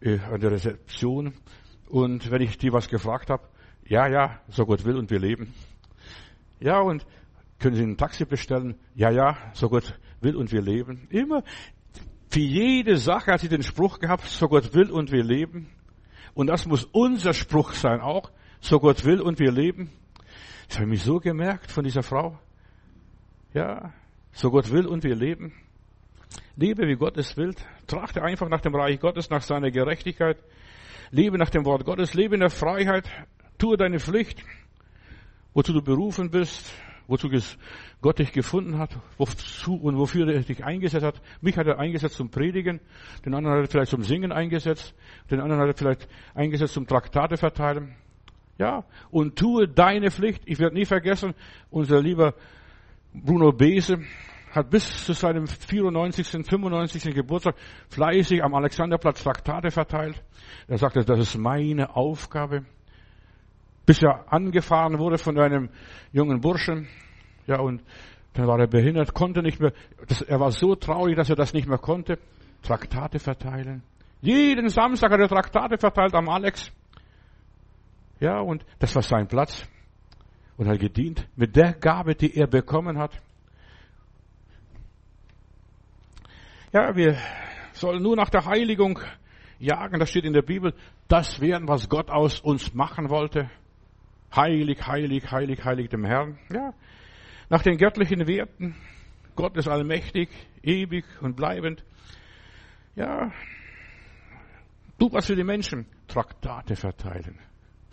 äh, 0.00 0.18
an 0.18 0.40
der 0.40 0.50
Rezeption. 0.50 1.34
Und 1.88 2.30
wenn 2.30 2.42
ich 2.42 2.58
die 2.58 2.72
was 2.72 2.88
gefragt 2.88 3.30
habe, 3.30 3.48
ja, 3.86 4.06
ja, 4.06 4.40
so 4.48 4.66
Gott 4.66 4.84
will 4.84 4.96
und 4.96 5.10
wir 5.10 5.18
leben. 5.18 5.54
Ja, 6.60 6.80
und 6.80 7.06
können 7.58 7.76
Sie 7.76 7.82
ein 7.82 7.96
Taxi 7.96 8.26
bestellen? 8.26 8.76
Ja, 8.94 9.10
ja, 9.10 9.38
so 9.54 9.68
Gott 9.68 9.98
will 10.20 10.36
und 10.36 10.52
wir 10.52 10.60
leben. 10.60 11.08
Immer 11.10 11.42
für 12.30 12.40
jede 12.40 12.98
Sache 12.98 13.32
hat 13.32 13.40
sie 13.40 13.48
den 13.48 13.62
Spruch 13.62 13.98
gehabt, 13.98 14.24
so 14.24 14.48
Gott 14.48 14.74
will 14.74 14.90
und 14.90 15.10
wir 15.10 15.24
leben. 15.24 15.68
Und 16.34 16.48
das 16.48 16.66
muss 16.66 16.84
unser 16.84 17.32
Spruch 17.32 17.72
sein 17.72 18.00
auch, 18.00 18.30
so 18.60 18.78
Gott 18.78 19.04
will 19.04 19.20
und 19.20 19.38
wir 19.38 19.50
leben. 19.50 19.90
Das 20.68 20.76
habe 20.76 20.84
ich 20.84 20.90
mich 20.90 21.02
so 21.02 21.18
gemerkt 21.18 21.70
von 21.70 21.84
dieser 21.84 22.02
Frau. 22.02 22.38
Ja, 23.54 23.92
so 24.38 24.50
Gott 24.52 24.70
will 24.70 24.86
und 24.86 25.02
wir 25.02 25.16
leben. 25.16 25.52
Lebe, 26.54 26.86
wie 26.86 26.94
Gott 26.94 27.16
es 27.16 27.36
will. 27.36 27.54
Trachte 27.88 28.22
einfach 28.22 28.48
nach 28.48 28.60
dem 28.60 28.74
Reich 28.74 29.00
Gottes, 29.00 29.30
nach 29.30 29.42
seiner 29.42 29.72
Gerechtigkeit. 29.72 30.38
Lebe 31.10 31.38
nach 31.38 31.50
dem 31.50 31.64
Wort 31.64 31.84
Gottes. 31.84 32.14
Lebe 32.14 32.34
in 32.34 32.40
der 32.40 32.50
Freiheit. 32.50 33.10
Tue 33.58 33.76
deine 33.76 33.98
Pflicht, 33.98 34.44
wozu 35.54 35.72
du 35.72 35.82
berufen 35.82 36.30
bist, 36.30 36.72
wozu 37.08 37.28
Gott 38.00 38.20
dich 38.20 38.30
gefunden 38.30 38.78
hat, 38.78 38.96
wozu 39.16 39.74
und 39.74 39.98
wofür 39.98 40.28
er 40.28 40.42
dich 40.42 40.64
eingesetzt 40.64 41.04
hat. 41.04 41.20
Mich 41.40 41.56
hat 41.56 41.66
er 41.66 41.80
eingesetzt 41.80 42.14
zum 42.14 42.30
Predigen, 42.30 42.78
den 43.26 43.34
anderen 43.34 43.56
hat 43.56 43.64
er 43.64 43.70
vielleicht 43.70 43.90
zum 43.90 44.04
Singen 44.04 44.30
eingesetzt, 44.30 44.94
den 45.32 45.40
anderen 45.40 45.62
hat 45.62 45.68
er 45.68 45.76
vielleicht 45.76 46.08
eingesetzt 46.34 46.74
zum 46.74 46.86
Traktate 46.86 47.36
verteilen. 47.36 47.96
Ja, 48.58 48.84
und 49.10 49.36
tue 49.36 49.66
deine 49.66 50.12
Pflicht. 50.12 50.42
Ich 50.46 50.60
werde 50.60 50.76
nie 50.76 50.84
vergessen, 50.84 51.34
unser 51.70 52.00
lieber 52.00 52.34
Bruno 53.24 53.52
Bese 53.52 53.98
hat 54.50 54.70
bis 54.70 55.04
zu 55.04 55.12
seinem 55.12 55.46
94., 55.46 56.26
95. 56.46 57.14
Geburtstag 57.14 57.54
fleißig 57.90 58.42
am 58.42 58.54
Alexanderplatz 58.54 59.22
Traktate 59.22 59.70
verteilt. 59.70 60.22
Er 60.66 60.78
sagte, 60.78 61.04
das 61.04 61.18
ist 61.18 61.36
meine 61.36 61.94
Aufgabe 61.94 62.64
bis 63.88 64.02
er 64.02 64.30
angefahren 64.30 64.98
wurde 64.98 65.16
von 65.16 65.38
einem 65.38 65.70
jungen 66.12 66.42
Burschen. 66.42 66.88
Ja, 67.46 67.58
und 67.60 67.82
dann 68.34 68.46
war 68.46 68.60
er 68.60 68.66
behindert, 68.66 69.14
konnte 69.14 69.40
nicht 69.40 69.60
mehr, 69.60 69.72
das, 70.06 70.20
er 70.20 70.38
war 70.38 70.52
so 70.52 70.74
traurig, 70.74 71.16
dass 71.16 71.30
er 71.30 71.36
das 71.36 71.54
nicht 71.54 71.66
mehr 71.66 71.78
konnte. 71.78 72.18
Traktate 72.62 73.18
verteilen. 73.18 73.82
Jeden 74.20 74.68
Samstag 74.68 75.10
hat 75.10 75.20
er 75.20 75.28
Traktate 75.28 75.78
verteilt 75.78 76.14
am 76.14 76.28
Alex. 76.28 76.70
Ja, 78.20 78.40
und 78.40 78.62
das 78.78 78.94
war 78.94 79.02
sein 79.02 79.26
Platz. 79.26 79.66
Und 80.58 80.68
hat 80.68 80.80
gedient 80.80 81.26
mit 81.36 81.56
der 81.56 81.72
Gabe, 81.72 82.14
die 82.14 82.36
er 82.36 82.48
bekommen 82.48 82.98
hat. 82.98 83.12
Ja, 86.72 86.94
wir 86.94 87.16
sollen 87.72 88.02
nur 88.02 88.16
nach 88.16 88.28
der 88.28 88.44
Heiligung 88.44 88.98
jagen. 89.58 90.00
Das 90.00 90.10
steht 90.10 90.24
in 90.24 90.32
der 90.32 90.42
Bibel. 90.42 90.74
Das 91.06 91.40
werden, 91.40 91.68
was 91.68 91.88
Gott 91.88 92.10
aus 92.10 92.40
uns 92.40 92.74
machen 92.74 93.08
wollte. 93.08 93.50
Heilig, 94.34 94.86
heilig, 94.86 95.30
heilig, 95.30 95.64
heilig 95.64 95.88
dem 95.88 96.04
Herrn. 96.04 96.38
Ja. 96.52 96.74
Nach 97.48 97.62
den 97.62 97.78
göttlichen 97.78 98.26
Werten. 98.26 98.74
Gott 99.36 99.56
ist 99.56 99.68
allmächtig, 99.68 100.28
ewig 100.62 101.04
und 101.22 101.36
bleibend. 101.36 101.84
Ja. 102.96 103.32
Du 104.98 105.10
was 105.12 105.26
für 105.26 105.36
die 105.36 105.44
Menschen. 105.44 105.86
Traktate 106.08 106.74
verteilen. 106.74 107.38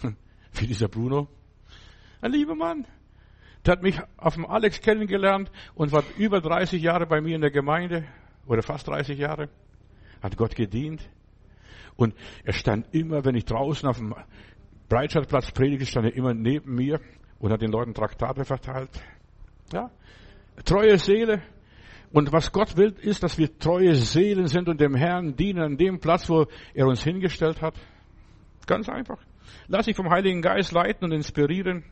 Wie 0.53 0.65
dieser 0.67 0.87
Bruno. 0.87 1.29
Ein 2.21 2.31
lieber 2.31 2.55
Mann. 2.55 2.85
Der 3.65 3.73
hat 3.73 3.83
mich 3.83 3.99
auf 4.17 4.35
dem 4.35 4.45
Alex 4.45 4.79
kennengelernt 4.81 5.51
und 5.73 5.91
war 5.91 6.03
über 6.17 6.39
30 6.39 6.81
Jahre 6.81 7.07
bei 7.07 7.21
mir 7.21 7.35
in 7.35 7.41
der 7.41 7.51
Gemeinde. 7.51 8.05
Oder 8.45 8.61
fast 8.61 8.87
30 8.87 9.17
Jahre. 9.17 9.49
Hat 10.21 10.37
Gott 10.37 10.55
gedient. 10.55 11.09
Und 11.95 12.13
er 12.43 12.53
stand 12.53 12.93
immer, 12.93 13.25
wenn 13.25 13.35
ich 13.35 13.45
draußen 13.45 13.87
auf 13.87 13.97
dem 13.97 14.13
Breitscheidplatz 14.89 15.51
predigte, 15.51 15.85
stand 15.85 16.07
er 16.07 16.15
immer 16.15 16.33
neben 16.33 16.75
mir 16.75 16.99
und 17.39 17.51
hat 17.51 17.61
den 17.61 17.71
Leuten 17.71 17.93
Traktate 17.93 18.45
verteilt. 18.45 18.91
Ja, 19.73 19.89
treue 20.63 20.97
Seele. 20.97 21.41
Und 22.11 22.31
was 22.31 22.51
Gott 22.51 22.77
will, 22.77 22.95
ist, 23.01 23.23
dass 23.23 23.37
wir 23.37 23.57
treue 23.57 23.95
Seelen 23.95 24.47
sind 24.47 24.69
und 24.69 24.79
dem 24.79 24.95
Herrn 24.95 25.35
dienen 25.35 25.61
an 25.61 25.77
dem 25.77 25.99
Platz, 25.99 26.29
wo 26.29 26.45
er 26.73 26.87
uns 26.87 27.03
hingestellt 27.03 27.61
hat. 27.61 27.75
Ganz 28.67 28.87
einfach. 28.87 29.19
Lass 29.67 29.85
dich 29.85 29.95
vom 29.95 30.09
Heiligen 30.09 30.41
Geist 30.41 30.71
leiten 30.71 31.05
und 31.05 31.11
inspirieren. 31.11 31.83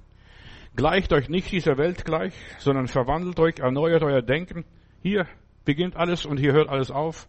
Gleicht 0.76 1.14
euch 1.14 1.30
nicht 1.30 1.52
dieser 1.52 1.78
Welt 1.78 2.04
gleich, 2.06 2.34
sondern 2.58 2.88
verwandelt 2.88 3.40
euch, 3.40 3.60
erneuert 3.60 4.04
euer 4.04 4.22
Denken. 4.22 4.66
Hier 5.02 5.28
beginnt 5.66 5.96
alles 5.96 6.26
und 6.26 6.38
hier 6.38 6.54
hört 6.54 6.70
alles 6.70 6.90
auf. 6.90 7.28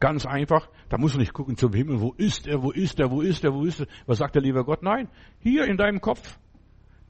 Ganz 0.00 0.26
einfach. 0.26 0.68
Da 0.88 0.98
musst 0.98 1.14
du 1.14 1.18
nicht 1.18 1.32
gucken 1.32 1.56
zum 1.56 1.72
Himmel. 1.72 2.00
Wo 2.00 2.12
ist 2.12 2.46
er? 2.46 2.62
Wo 2.62 2.70
ist 2.70 3.00
er? 3.00 3.10
Wo 3.10 3.20
ist 3.20 3.44
er? 3.44 3.54
Wo 3.54 3.64
ist 3.64 3.80
er? 3.80 3.86
Was 4.06 4.18
sagt 4.18 4.34
der 4.34 4.42
liebe 4.42 4.64
Gott? 4.64 4.82
Nein. 4.82 5.08
Hier 5.40 5.64
in 5.66 5.76
deinem 5.76 6.00
Kopf. 6.00 6.38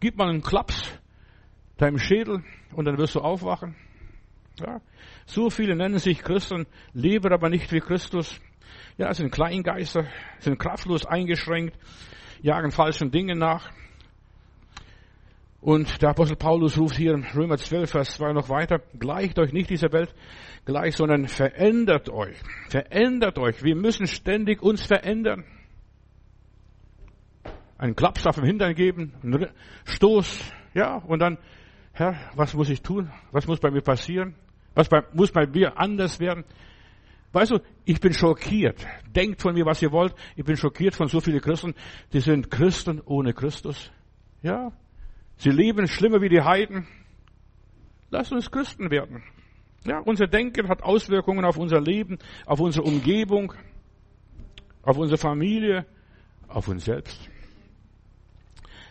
Gib 0.01 0.17
mal 0.17 0.29
einen 0.29 0.43
Klaps 0.43 0.99
deinem 1.77 1.99
Schädel 1.99 2.43
und 2.75 2.85
dann 2.85 2.99
wirst 2.99 3.15
du 3.15 3.21
aufwachen. 3.21 3.75
Ja. 4.59 4.81
So 5.27 5.51
viele 5.51 5.75
nennen 5.75 5.99
sich 5.99 6.23
Christen, 6.23 6.67
leben 6.93 7.33
aber 7.33 7.49
nicht 7.49 7.73
wie 7.73 7.81
Christus. 7.81 8.41
Ja, 8.97 9.13
sind 9.13 9.33
Kleingeister, 9.33 10.07
sind 10.39 10.59
kraftlos 10.59 11.05
eingeschränkt, 11.05 11.77
jagen 12.43 12.71
falschen 12.71 13.11
Dingen 13.11 13.39
nach. 13.39 13.73
Und 15.65 16.03
der 16.03 16.11
Apostel 16.11 16.37
Paulus 16.37 16.77
ruft 16.77 16.97
hier 16.97 17.15
in 17.15 17.25
Römer 17.25 17.57
12, 17.57 17.91
Vers 17.91 18.11
2 18.17 18.35
noch 18.35 18.51
weiter, 18.51 18.83
gleicht 18.99 19.39
euch 19.39 19.55
nicht 19.55 19.71
dieser 19.71 19.91
Welt 19.93 20.15
gleich, 20.67 20.95
sondern 20.95 21.27
verändert 21.27 22.11
euch. 22.11 22.37
Verändert 22.69 23.39
euch. 23.39 23.65
Wir 23.65 23.75
müssen 23.75 24.07
ständig 24.07 24.63
uns 24.63 24.85
verändern. 24.85 25.43
Einen 27.79 27.97
Klaps 27.97 28.27
auf 28.27 28.35
dem 28.35 28.45
Hintern 28.45 28.75
geben, 28.75 29.15
einen 29.23 29.47
Stoß, 29.87 30.53
ja, 30.75 30.97
und 30.97 31.21
dann, 31.21 31.39
Herr, 31.95 32.15
was 32.35 32.53
muss 32.53 32.69
ich 32.69 32.83
tun? 32.83 33.11
Was 33.33 33.47
muss 33.47 33.59
bei 33.59 33.71
mir 33.71 33.81
passieren? 33.81 34.35
Was 34.75 34.91
bei, 34.91 35.03
muss 35.15 35.33
bei 35.33 35.47
mir 35.47 35.79
anders 35.79 36.21
werden? 36.21 36.45
Weißt 37.33 37.53
du, 37.53 37.61
ich 37.87 38.01
bin 38.01 38.13
schockiert. 38.13 38.87
Denkt 39.17 39.41
von 39.41 39.55
mir, 39.55 39.65
was 39.65 39.81
ihr 39.81 39.93
wollt. 39.93 40.15
Ich 40.37 40.45
bin 40.45 40.59
schockiert 40.59 40.95
von 40.95 41.09
so 41.09 41.21
vielen 41.21 41.41
Christen. 41.41 41.73
Die 42.13 42.21
sind 42.21 42.51
Christen 42.51 43.01
ohne 43.01 43.33
Christus. 43.33 43.91
Ja. 44.43 44.71
Sie 45.37 45.51
leben 45.51 45.89
schlimmer 45.89 46.21
wie 46.21 46.29
die 46.29 46.43
Heiden. 46.43 46.87
Lass 48.11 48.33
uns 48.33 48.51
Christen 48.51 48.91
werden. 48.91 49.23
Ja, 49.87 49.99
unser 49.99 50.27
Denken 50.27 50.69
hat 50.69 50.83
Auswirkungen 50.83 51.45
auf 51.45 51.59
unser 51.59 51.81
Leben, 51.81 52.19
auf 52.47 52.61
unsere 52.61 52.87
Umgebung, 52.87 53.53
auf 54.83 54.97
unsere 54.97 55.19
Familie, 55.19 55.85
auf 56.49 56.69
uns 56.69 56.85
selbst. 56.85 57.29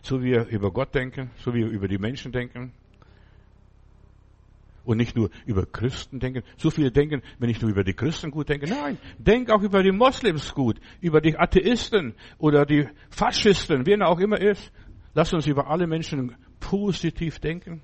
So 0.04 0.22
wie 0.22 0.32
wir 0.32 0.48
über 0.48 0.72
Gott 0.72 0.94
denken, 0.94 1.32
so 1.38 1.54
wie 1.54 1.60
wir 1.60 1.70
über 1.70 1.88
die 1.88 1.98
Menschen 1.98 2.32
denken. 2.32 2.74
Und 4.84 4.98
nicht 4.98 5.16
nur 5.16 5.30
über 5.46 5.66
Christen 5.66 6.20
denken. 6.20 6.44
So 6.58 6.70
viele 6.70 6.91
denken, 6.91 7.22
wenn 7.39 7.50
ich 7.50 7.62
nur 7.62 7.72
über 7.72 7.86
die 7.86 7.94
Christen 7.94 8.32
gut 8.32 8.50
denke. 8.50 8.68
Nein, 8.68 8.98
denk 9.18 9.50
auch 9.50 9.62
über 9.62 9.82
die 9.82 9.94
Moslems 9.94 10.54
gut, 10.54 10.82
über 11.00 11.22
die 11.22 11.38
Atheisten 11.38 12.14
oder 12.38 12.66
die 12.66 12.89
Faschisten, 13.10 13.86
wer 13.86 14.06
auch 14.08 14.20
immer 14.20 14.41
ist. 14.41 14.74
Lass 15.14 15.34
uns 15.34 15.45
über 15.45 15.68
alle 15.68 15.88
Menschen 15.88 16.36
positiv 16.59 17.39
denken. 17.39 17.84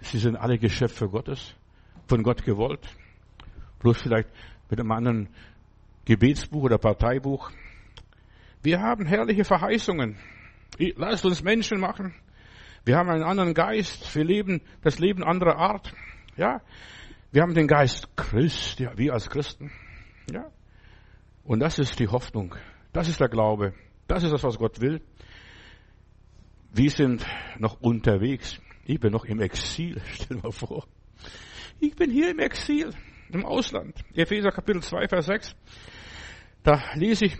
Sie 0.00 0.18
sind 0.18 0.36
alle 0.36 0.58
Geschöpfe 0.58 1.08
Gottes, 1.08 1.54
von 2.06 2.22
Gott 2.22 2.44
gewollt. 2.44 2.86
Bloß 3.78 4.02
vielleicht 4.02 4.28
mit 4.68 4.78
einem 4.78 4.92
anderen 4.92 5.28
Gebetsbuch 6.04 6.64
oder 6.64 6.78
Parteibuch. 6.78 7.50
Wir 8.62 8.80
haben 8.80 9.06
herrliche 9.06 9.44
Verheißungen. 9.44 10.16
Lasst 10.96 11.24
uns 11.24 11.42
Menschen 11.42 11.80
machen. 11.80 12.14
Wir 12.84 12.96
haben 12.96 13.08
einen 13.08 13.22
anderen 13.22 13.54
Geist. 13.54 14.14
Wir 14.14 14.24
leben 14.24 14.60
das 14.82 14.98
Leben 14.98 15.22
anderer 15.22 15.56
Art. 15.56 15.92
Ja. 16.36 16.60
Wir 17.30 17.42
haben 17.42 17.54
den 17.54 17.66
Geist 17.66 18.14
Christ, 18.16 18.80
ja, 18.80 18.96
wir 18.98 19.14
als 19.14 19.30
Christen. 19.30 19.70
Ja. 20.30 20.50
Und 21.44 21.60
das 21.60 21.78
ist 21.78 21.98
die 21.98 22.08
Hoffnung. 22.08 22.54
Das 22.92 23.08
ist 23.08 23.20
der 23.20 23.28
Glaube. 23.28 23.72
Das 24.06 24.22
ist 24.22 24.32
das, 24.32 24.42
was 24.42 24.58
Gott 24.58 24.80
will. 24.80 25.00
Wir 26.74 26.90
sind 26.90 27.26
noch 27.58 27.82
unterwegs. 27.82 28.58
Ich 28.86 28.98
bin 28.98 29.12
noch 29.12 29.26
im 29.26 29.40
Exil. 29.40 30.00
Stell 30.14 30.38
mal 30.38 30.52
vor. 30.52 30.86
Ich 31.80 31.94
bin 31.94 32.10
hier 32.10 32.30
im 32.30 32.38
Exil, 32.38 32.94
im 33.30 33.44
Ausland. 33.44 33.94
Epheser 34.14 34.50
Kapitel 34.50 34.82
2, 34.82 35.06
Vers 35.08 35.26
6. 35.26 35.54
Da 36.62 36.82
lese 36.94 37.26
ich, 37.26 37.36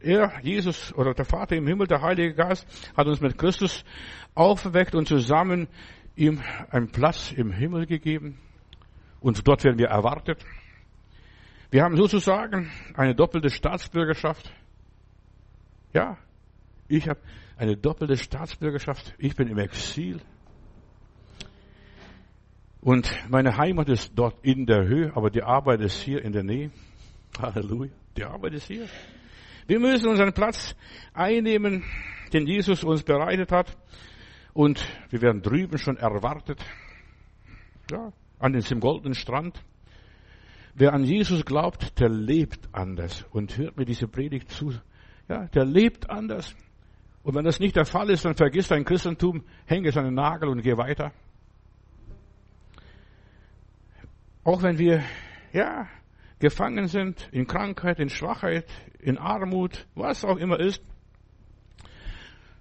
er, 0.00 0.38
Jesus 0.42 0.94
oder 0.94 1.12
der 1.12 1.24
Vater 1.24 1.56
im 1.56 1.66
Himmel, 1.66 1.88
der 1.88 2.02
Heilige 2.02 2.34
Geist, 2.34 2.68
hat 2.96 3.08
uns 3.08 3.20
mit 3.20 3.36
Christus 3.36 3.84
aufgeweckt 4.36 4.94
und 4.94 5.08
zusammen 5.08 5.66
ihm 6.14 6.40
einen 6.70 6.92
Platz 6.92 7.32
im 7.32 7.50
Himmel 7.50 7.86
gegeben. 7.86 8.38
Und 9.18 9.48
dort 9.48 9.64
werden 9.64 9.78
wir 9.78 9.88
erwartet. 9.88 10.44
Wir 11.72 11.82
haben 11.82 11.96
sozusagen 11.96 12.70
eine 12.94 13.16
doppelte 13.16 13.50
Staatsbürgerschaft. 13.50 14.52
Ja, 15.92 16.16
ich 16.86 17.08
habe 17.08 17.20
eine 17.60 17.76
doppelte 17.76 18.16
Staatsbürgerschaft. 18.16 19.14
Ich 19.18 19.36
bin 19.36 19.46
im 19.48 19.58
Exil. 19.58 20.18
Und 22.80 23.12
meine 23.28 23.58
Heimat 23.58 23.90
ist 23.90 24.12
dort 24.14 24.42
in 24.42 24.64
der 24.64 24.86
Höhe, 24.86 25.14
aber 25.14 25.28
die 25.28 25.42
Arbeit 25.42 25.82
ist 25.82 26.00
hier 26.00 26.24
in 26.24 26.32
der 26.32 26.42
Nähe. 26.42 26.70
Halleluja. 27.38 27.92
Die 28.16 28.24
Arbeit 28.24 28.54
ist 28.54 28.66
hier. 28.66 28.86
Wir 29.66 29.78
müssen 29.78 30.08
unseren 30.08 30.32
Platz 30.32 30.74
einnehmen, 31.12 31.84
den 32.32 32.46
Jesus 32.46 32.82
uns 32.82 33.02
bereitet 33.02 33.52
hat. 33.52 33.76
Und 34.54 34.82
wir 35.10 35.20
werden 35.20 35.42
drüben 35.42 35.76
schon 35.76 35.98
erwartet. 35.98 36.64
Ja, 37.90 38.10
an 38.38 38.54
dem 38.54 38.80
goldenen 38.80 39.14
Strand. 39.14 39.62
Wer 40.74 40.94
an 40.94 41.04
Jesus 41.04 41.44
glaubt, 41.44 42.00
der 42.00 42.08
lebt 42.08 42.70
anders. 42.72 43.26
Und 43.32 43.58
hört 43.58 43.76
mir 43.76 43.84
diese 43.84 44.08
Predigt 44.08 44.50
zu. 44.50 44.72
Ja, 45.28 45.46
der 45.48 45.66
lebt 45.66 46.08
anders. 46.08 46.56
Und 47.22 47.34
wenn 47.34 47.44
das 47.44 47.60
nicht 47.60 47.76
der 47.76 47.84
Fall 47.84 48.10
ist, 48.10 48.24
dann 48.24 48.34
vergiss 48.34 48.68
dein 48.68 48.84
Christentum, 48.84 49.44
hänge 49.66 49.88
es 49.88 49.96
an 49.96 50.04
den 50.04 50.14
Nagel 50.14 50.48
und 50.48 50.62
geh 50.62 50.76
weiter. 50.76 51.12
Auch 54.42 54.62
wenn 54.62 54.78
wir, 54.78 55.02
ja, 55.52 55.86
gefangen 56.38 56.88
sind 56.88 57.28
in 57.30 57.46
Krankheit, 57.46 58.00
in 58.00 58.08
Schwachheit, 58.08 58.66
in 58.98 59.18
Armut, 59.18 59.86
was 59.94 60.24
auch 60.24 60.38
immer 60.38 60.58
ist. 60.58 60.82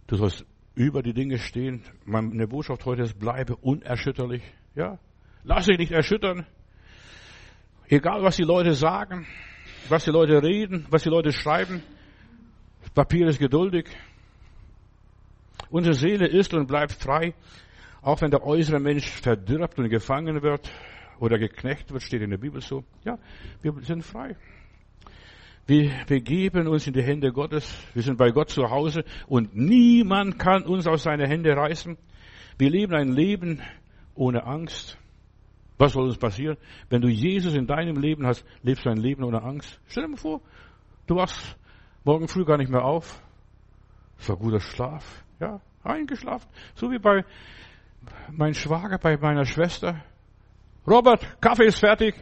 Du 0.08 0.18
sollst 0.18 0.46
über 0.76 1.02
die 1.02 1.14
Dinge 1.14 1.38
stehen. 1.38 1.84
Meine 2.04 2.48
Botschaft 2.48 2.86
heute 2.86 3.04
ist, 3.04 3.18
bleibe 3.18 3.56
unerschütterlich. 3.56 4.44
Ja, 4.76 5.00
lass 5.44 5.66
dich 5.66 5.78
nicht 5.78 5.92
erschüttern. 5.92 6.46
Egal, 7.88 8.24
was 8.24 8.36
die 8.36 8.44
Leute 8.44 8.74
sagen, 8.74 9.26
was 9.88 10.04
die 10.04 10.12
Leute 10.12 10.44
reden, 10.44 10.86
was 10.90 11.04
die 11.04 11.10
Leute 11.10 11.32
schreiben. 11.32 11.82
Papier 12.94 13.28
ist 13.28 13.40
geduldig. 13.40 13.90
Unsere 15.70 15.94
Seele 15.94 16.28
ist 16.28 16.54
und 16.54 16.68
bleibt 16.68 16.94
frei, 16.94 17.34
auch 18.02 18.22
wenn 18.22 18.32
der 18.32 18.44
äußere 18.44 18.80
Mensch 18.80 19.08
verdirbt 19.08 19.78
und 19.78 19.90
gefangen 19.90 20.42
wird 20.42 20.72
oder 21.20 21.38
geknecht 21.38 21.92
wird, 21.92 22.02
steht 22.02 22.22
in 22.22 22.32
der 22.32 22.38
Bibel 22.38 22.62
so. 22.62 22.84
Ja, 23.04 23.18
wir 23.62 23.74
sind 23.82 24.04
frei. 24.04 24.36
Wir 25.68 25.92
begeben 26.08 26.68
uns 26.68 26.88
in 26.88 26.94
die 26.94 27.04
Hände 27.04 27.32
Gottes. 27.32 27.78
Wir 27.94 28.02
sind 28.02 28.18
bei 28.18 28.32
Gott 28.32 28.50
zu 28.50 28.72
Hause 28.72 29.04
und 29.28 29.56
niemand 29.56 30.40
kann 30.40 30.64
uns 30.64 30.88
aus 30.88 31.04
seine 31.04 31.28
Hände 31.28 31.56
reißen. 31.56 31.98
Wir 32.58 32.70
leben 32.72 32.96
ein 32.96 33.10
Leben 33.10 33.62
ohne 34.16 34.46
Angst. 34.46 34.98
Was 35.78 35.94
soll 35.94 36.08
uns 36.08 36.18
passieren? 36.18 36.58
Wenn 36.90 37.02
du 37.02 37.08
Jesus 37.08 37.54
in 37.54 37.68
deinem 37.68 37.98
Leben 37.98 38.26
hast, 38.26 38.44
lebst 38.64 38.86
du 38.86 38.90
ein 38.90 38.98
Leben 38.98 39.24
ohne 39.24 39.44
Angst. 39.44 39.80
Stell 39.88 40.04
dir 40.04 40.10
mal 40.10 40.18
vor, 40.18 40.42
du 41.06 41.16
wachst 41.16 41.56
morgen 42.04 42.28
früh 42.28 42.46
gar 42.46 42.58
nicht 42.58 42.72
mehr 42.72 42.84
auf. 42.84 43.22
Das 44.18 44.30
war 44.30 44.38
guter 44.38 44.60
Schlaf. 44.60 45.24
Ja, 45.40 45.62
eingeschlafen. 45.84 46.50
So 46.76 46.92
wie 46.92 47.00
bei 47.00 47.24
meinem 48.32 48.54
Schwager, 48.54 48.98
bei 48.98 49.18
meiner 49.18 49.46
Schwester. 49.46 50.04
Robert, 50.88 51.42
Kaffee 51.42 51.66
ist 51.66 51.80
fertig. 51.80 52.16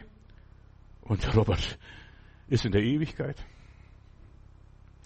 Und 1.02 1.36
Robert 1.36 1.78
ist 2.48 2.64
in 2.64 2.72
der 2.72 2.82
Ewigkeit. 2.82 3.36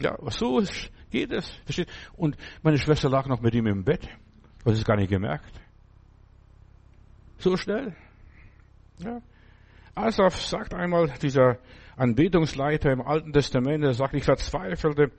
Ja, 0.00 0.16
so 0.30 0.62
geht 1.10 1.32
es. 1.32 1.60
Und 2.16 2.36
meine 2.62 2.78
Schwester 2.78 3.08
lag 3.08 3.26
noch 3.26 3.40
mit 3.40 3.54
ihm 3.54 3.66
im 3.66 3.84
Bett. 3.84 4.08
Was 4.64 4.78
ist 4.78 4.84
gar 4.84 4.96
nicht 4.96 5.10
gemerkt. 5.10 5.60
So 7.38 7.56
schnell. 7.56 7.94
Ja. 8.98 9.20
Asaf 9.94 10.40
sagt 10.40 10.74
einmal, 10.74 11.12
dieser 11.20 11.58
Anbetungsleiter 11.96 12.90
im 12.92 13.02
Alten 13.02 13.32
Testament, 13.32 13.84
er 13.84 13.94
sagt, 13.94 14.14
ich 14.14 14.24
verzweifelte, 14.24 15.10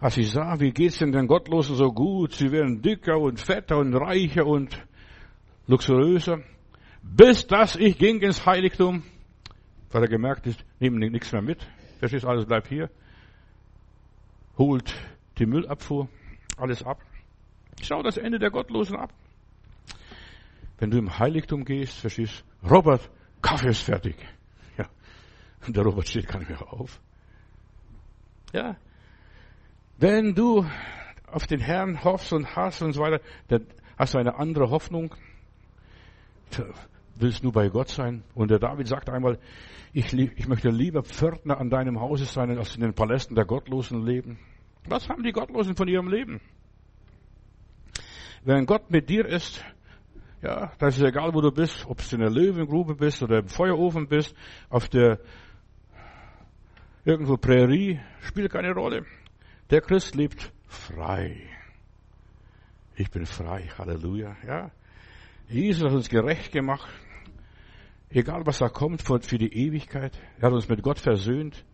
als 0.00 0.16
ich 0.16 0.30
sah, 0.30 0.60
wie 0.60 0.70
geht's 0.70 0.98
denn 0.98 1.12
den 1.12 1.26
Gottlosen 1.26 1.76
so 1.76 1.92
gut? 1.92 2.32
Sie 2.34 2.52
werden 2.52 2.82
dicker 2.82 3.18
und 3.18 3.40
fetter 3.40 3.78
und 3.78 3.94
reicher 3.94 4.46
und 4.46 4.80
luxuriöser 5.66 6.40
bis 7.02 7.46
dass 7.46 7.76
ich 7.76 7.98
ging 7.98 8.20
ins 8.20 8.44
Heiligtum, 8.44 9.02
weil 9.90 10.02
er 10.02 10.08
gemerkt 10.08 10.46
ist, 10.46 10.64
nehmen 10.78 10.98
nichts 10.98 11.32
mehr 11.32 11.42
mit. 11.42 11.66
Verstehst 11.98 12.24
alles 12.24 12.46
bleibt 12.46 12.68
hier. 12.68 12.90
Holt 14.56 14.94
die 15.38 15.46
Müllabfuhr, 15.46 16.08
alles 16.56 16.82
ab. 16.82 17.00
Schau 17.82 18.02
das 18.02 18.16
Ende 18.16 18.38
der 18.38 18.50
Gottlosen 18.50 18.96
ab. 18.96 19.12
Wenn 20.78 20.90
du 20.90 20.98
im 20.98 21.18
Heiligtum 21.18 21.64
gehst, 21.64 21.98
verstehst, 21.98 22.44
Robert, 22.68 23.08
Kaffee 23.40 23.68
ist 23.68 23.82
fertig. 23.82 24.16
Ja. 24.76 24.88
Und 25.66 25.76
der 25.76 25.84
Robert 25.84 26.08
steht 26.08 26.28
gar 26.28 26.38
nicht 26.38 26.50
mehr 26.50 26.72
auf. 26.72 27.00
Ja. 28.52 28.76
Wenn 29.98 30.34
du 30.34 30.64
auf 31.26 31.46
den 31.46 31.60
Herrn 31.60 32.02
hoffst 32.04 32.32
und 32.32 32.56
hast 32.56 32.82
und 32.82 32.92
so 32.92 33.02
weiter, 33.02 33.20
dann 33.48 33.66
hast 33.98 34.14
du 34.14 34.18
eine 34.18 34.36
andere 34.36 34.70
Hoffnung 34.70 35.14
willst 37.20 37.42
nur 37.42 37.52
bei 37.52 37.68
Gott 37.68 37.88
sein. 37.88 38.22
Und 38.34 38.50
der 38.50 38.58
David 38.58 38.86
sagt 38.86 39.10
einmal, 39.10 39.38
ich, 39.92 40.12
ich 40.12 40.48
möchte 40.48 40.68
lieber 40.68 41.02
Pförtner 41.02 41.58
an 41.58 41.70
deinem 41.70 42.00
Hause 42.00 42.24
sein, 42.24 42.56
als 42.56 42.74
in 42.74 42.82
den 42.82 42.94
Palästen 42.94 43.34
der 43.34 43.44
Gottlosen 43.44 44.04
leben. 44.04 44.38
Was 44.86 45.08
haben 45.08 45.22
die 45.22 45.32
Gottlosen 45.32 45.76
von 45.76 45.88
ihrem 45.88 46.08
Leben? 46.08 46.40
Wenn 48.44 48.66
Gott 48.66 48.90
mit 48.90 49.08
dir 49.08 49.26
ist, 49.26 49.64
ja, 50.42 50.72
das 50.78 50.96
ist 50.96 51.04
egal, 51.04 51.34
wo 51.34 51.40
du 51.40 51.50
bist, 51.50 51.86
ob 51.88 51.98
du 51.98 52.16
in 52.16 52.20
der 52.20 52.30
Löwengrube 52.30 52.94
bist 52.94 53.22
oder 53.22 53.40
im 53.40 53.48
Feuerofen 53.48 54.06
bist, 54.08 54.34
auf 54.70 54.88
der 54.88 55.18
irgendwo 57.04 57.36
Prärie, 57.36 58.00
spielt 58.20 58.52
keine 58.52 58.72
Rolle. 58.72 59.04
Der 59.70 59.82
Christ 59.82 60.14
lebt 60.14 60.50
frei. 60.66 61.42
Ich 62.96 63.10
bin 63.10 63.26
frei, 63.26 63.68
Halleluja, 63.76 64.34
ja. 64.46 64.70
Jesus 65.48 65.84
hat 65.84 65.92
uns 65.92 66.08
gerecht 66.08 66.52
gemacht. 66.52 66.88
Egal 68.10 68.46
was 68.46 68.58
da 68.58 68.70
kommt 68.70 69.02
für 69.02 69.38
die 69.38 69.52
Ewigkeit. 69.52 70.18
Er 70.38 70.46
hat 70.46 70.54
uns 70.54 70.68
mit 70.68 70.82
Gott 70.82 70.98
versöhnt. 70.98 71.64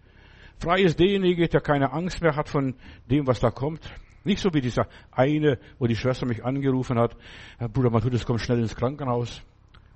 Frei 0.59 0.82
ist 0.82 0.99
derjenige, 0.99 1.49
der 1.49 1.61
keine 1.61 1.92
Angst 1.92 2.20
mehr 2.20 2.34
hat 2.34 2.49
von 2.49 2.74
dem, 3.09 3.26
was 3.28 3.38
da 3.38 3.51
kommt. 3.51 3.88
Nicht 4.24 4.40
so 4.40 4.53
wie 4.53 4.61
dieser 4.61 4.88
eine, 5.12 5.59
wo 5.78 5.86
die 5.86 5.97
Schwester 5.97 6.26
mich 6.26 6.45
angerufen 6.45 6.99
hat. 6.99 7.16
Herr 7.59 7.68
Bruder 7.68 7.90
Matthäus, 7.90 8.26
komm 8.26 8.38
schnell 8.38 8.59
ins 8.59 8.74
Krankenhaus. 8.74 9.42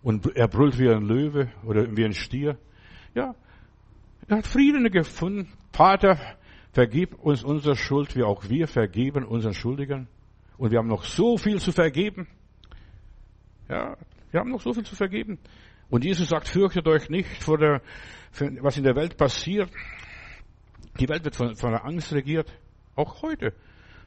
Und 0.02 0.36
er 0.36 0.46
brüllt 0.46 0.78
wie 0.78 0.88
ein 0.88 1.02
Löwe 1.02 1.50
oder 1.64 1.96
wie 1.96 2.04
ein 2.04 2.12
Stier. 2.12 2.58
Ja, 3.14 3.34
Er 4.28 4.38
hat 4.38 4.46
Frieden 4.46 4.88
gefunden. 4.90 5.48
Vater, 5.72 6.37
vergib 6.78 7.18
uns 7.24 7.42
unsere 7.42 7.74
Schuld, 7.74 8.14
wie 8.14 8.22
auch 8.22 8.48
wir 8.48 8.68
vergeben 8.68 9.24
unseren 9.24 9.52
Schuldigen. 9.52 10.06
Und 10.58 10.70
wir 10.70 10.78
haben 10.78 10.86
noch 10.86 11.02
so 11.02 11.36
viel 11.36 11.58
zu 11.58 11.72
vergeben. 11.72 12.28
Ja, 13.68 13.96
wir 14.30 14.38
haben 14.38 14.50
noch 14.50 14.60
so 14.60 14.72
viel 14.72 14.84
zu 14.84 14.94
vergeben. 14.94 15.40
Und 15.90 16.04
Jesus 16.04 16.28
sagt, 16.28 16.46
fürchtet 16.46 16.86
euch 16.86 17.10
nicht 17.10 17.42
vor 17.42 17.58
der, 17.58 17.82
was 18.60 18.76
in 18.76 18.84
der 18.84 18.94
Welt 18.94 19.16
passiert. 19.16 19.68
Die 21.00 21.08
Welt 21.08 21.24
wird 21.24 21.34
von, 21.34 21.56
von 21.56 21.72
der 21.72 21.84
Angst 21.84 22.12
regiert. 22.12 22.56
Auch 22.94 23.22
heute. 23.22 23.54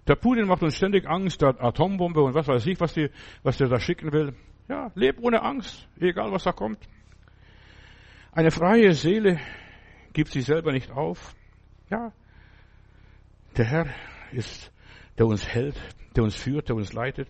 Der 0.07 0.15
Putin 0.15 0.47
macht 0.47 0.63
uns 0.63 0.77
ständig 0.77 1.05
Angst, 1.05 1.41
der 1.41 1.61
Atombombe 1.61 2.21
und 2.21 2.35
was 2.35 2.47
weiß 2.47 2.65
ich, 2.67 2.79
was, 2.79 2.93
die, 2.93 3.09
was 3.43 3.57
der 3.57 3.67
da 3.67 3.81
schicken 3.81 4.13
will. 4.13 4.33
Ja, 4.69 4.93
leb 4.95 5.19
ohne 5.19 5.41
Angst, 5.41 5.89
egal 5.99 6.31
was 6.31 6.45
da 6.45 6.53
kommt. 6.53 6.79
Eine 8.31 8.49
freie 8.49 8.93
Seele 8.93 9.41
gibt 10.13 10.31
sich 10.31 10.45
selber 10.45 10.71
nicht 10.71 10.89
auf. 10.89 11.35
Ja, 11.89 12.13
der 13.57 13.65
Herr 13.65 13.87
ist, 14.31 14.71
der 15.17 15.27
uns 15.27 15.47
hält, 15.47 15.75
der 16.15 16.23
uns 16.23 16.35
führt, 16.35 16.69
der 16.69 16.75
uns 16.75 16.93
leitet. 16.93 17.27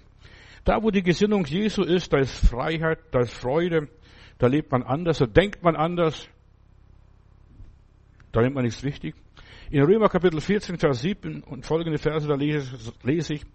Da, 0.64 0.84
wo 0.84 0.92
die 0.92 1.02
Gesinnung 1.02 1.46
Jesu 1.46 1.84
ist, 1.84 2.14
da 2.14 2.20
ist 2.20 2.48
Freiheit, 2.48 3.00
da 3.12 3.22
ist 3.22 3.34
Freude, 3.34 3.90
da 4.38 4.48
lebt 4.48 4.72
man 4.72 4.84
anders, 4.84 5.18
da 5.18 5.26
denkt 5.26 5.64
man 5.64 5.76
anders, 5.76 6.28
da 8.32 8.42
nimmt 8.42 8.56
man 8.56 8.64
nichts 8.64 8.84
wichtig. 8.84 9.16
In 9.72 9.84
Römer 9.84 10.10
Kapitel 10.10 10.40
14, 10.40 10.78
Vers 10.78 11.02
7 11.02 11.44
und 11.44 11.66
folgende 11.66 11.98
Verse, 11.98 12.28
da 12.28 12.36
lese, 12.36 13.34
ich, 13.34 13.46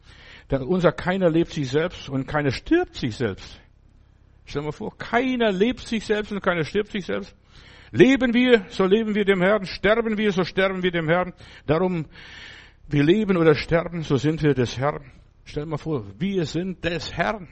denn 0.51 0.63
unser 0.63 0.93
keiner 0.93 1.31
lebt 1.31 1.53
sich 1.53 1.69
selbst 1.69 2.09
und 2.09 2.27
keiner 2.27 2.51
stirbt 2.51 2.95
sich 2.95 3.17
selbst. 3.17 3.61
Stell 4.45 4.63
dir 4.63 4.67
mal 4.67 4.73
vor, 4.73 4.97
keiner 4.97 5.53
lebt 5.53 5.81
sich 5.81 6.05
selbst 6.05 6.33
und 6.33 6.41
keiner 6.41 6.65
stirbt 6.65 6.91
sich 6.91 7.05
selbst. 7.05 7.37
Leben 7.91 8.35
wir, 8.35 8.65
so 8.69 8.85
leben 8.85 9.15
wir 9.15 9.25
dem 9.25 9.43
Herrn. 9.43 9.67
Sterben 9.67 10.19
wir, 10.19 10.33
so 10.33 10.45
sterben 10.45 10.83
wir 10.83 10.91
dem 10.91 11.09
Herrn. 11.09 11.33
Darum, 11.67 12.07
wir 12.89 13.03
leben 13.03 13.37
oder 13.37 13.55
sterben, 13.55 14.03
so 14.03 14.17
sind 14.17 14.43
wir 14.43 14.55
des 14.55 14.79
Herrn. 14.79 15.11
Stell 15.45 15.65
dir 15.65 15.71
mal 15.71 15.79
vor, 15.79 16.05
wir 16.19 16.45
sind 16.45 16.85
des 16.85 17.13
Herrn. 17.13 17.49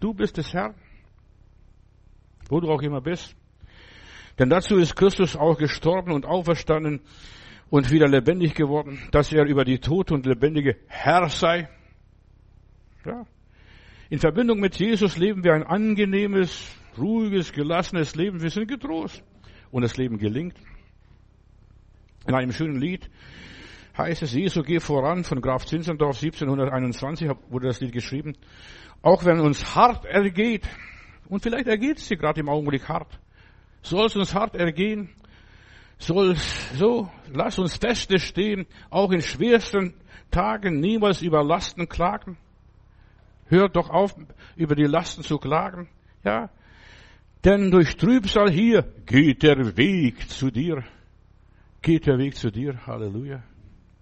Du 0.00 0.12
bist 0.14 0.36
des 0.36 0.52
Herrn. 0.52 0.74
Wo 2.48 2.60
du 2.60 2.70
auch 2.70 2.82
immer 2.82 3.00
bist. 3.00 3.34
Denn 4.38 4.50
dazu 4.50 4.76
ist 4.76 4.94
Christus 4.96 5.36
auch 5.36 5.58
gestorben 5.58 6.12
und 6.12 6.26
auferstanden 6.26 7.00
und 7.70 7.90
wieder 7.90 8.06
lebendig 8.06 8.54
geworden, 8.54 8.98
dass 9.10 9.32
er 9.32 9.44
über 9.44 9.64
die 9.64 9.78
Tote 9.78 10.14
und 10.14 10.26
lebendige 10.26 10.76
Herr 10.86 11.28
sei. 11.28 11.68
Ja. 13.04 13.26
In 14.10 14.18
Verbindung 14.18 14.60
mit 14.60 14.76
Jesus 14.76 15.16
leben 15.16 15.42
wir 15.42 15.54
ein 15.54 15.64
angenehmes, 15.64 16.76
ruhiges, 16.96 17.52
gelassenes 17.52 18.14
Leben. 18.14 18.42
Wir 18.42 18.50
sind 18.50 18.68
getrost 18.68 19.22
und 19.70 19.82
das 19.82 19.96
Leben 19.96 20.18
gelingt. 20.18 20.56
In 22.26 22.34
einem 22.34 22.52
schönen 22.52 22.80
Lied 22.80 23.08
heißt 23.96 24.22
es, 24.22 24.32
Jesu 24.32 24.62
geh 24.62 24.80
voran 24.80 25.24
von 25.24 25.40
Graf 25.40 25.64
Zinzendorf 25.66 26.22
1721 26.22 27.30
wurde 27.48 27.68
das 27.68 27.80
Lied 27.80 27.92
geschrieben. 27.92 28.34
Auch 29.02 29.24
wenn 29.24 29.40
uns 29.40 29.74
hart 29.74 30.04
ergeht, 30.04 30.68
und 31.28 31.42
vielleicht 31.42 31.66
ergeht 31.66 31.98
es 31.98 32.08
dir 32.08 32.16
gerade 32.16 32.40
im 32.40 32.48
Augenblick 32.48 32.88
hart, 32.88 33.18
soll 33.82 34.06
es 34.06 34.16
uns 34.16 34.34
hart 34.34 34.56
ergehen, 34.56 35.10
soll 35.98 36.36
so, 36.74 37.10
lass 37.32 37.58
uns 37.58 37.76
feste 37.76 38.18
stehen, 38.18 38.66
auch 38.90 39.10
in 39.12 39.22
schwersten 39.22 39.94
Tagen 40.30 40.80
niemals 40.80 41.22
über 41.22 41.42
Lasten 41.42 41.88
klagen. 41.88 42.36
Hört 43.48 43.76
doch 43.76 43.90
auf, 43.90 44.14
über 44.56 44.74
die 44.74 44.84
Lasten 44.84 45.22
zu 45.22 45.38
klagen. 45.38 45.88
Ja, 46.24 46.50
denn 47.44 47.70
durch 47.70 47.96
Trübsal 47.96 48.50
hier 48.50 48.82
geht 49.06 49.44
der 49.44 49.76
Weg 49.76 50.28
zu 50.28 50.50
dir. 50.50 50.82
Geht 51.80 52.06
der 52.06 52.18
Weg 52.18 52.34
zu 52.34 52.50
dir. 52.50 52.84
Halleluja. 52.86 53.44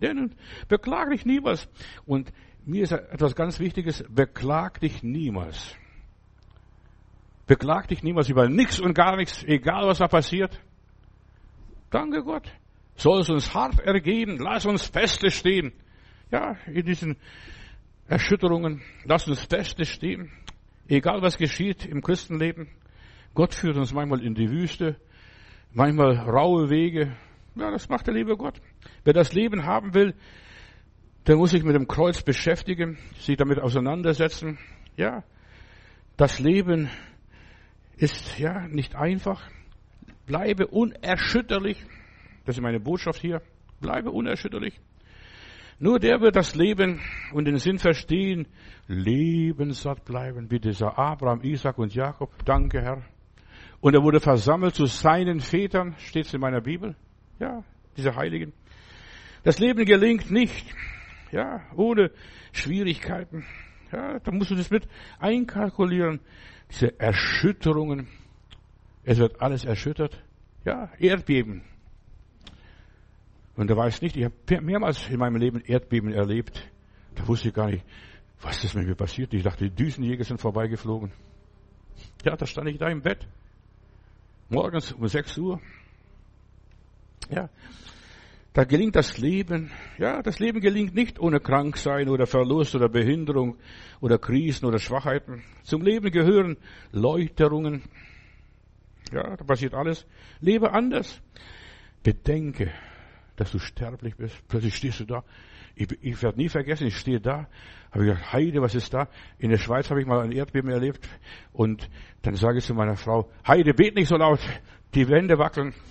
Denn 0.01 0.35
beklag 0.69 1.11
dich 1.11 1.25
niemals. 1.25 1.69
Und 2.07 2.33
mir 2.65 2.83
ist 2.85 2.93
etwas 2.93 3.35
ganz 3.35 3.61
Wichtiges. 3.61 4.05
Beklag 4.09 4.81
dich 4.81 5.03
niemals. 5.03 5.75
Beklag 7.47 7.89
dich 7.89 8.03
niemals 8.03 8.29
über 8.29 8.49
nichts 8.49 8.81
und 8.81 8.95
gar 8.95 9.17
nichts, 9.17 9.45
egal 9.45 9.87
was 9.87 9.99
da 9.99 10.09
passiert. 10.09 10.59
Danke 11.91 12.23
Gott. 12.23 12.51
Soll 12.97 13.21
es 13.21 13.29
uns 13.29 13.55
hart 13.55 13.81
ergehen. 13.81 14.39
Lass 14.39 14.67
uns 14.67 14.87
feste 14.87 15.31
stehen. 15.31 15.73
Ja, 16.31 16.57
in 16.67 16.87
diesen 16.87 17.17
Erschütterungen. 18.09 18.83
Lass 19.05 19.29
uns 19.29 19.45
feste 19.45 19.85
stehen. 19.85 20.33
Egal 20.89 21.23
was 21.23 21.37
geschieht 21.37 21.87
im 21.87 22.03
Christenleben. 22.03 22.69
Gott 23.35 23.55
führt 23.55 23.77
uns 23.77 23.93
manchmal 23.93 24.23
in 24.23 24.35
die 24.35 24.51
Wüste, 24.51 24.97
manchmal 25.73 26.17
raue 26.17 26.71
Wege. 26.71 27.17
Ja, 27.57 27.71
das 27.71 27.89
macht 27.89 28.07
der 28.07 28.15
liebe 28.15 28.37
Gott. 28.37 28.61
Wer 29.05 29.13
das 29.13 29.33
Leben 29.33 29.65
haben 29.65 29.95
will, 29.95 30.15
der 31.27 31.37
muss 31.37 31.51
sich 31.51 31.63
mit 31.63 31.75
dem 31.75 31.87
Kreuz 31.87 32.23
beschäftigen, 32.23 32.99
sich 33.19 33.37
damit 33.37 33.59
auseinandersetzen. 33.59 34.59
Ja, 34.97 35.25
das 36.17 36.39
Leben 36.41 36.91
ist 37.97 38.39
ja 38.39 38.67
nicht 38.69 38.97
einfach. 38.97 39.49
Bleibe 40.27 40.67
unerschütterlich. 40.67 41.85
Das 42.45 42.57
ist 42.57 42.63
meine 42.63 42.81
Botschaft 42.81 43.21
hier. 43.21 43.41
Bleibe 43.81 44.11
unerschütterlich. 44.11 44.81
Nur 45.79 45.99
der 45.99 46.21
wird 46.21 46.37
das 46.37 46.55
Leben 46.55 47.01
und 47.33 47.47
den 47.47 47.59
Sinn 47.59 47.79
verstehen, 47.79 48.47
lebenssatt 48.87 50.05
bleiben, 50.05 50.51
wie 50.51 50.61
dieser 50.61 50.99
Abraham, 50.99 51.41
Isaac 51.43 51.79
und 51.79 51.95
Jakob. 51.95 52.31
Danke, 52.45 52.81
Herr. 52.81 53.03
Und 53.81 53.95
er 53.95 54.03
wurde 54.03 54.21
versammelt 54.21 54.75
zu 54.75 54.87
seinen 54.87 55.41
Vätern, 55.41 55.95
steht 55.99 56.27
es 56.27 56.35
in 56.35 56.41
meiner 56.41 56.61
Bibel. 56.61 56.95
Ja, 57.39 57.65
diese 57.97 58.15
Heiligen. 58.17 58.53
Das 59.43 59.59
Leben 59.59 59.85
gelingt 59.85 60.31
nicht, 60.31 60.67
ja, 61.31 61.63
ohne 61.77 62.11
Schwierigkeiten. 62.53 63.45
Ja, 63.93 64.19
da 64.19 64.31
musst 64.33 64.51
du 64.51 64.55
das 64.55 64.71
mit 64.71 64.89
einkalkulieren. 65.19 66.21
Diese 66.71 66.99
Erschütterungen. 66.99 68.09
Es 69.05 69.19
wird 69.19 69.41
alles 69.43 69.65
erschüttert. 69.65 70.23
Ja, 70.65 70.91
Erdbeben. 70.99 71.63
Und 73.57 73.71
du 73.71 73.77
weißt 73.77 74.03
nicht, 74.03 74.17
ich 74.17 74.25
habe 74.25 74.63
mehrmals 74.63 75.09
in 75.09 75.19
meinem 75.19 75.37
Leben 75.37 75.61
Erdbeben 75.61 76.13
erlebt. 76.13 76.71
Da 77.15 77.29
wusste 77.29 77.49
ich 77.49 77.55
gar 77.55 77.71
nicht, 77.71 77.85
was 78.41 78.65
ist 78.65 78.75
mit 78.75 78.87
mir 78.87 78.97
passiert. 78.97 79.33
Ich 79.35 79.43
dachte, 79.43 79.69
die 79.69 79.75
Düsenjäger 79.75 80.25
sind 80.25 80.41
vorbeigeflogen. 80.41 81.13
Ja, 82.25 82.35
da 82.37 82.47
stand 82.47 82.69
ich 82.69 82.79
da 82.79 82.89
im 82.89 83.03
Bett 83.03 83.29
morgens 84.49 84.93
um 84.93 85.07
6 85.07 85.39
Uhr. 85.39 85.61
Ja, 87.31 87.49
da 88.55 88.63
gelingt 88.63 88.95
das 88.95 89.19
Leben. 89.19 89.73
Ja, 89.99 90.23
das 90.23 90.39
Leben 90.39 90.61
gelingt 90.61 90.95
nicht 90.95 91.19
ohne 91.19 91.41
Kranksein 91.41 92.09
oder 92.09 92.27
Verlust 92.27 92.77
oder 92.77 92.89
Behinderung 92.89 93.57
oder 94.01 94.17
Krisen 94.17 94.67
oder 94.67 94.79
Schwachheiten. 94.79 95.43
Zum 95.65 95.83
Leben 95.83 96.13
gehören 96.13 96.57
Läuterungen. 96.93 97.83
Ja, 99.13 99.37
da 99.37 99.45
passiert 99.45 99.75
alles. 99.75 100.07
Lebe 100.41 100.73
anders. 100.73 101.21
Bedenke, 102.05 102.71
dass 103.35 103.51
du 103.51 103.59
sterblich 103.59 104.15
bist. 104.17 104.37
Plötzlich 104.47 104.77
stehst 104.77 105.01
du 105.01 105.05
da. 105.05 105.25
Ich, 105.75 105.91
ich 106.03 106.23
werde 106.23 106.39
nie 106.39 106.49
vergessen, 106.49 106.87
ich 106.87 106.97
stehe 106.97 107.21
da, 107.21 107.49
habe 107.91 108.05
gesagt, 108.05 108.33
Heide, 108.33 108.63
was 108.63 108.77
ist 108.77 108.95
da? 108.95 109.09
In 109.39 109.51
der 109.51 109.59
Schweiz 109.59 109.91
habe 109.91 110.01
ich 110.01 110.07
mal 110.07 110.21
ein 110.21 110.31
Erdbeben 110.31 110.71
erlebt 110.71 111.09
und 111.53 111.91
dann 112.23 112.37
sage 112.37 112.59
ich 112.59 112.65
zu 112.65 112.75
meiner 112.75 112.97
Frau, 112.97 113.29
Heide, 113.45 113.75
bet 113.75 113.97
nicht 113.97 114.07
so 114.07 114.17
laut, 114.17 114.39
die 114.95 115.09
Wände 115.09 115.39
wackeln. 115.39 115.75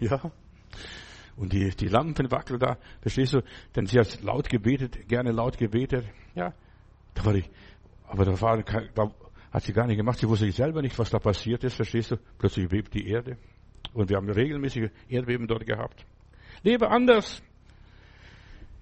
Ja. 0.00 0.32
Und 1.36 1.52
die, 1.52 1.70
die 1.70 1.88
Lampen 1.88 2.30
wackeln 2.30 2.60
da, 2.60 2.78
verstehst 3.00 3.34
du? 3.34 3.42
Denn 3.74 3.86
sie 3.86 3.98
hat 3.98 4.22
laut 4.22 4.48
gebetet, 4.48 5.08
gerne 5.08 5.32
laut 5.32 5.58
gebetet. 5.58 6.04
Ja. 6.34 6.54
Da 7.14 7.24
war 7.24 7.34
ich, 7.34 7.48
aber 8.06 8.24
da 8.24 8.40
war, 8.40 8.62
da 8.62 9.12
hat 9.52 9.62
sie 9.62 9.72
gar 9.72 9.86
nicht 9.86 9.96
gemacht. 9.96 10.18
Sie 10.18 10.28
wusste 10.28 10.50
selber 10.50 10.82
nicht, 10.82 10.98
was 10.98 11.10
da 11.10 11.18
passiert 11.18 11.64
ist, 11.64 11.74
verstehst 11.74 12.10
du? 12.12 12.16
Plötzlich 12.38 12.68
bebt 12.68 12.94
die 12.94 13.08
Erde. 13.08 13.36
Und 13.92 14.10
wir 14.10 14.16
haben 14.16 14.28
regelmäßige 14.28 14.90
Erdbeben 15.08 15.46
dort 15.46 15.66
gehabt. 15.66 16.04
Lebe 16.62 16.88
anders. 16.88 17.42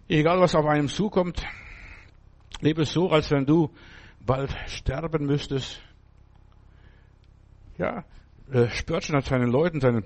Egal 0.09 0.41
was 0.41 0.55
auf 0.55 0.67
einem 0.67 0.89
zukommt, 0.89 1.43
lebe 2.61 2.85
so, 2.85 3.11
als 3.11 3.31
wenn 3.31 3.47
du 3.47 3.71
bald 4.25 4.55
sterben 4.67 5.27
müsstest. 5.27 5.81
Ja, 7.79 8.05
äh, 8.51 8.69
Spörtchen 8.69 9.17
hat 9.17 9.25
seinen 9.25 9.51
Leuten, 9.51 9.81
seinen 9.81 10.05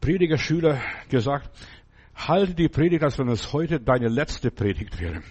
Predigerschüler 0.00 0.80
gesagt, 1.08 1.50
halte 2.14 2.54
die 2.54 2.68
Predigt, 2.68 3.02
als 3.02 3.18
wenn 3.18 3.28
es 3.28 3.52
heute 3.52 3.80
deine 3.80 4.08
letzte 4.08 4.50
Predigt 4.50 5.00
wäre. 5.00 5.22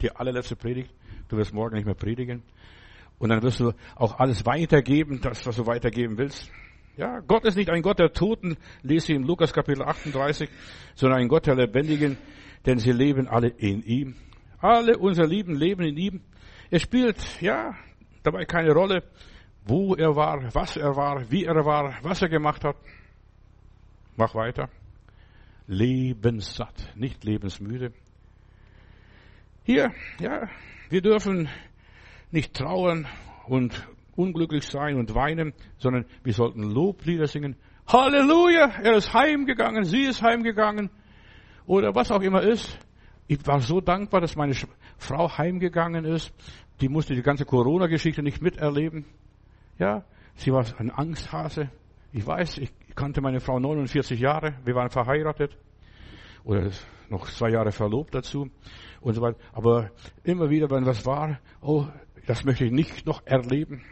Die 0.00 0.10
allerletzte 0.10 0.56
Predigt. 0.56 0.90
Du 1.28 1.36
wirst 1.36 1.54
morgen 1.54 1.76
nicht 1.76 1.86
mehr 1.86 1.94
predigen. 1.94 2.42
Und 3.18 3.30
dann 3.30 3.42
wirst 3.42 3.60
du 3.60 3.72
auch 3.94 4.18
alles 4.18 4.44
weitergeben, 4.44 5.20
das, 5.20 5.46
was 5.46 5.56
du 5.56 5.66
weitergeben 5.66 6.18
willst. 6.18 6.50
Ja, 6.96 7.20
Gott 7.20 7.44
ist 7.44 7.56
nicht 7.56 7.70
ein 7.70 7.80
Gott 7.80 7.98
der 7.98 8.12
Toten, 8.12 8.56
lese 8.82 9.12
ich 9.12 9.18
in 9.18 9.22
Lukas 9.22 9.52
Kapitel 9.52 9.82
38, 9.82 10.50
sondern 10.94 11.20
ein 11.20 11.28
Gott 11.28 11.46
der 11.46 11.54
Lebendigen, 11.54 12.18
denn 12.66 12.78
sie 12.78 12.92
leben 12.92 13.28
alle 13.28 13.48
in 13.48 13.82
ihm. 13.82 14.14
Alle 14.58 14.98
unsere 14.98 15.26
Lieben 15.26 15.54
leben 15.54 15.84
in 15.84 15.96
ihm. 15.96 16.20
Es 16.70 16.82
spielt, 16.82 17.40
ja, 17.40 17.74
dabei 18.22 18.44
keine 18.44 18.72
Rolle, 18.72 19.04
wo 19.64 19.94
er 19.94 20.14
war, 20.14 20.54
was 20.54 20.76
er 20.76 20.94
war, 20.94 21.30
wie 21.30 21.44
er 21.44 21.64
war, 21.64 21.94
was 22.02 22.20
er 22.20 22.28
gemacht 22.28 22.64
hat. 22.64 22.76
Mach 24.16 24.34
weiter. 24.34 24.68
lebenssatt, 25.66 26.92
nicht 26.96 27.24
lebensmüde. 27.24 27.92
Hier, 29.64 29.92
ja, 30.18 30.48
wir 30.90 31.00
dürfen 31.00 31.48
nicht 32.30 32.54
trauern 32.54 33.06
und 33.46 33.86
unglücklich 34.16 34.66
sein 34.66 34.96
und 34.96 35.14
weinen, 35.14 35.54
sondern 35.78 36.04
wir 36.24 36.32
sollten 36.32 36.62
Loblieder 36.62 37.26
singen. 37.26 37.56
Halleluja, 37.86 38.66
er 38.82 38.96
ist 38.96 39.12
heimgegangen, 39.14 39.84
sie 39.84 40.02
ist 40.02 40.22
heimgegangen 40.22 40.90
oder 41.66 41.94
was 41.94 42.10
auch 42.10 42.20
immer 42.20 42.42
ist. 42.42 42.78
Ich 43.28 43.46
war 43.46 43.60
so 43.60 43.80
dankbar, 43.80 44.20
dass 44.20 44.36
meine 44.36 44.54
Frau 44.98 45.38
heimgegangen 45.38 46.04
ist. 46.04 46.34
Die 46.80 46.88
musste 46.88 47.14
die 47.14 47.22
ganze 47.22 47.44
Corona-Geschichte 47.44 48.22
nicht 48.22 48.42
miterleben. 48.42 49.06
Ja, 49.78 50.04
sie 50.34 50.52
war 50.52 50.66
ein 50.78 50.90
Angsthase. 50.90 51.70
Ich 52.12 52.26
weiß, 52.26 52.58
ich 52.58 52.72
kannte 52.94 53.20
meine 53.20 53.40
Frau 53.40 53.58
49 53.58 54.18
Jahre. 54.18 54.54
Wir 54.64 54.74
waren 54.74 54.90
verheiratet. 54.90 55.56
Oder 56.44 56.70
noch 57.08 57.28
zwei 57.30 57.50
Jahre 57.50 57.72
verlobt 57.72 58.14
dazu. 58.14 58.50
Und 59.00 59.14
so 59.14 59.22
weiter. 59.22 59.38
Aber 59.52 59.90
immer 60.24 60.50
wieder, 60.50 60.70
wenn 60.70 60.86
was 60.86 61.04
war, 61.06 61.38
oh, 61.60 61.86
das 62.26 62.44
möchte 62.44 62.64
ich 62.64 62.72
nicht 62.72 63.06
noch 63.06 63.26
erleben. 63.26 63.82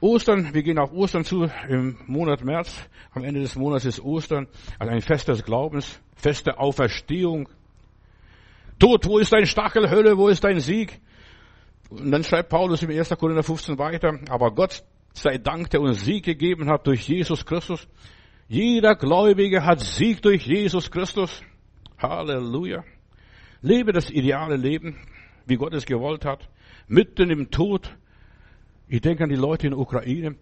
Ostern, 0.00 0.52
wir 0.52 0.62
gehen 0.62 0.78
auf 0.78 0.92
Ostern 0.92 1.24
zu 1.24 1.50
im 1.68 1.96
Monat 2.06 2.44
März. 2.44 2.86
Am 3.12 3.24
Ende 3.24 3.40
des 3.40 3.56
Monats 3.56 3.86
ist 3.86 4.00
Ostern, 4.00 4.46
also 4.78 4.92
ein 4.92 5.00
Fest 5.00 5.28
des 5.28 5.42
Glaubens, 5.42 6.00
Fest 6.14 6.46
der 6.46 6.60
Auferstehung. 6.60 7.48
Tod, 8.78 9.06
wo 9.06 9.18
ist 9.18 9.32
dein 9.32 9.46
Stachel, 9.46 9.88
Hölle, 9.88 10.18
wo 10.18 10.28
ist 10.28 10.44
dein 10.44 10.60
Sieg? 10.60 11.00
Und 11.88 12.10
dann 12.10 12.24
schreibt 12.24 12.50
Paulus 12.50 12.82
im 12.82 12.90
1. 12.90 13.08
Korinther 13.18 13.42
15 13.42 13.78
weiter, 13.78 14.18
aber 14.28 14.54
Gott 14.54 14.84
sei 15.16 15.38
Dank, 15.38 15.70
der 15.70 15.80
uns 15.80 16.04
Sieg 16.04 16.24
gegeben 16.24 16.68
hat 16.68 16.86
durch 16.86 17.08
Jesus 17.08 17.44
Christus. 17.44 17.88
Jeder 18.48 18.94
Gläubige 18.94 19.64
hat 19.64 19.80
Sieg 19.80 20.22
durch 20.22 20.46
Jesus 20.46 20.90
Christus. 20.90 21.42
Halleluja. 21.98 22.84
Lebe 23.62 23.92
das 23.92 24.10
ideale 24.10 24.56
Leben, 24.56 24.96
wie 25.46 25.56
Gott 25.56 25.74
es 25.74 25.86
gewollt 25.86 26.24
hat, 26.24 26.48
mitten 26.88 27.30
im 27.30 27.50
Tod, 27.50 27.96
ich 28.88 29.00
denke 29.00 29.24
an 29.24 29.30
die 29.30 29.36
Leute 29.36 29.66
in 29.66 29.72
der 29.72 29.80
Ukraine. 29.80 30.36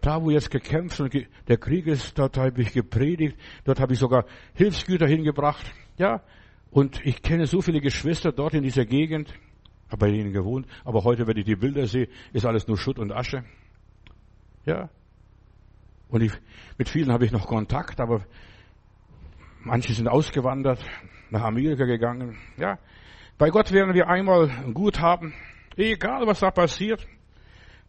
Da, 0.00 0.22
wo 0.22 0.30
jetzt 0.30 0.50
gekämpft 0.50 1.00
und 1.00 1.14
der 1.48 1.56
Krieg 1.56 1.86
ist, 1.86 2.18
dort 2.18 2.36
habe 2.36 2.60
ich 2.60 2.72
gepredigt, 2.72 3.38
dort 3.64 3.80
habe 3.80 3.94
ich 3.94 3.98
sogar 3.98 4.26
Hilfsgüter 4.54 5.06
hingebracht. 5.06 5.64
Ja, 5.96 6.22
und 6.70 7.00
ich 7.06 7.22
kenne 7.22 7.46
so 7.46 7.62
viele 7.62 7.80
Geschwister 7.80 8.32
dort 8.32 8.54
in 8.54 8.64
dieser 8.64 8.84
Gegend, 8.84 9.32
habe 9.88 10.06
bei 10.06 10.08
ihnen 10.08 10.32
gewohnt, 10.32 10.66
aber 10.84 11.04
heute, 11.04 11.26
wenn 11.26 11.36
ich 11.36 11.44
die 11.44 11.56
Bilder 11.56 11.86
sehe, 11.86 12.08
ist 12.32 12.44
alles 12.44 12.66
nur 12.66 12.76
Schutt 12.76 12.98
und 12.98 13.12
Asche. 13.12 13.44
Ja. 14.64 14.88
Und 16.08 16.22
ich, 16.22 16.32
mit 16.78 16.88
vielen 16.88 17.12
habe 17.12 17.24
ich 17.24 17.32
noch 17.32 17.46
Kontakt, 17.46 18.00
aber 18.00 18.24
manche 19.60 19.92
sind 19.92 20.08
ausgewandert, 20.08 20.84
nach 21.30 21.42
Amerika 21.42 21.84
gegangen. 21.84 22.36
Ja. 22.56 22.78
Bei 23.38 23.50
Gott 23.50 23.72
werden 23.72 23.94
wir 23.94 24.08
einmal 24.08 24.48
gut 24.72 25.00
haben, 25.00 25.34
egal 25.76 26.26
was 26.26 26.40
da 26.40 26.50
passiert 26.50 27.06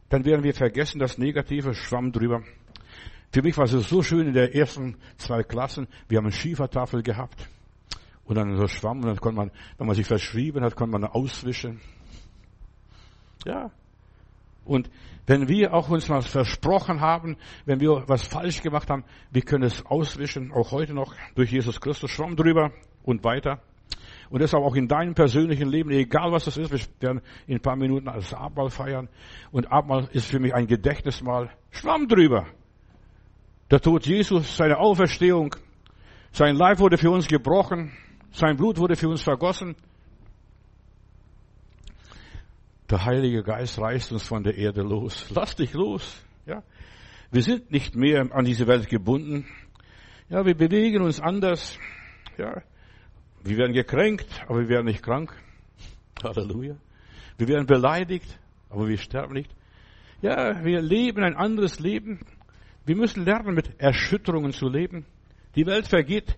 dann 0.10 0.26
werden 0.26 0.44
wir 0.44 0.54
vergessen, 0.54 1.00
das 1.00 1.18
Negative 1.18 1.74
schwamm 1.74 2.12
drüber. 2.12 2.44
Für 3.32 3.42
mich 3.42 3.58
war 3.58 3.66
es 3.66 3.72
so 3.72 4.02
schön 4.02 4.28
in 4.28 4.34
der 4.34 4.56
ersten 4.56 4.98
zwei 5.18 5.44
Klassen, 5.44 5.88
wir 6.08 6.18
haben 6.18 6.26
eine 6.26 6.32
Schiefertafel 6.32 7.04
gehabt. 7.04 7.50
Und 8.24 8.36
dann 8.36 8.56
so 8.56 8.68
schwamm, 8.68 9.00
und 9.00 9.08
dann 9.08 9.18
konnte 9.18 9.38
man, 9.38 9.52
wenn 9.78 9.88
man 9.88 9.96
sich 9.96 10.08
verschrieben 10.08 10.64
hat, 10.64 10.76
konnte 10.76 10.98
man 10.98 11.04
auswischen. 11.04 11.82
Ja. 13.46 13.72
Und 14.66 14.90
wenn 15.28 15.48
wir 15.48 15.74
auch 15.74 15.90
uns 15.90 16.10
was 16.10 16.28
versprochen 16.28 17.00
haben, 17.00 17.38
wenn 17.66 17.80
wir 17.80 18.04
was 18.08 18.28
falsch 18.28 18.62
gemacht 18.62 18.90
haben, 18.90 19.04
wir 19.32 19.42
können 19.42 19.64
es 19.64 19.86
auswischen, 19.86 20.52
auch 20.52 20.72
heute 20.72 20.94
noch 20.94 21.14
durch 21.36 21.52
Jesus 21.52 21.80
Christus, 21.80 22.12
schwamm 22.12 22.36
drüber 22.36 22.72
und 23.04 23.24
weiter. 23.24 23.62
Und 24.30 24.42
deshalb 24.42 24.64
auch 24.64 24.76
in 24.76 24.88
deinem 24.88 25.14
persönlichen 25.14 25.70
Leben, 25.70 25.92
egal 25.92 26.32
was 26.32 26.46
das 26.46 26.58
ist, 26.58 26.72
wir 26.72 26.80
werden 27.00 27.22
in 27.48 27.56
ein 27.56 27.62
paar 27.62 27.76
Minuten 27.76 28.06
das 28.06 28.34
Abendmahl 28.34 28.70
feiern. 28.70 29.08
Und 29.52 29.72
Abendmahl 29.72 30.10
ist 30.12 30.26
für 30.26 30.40
mich 30.40 30.54
ein 30.54 30.68
Gedächtnismahl. 30.68 31.52
Schwamm 31.72 32.08
drüber. 32.08 32.48
Der 33.72 33.80
Tod 33.80 34.06
Jesus, 34.06 34.58
seine 34.58 34.78
Auferstehung, 34.78 35.56
sein 36.32 36.56
Leib 36.56 36.80
wurde 36.80 36.98
für 36.98 37.12
uns 37.12 37.28
gebrochen, 37.28 37.92
sein 38.32 38.58
Blut 38.58 38.78
wurde 38.78 38.96
für 38.96 39.10
uns 39.10 39.22
vergossen. 39.22 39.76
Der 42.90 43.04
Heilige 43.04 43.42
Geist 43.42 43.80
reißt 43.80 44.12
uns 44.12 44.28
von 44.28 44.44
der 44.44 44.58
Erde 44.58 44.82
los. 44.82 45.28
Lass 45.34 45.56
dich 45.56 45.74
los. 45.74 46.24
Ja. 46.46 46.62
Wir 47.32 47.42
sind 47.42 47.72
nicht 47.72 47.96
mehr 47.96 48.28
an 48.32 48.46
diese 48.46 48.68
Welt 48.68 48.90
gebunden. 48.90 49.48
Ja, 50.30 50.46
wir 50.46 50.56
bewegen 50.56 51.02
uns 51.02 51.20
anders. 51.20 51.80
Ja. 52.38 52.62
Wir 53.44 53.58
werden 53.58 53.74
gekränkt, 53.74 54.28
aber 54.48 54.62
wir 54.62 54.70
werden 54.70 54.86
nicht 54.86 55.02
krank. 55.02 55.34
Halleluja. 56.24 56.76
Wir 57.38 57.48
werden 57.48 57.66
beleidigt, 57.66 58.40
aber 58.70 58.88
wir 58.88 58.98
sterben 58.98 59.34
nicht. 59.34 59.52
Ja, 60.22 60.64
wir 60.64 60.82
leben 60.82 61.24
ein 61.24 61.36
anderes 61.36 61.80
Leben. 61.80 62.20
Wir 62.86 62.96
müssen 62.96 63.26
lernen, 63.26 63.56
mit 63.56 63.80
Erschütterungen 63.80 64.52
zu 64.52 64.70
leben. 64.70 65.06
Die 65.56 65.66
Welt 65.66 65.88
vergeht. 65.88 66.38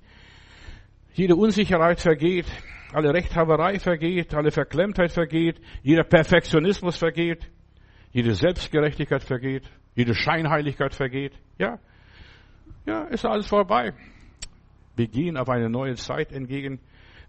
Jede 1.13 1.35
Unsicherheit 1.35 1.99
vergeht. 1.99 2.47
Alle 2.93 3.13
Rechthaberei 3.13 3.79
vergeht. 3.79 4.33
Alle 4.33 4.51
Verklemmtheit 4.51 5.11
vergeht. 5.11 5.59
Jeder 5.83 6.03
Perfektionismus 6.03 6.97
vergeht. 6.97 7.49
Jede 8.11 8.33
Selbstgerechtigkeit 8.33 9.23
vergeht. 9.23 9.69
Jede 9.95 10.15
Scheinheiligkeit 10.15 10.93
vergeht. 10.93 11.33
Ja. 11.57 11.79
Ja, 12.85 13.03
ist 13.03 13.25
alles 13.25 13.47
vorbei. 13.47 13.93
Wir 14.95 15.07
gehen 15.07 15.37
auf 15.37 15.49
eine 15.49 15.69
neue 15.69 15.95
Zeit 15.95 16.31
entgegen. 16.31 16.79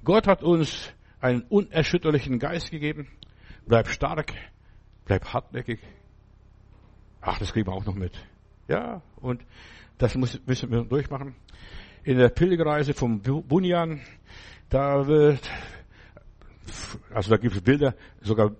Gott 0.05 0.27
hat 0.27 0.43
uns 0.43 0.93
einen 1.21 1.43
unerschütterlichen 1.43 2.39
Geist 2.39 2.71
gegeben. 2.71 3.09
Bleib 3.67 3.89
stark, 3.89 4.33
bleib 5.05 5.33
hartnäckig. 5.33 5.81
Ach, 7.21 7.39
das 7.39 7.53
kriegen 7.53 7.67
wir 7.67 7.75
auch 7.75 7.85
noch 7.85 7.95
mit. 7.95 8.13
Ja, 8.69 9.03
und 9.17 9.45
das 9.99 10.15
müssen 10.15 10.71
wir 10.71 10.85
durchmachen. 10.85 11.35
In 12.05 12.17
der 12.17 12.29
Pilgerreise 12.29 12.95
vom 12.95 13.21
Bunyan, 13.21 14.01
da 14.69 15.07
wird, 15.07 15.51
also 17.13 17.31
da 17.31 17.37
gibt 17.37 17.55
es 17.55 17.61
Bilder, 17.61 17.95
sogar 18.21 18.53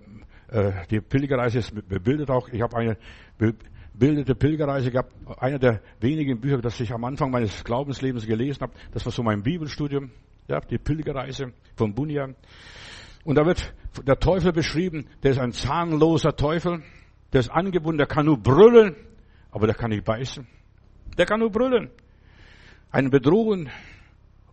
äh, 0.47 0.71
die 0.89 1.01
Pilgerreise 1.01 1.59
ist 1.59 1.87
bebildet 1.87 2.29
auch. 2.29 2.49
Ich 2.49 2.61
habe 2.61 2.75
eine 2.77 2.97
bebildete 3.37 4.35
Pilgerreise 4.35 4.91
gehabt, 4.91 5.13
einer 5.39 5.59
der 5.59 5.81
wenigen 5.99 6.39
Bücher, 6.39 6.59
das 6.59 6.79
ich 6.79 6.91
am 6.91 7.03
Anfang 7.03 7.31
meines 7.31 7.63
Glaubenslebens 7.63 8.25
gelesen 8.25 8.61
habe. 8.61 8.73
Das 8.91 9.05
war 9.05 9.11
so 9.11 9.23
mein 9.23 9.43
Bibelstudium 9.43 10.11
ja, 10.49 10.59
die 10.59 10.79
Pilgerreise 10.79 11.53
von 11.75 11.93
Bunyan. 11.93 12.35
Und 13.23 13.35
da 13.37 13.45
wird 13.45 13.73
der 14.05 14.17
Teufel 14.19 14.51
beschrieben, 14.51 15.07
der 15.21 15.31
ist 15.31 15.39
ein 15.39 15.51
zahnloser 15.51 16.35
Teufel, 16.35 16.83
der 17.31 17.41
ist 17.41 17.51
angebunden, 17.51 17.99
der 17.99 18.07
kann 18.07 18.25
nur 18.25 18.39
brüllen, 18.39 18.95
aber 19.51 19.67
der 19.67 19.75
kann 19.75 19.91
nicht 19.91 20.03
beißen. 20.03 20.47
Der 21.17 21.25
kann 21.25 21.39
nur 21.39 21.51
brüllen. 21.51 21.91
Einen 22.91 23.11
bedrohen, 23.11 23.69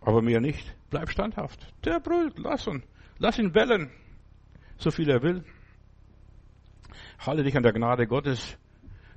aber 0.01 0.21
mehr 0.21 0.39
nicht. 0.39 0.76
Bleib 0.89 1.09
standhaft. 1.09 1.59
Der 1.83 1.99
brüllt, 1.99 2.37
lass 2.37 2.67
ihn, 2.67 2.83
lass 3.19 3.37
ihn 3.37 3.51
bellen, 3.51 3.91
so 4.77 4.91
viel 4.91 5.09
er 5.09 5.21
will. 5.21 5.43
Halte 7.19 7.43
dich 7.43 7.57
an 7.57 7.63
der 7.63 7.73
Gnade 7.73 8.07
Gottes. 8.07 8.57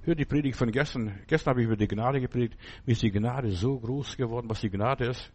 Hör 0.02 0.14
die 0.14 0.24
Predigt 0.24 0.56
von 0.56 0.70
gestern. 0.72 1.20
Gestern 1.26 1.50
habe 1.50 1.60
ich 1.60 1.66
über 1.66 1.76
die 1.76 1.86
Gnade 1.86 2.20
gepredigt. 2.20 2.58
Wie 2.86 2.92
ist 2.92 3.02
die 3.02 3.10
Gnade 3.10 3.50
so 3.50 3.78
groß 3.78 4.16
geworden, 4.16 4.48
was 4.48 4.60
die 4.60 4.70
Gnade 4.70 5.06
ist? 5.06 5.30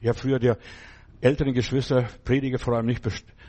Ich 0.00 0.08
habe 0.08 0.16
früher 0.16 0.38
die 0.38 0.52
älteren 1.20 1.52
Geschwister, 1.52 2.08
Prediger 2.24 2.58
vor 2.58 2.76
allem 2.76 2.86
nicht 2.86 3.04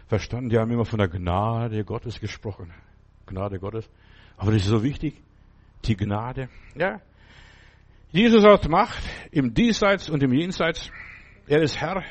verstanden. 0.08 0.50
Die 0.50 0.58
haben 0.58 0.72
immer 0.72 0.86
von 0.86 1.00
der 1.00 1.08
Gnade 1.08 1.84
Gottes 1.84 2.20
gesprochen. 2.20 2.74
Gnade 3.28 3.60
Gottes. 3.60 3.88
Aber 4.38 4.52
das 4.52 4.64
ist 4.64 4.70
so 4.70 4.84
wichtig. 4.84 5.22
Die 5.86 5.96
Gnade. 5.96 6.50
Ja. 6.76 7.02
Jesus 8.12 8.44
hat 8.44 8.68
Macht 8.68 9.04
im 9.32 9.54
Diesseits 9.54 10.10
und 10.10 10.24
im 10.24 10.34
Jenseits. 10.34 10.90
Er 11.48 11.62
ist 11.62 11.80
Herr 11.80 12.04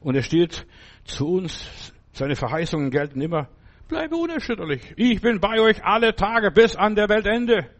und 0.00 0.14
er 0.14 0.22
steht 0.22 0.66
zu 1.04 1.26
uns. 1.26 1.92
Seine 2.12 2.36
Verheißungen 2.36 2.90
gelten 2.90 3.20
immer. 3.20 3.48
Bleibe 3.88 4.16
unerschütterlich. 4.16 4.94
Ich 4.96 5.20
bin 5.20 5.40
bei 5.40 5.60
euch 5.60 5.84
alle 5.84 6.14
Tage 6.14 6.52
bis 6.52 6.76
an 6.76 6.94
der 6.94 7.08
Weltende. 7.08 7.70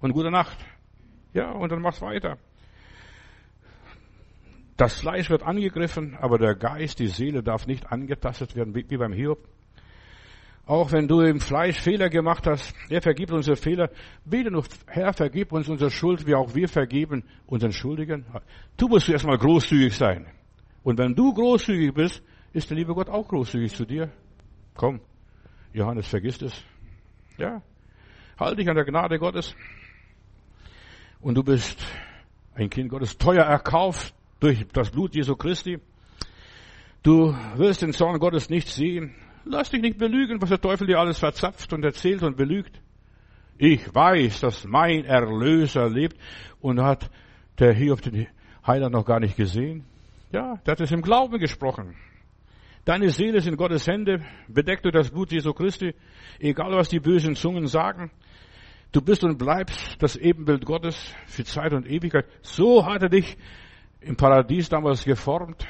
Und 0.00 0.12
gute 0.12 0.30
Nacht. 0.30 0.58
Ja, 1.32 1.52
und 1.52 1.70
dann 1.70 1.80
mach's 1.80 2.02
weiter. 2.02 2.38
Das 4.76 5.00
Fleisch 5.00 5.30
wird 5.30 5.42
angegriffen, 5.42 6.16
aber 6.20 6.38
der 6.38 6.54
Geist, 6.54 6.98
die 6.98 7.08
Seele 7.08 7.42
darf 7.42 7.66
nicht 7.66 7.90
angetastet 7.90 8.54
werden, 8.54 8.74
wie 8.74 8.96
beim 8.96 9.12
Hiob. 9.12 9.48
Auch 10.66 10.92
wenn 10.92 11.08
du 11.08 11.20
im 11.20 11.40
Fleisch 11.40 11.80
Fehler 11.80 12.10
gemacht 12.10 12.46
hast, 12.46 12.74
er 12.90 13.00
vergibt 13.00 13.32
unsere 13.32 13.56
Fehler. 13.56 13.90
Bete 14.24 14.50
nur, 14.50 14.64
Herr, 14.86 15.12
vergib 15.14 15.52
uns 15.52 15.68
unsere 15.68 15.90
Schuld, 15.90 16.26
wie 16.26 16.34
auch 16.34 16.54
wir 16.54 16.68
vergeben 16.68 17.24
unseren 17.46 17.72
Schuldigen. 17.72 18.26
Du 18.76 18.86
musst 18.88 19.08
erstmal 19.08 19.38
großzügig 19.38 19.96
sein. 19.96 20.26
Und 20.88 20.96
wenn 20.96 21.14
du 21.14 21.34
großzügig 21.34 21.92
bist, 21.92 22.22
ist 22.54 22.70
der 22.70 22.78
liebe 22.78 22.94
Gott 22.94 23.10
auch 23.10 23.28
großzügig 23.28 23.74
zu 23.74 23.84
dir. 23.84 24.10
Komm, 24.74 25.02
Johannes, 25.74 26.08
vergisst 26.08 26.40
es. 26.40 26.64
Ja, 27.36 27.60
halt 28.40 28.58
dich 28.58 28.70
an 28.70 28.74
der 28.74 28.86
Gnade 28.86 29.18
Gottes. 29.18 29.54
Und 31.20 31.34
du 31.34 31.42
bist 31.42 31.86
ein 32.54 32.70
Kind 32.70 32.88
Gottes, 32.88 33.18
teuer 33.18 33.44
erkauft 33.44 34.14
durch 34.40 34.66
das 34.72 34.90
Blut 34.90 35.14
Jesu 35.14 35.36
Christi. 35.36 35.78
Du 37.02 37.36
wirst 37.56 37.82
den 37.82 37.92
Zorn 37.92 38.18
Gottes 38.18 38.48
nicht 38.48 38.68
sehen. 38.68 39.14
Lass 39.44 39.68
dich 39.68 39.82
nicht 39.82 39.98
belügen, 39.98 40.40
was 40.40 40.48
der 40.48 40.58
Teufel 40.58 40.86
dir 40.86 41.00
alles 41.00 41.18
verzapft 41.18 41.70
und 41.74 41.84
erzählt 41.84 42.22
und 42.22 42.38
belügt. 42.38 42.80
Ich 43.58 43.94
weiß, 43.94 44.40
dass 44.40 44.64
mein 44.64 45.04
Erlöser 45.04 45.90
lebt 45.90 46.16
und 46.62 46.80
hat 46.80 47.10
der 47.58 47.74
Hiob 47.74 48.00
den 48.00 48.26
Heiland 48.66 48.94
noch 48.94 49.04
gar 49.04 49.20
nicht 49.20 49.36
gesehen. 49.36 49.84
Ja, 50.30 50.56
der 50.66 50.72
hat 50.72 50.80
es 50.80 50.92
im 50.92 51.00
Glauben 51.00 51.38
gesprochen. 51.38 51.96
Deine 52.84 53.10
Seele 53.10 53.38
ist 53.38 53.46
in 53.46 53.56
Gottes 53.56 53.86
Hände, 53.86 54.24
bedeckt 54.46 54.84
durch 54.84 54.94
das 54.94 55.10
Blut 55.10 55.32
Jesu 55.32 55.52
Christi, 55.52 55.94
egal 56.38 56.72
was 56.72 56.88
die 56.88 57.00
bösen 57.00 57.34
Zungen 57.34 57.66
sagen. 57.66 58.10
Du 58.92 59.02
bist 59.02 59.24
und 59.24 59.38
bleibst 59.38 59.96
das 60.02 60.16
Ebenbild 60.16 60.64
Gottes 60.64 61.14
für 61.26 61.44
Zeit 61.44 61.72
und 61.72 61.86
Ewigkeit. 61.86 62.26
So 62.42 62.86
hat 62.86 63.02
er 63.02 63.08
dich 63.08 63.36
im 64.00 64.16
Paradies 64.16 64.68
damals 64.68 65.04
geformt. 65.04 65.66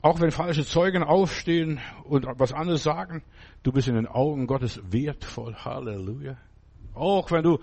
Auch 0.00 0.20
wenn 0.20 0.30
falsche 0.30 0.64
Zeugen 0.64 1.02
aufstehen 1.02 1.80
und 2.04 2.26
was 2.38 2.52
anderes 2.52 2.82
sagen, 2.82 3.22
du 3.62 3.72
bist 3.72 3.88
in 3.88 3.94
den 3.94 4.06
Augen 4.06 4.46
Gottes 4.46 4.80
wertvoll. 4.90 5.54
Halleluja. 5.54 6.36
Auch 6.94 7.30
wenn 7.30 7.44
du 7.44 7.58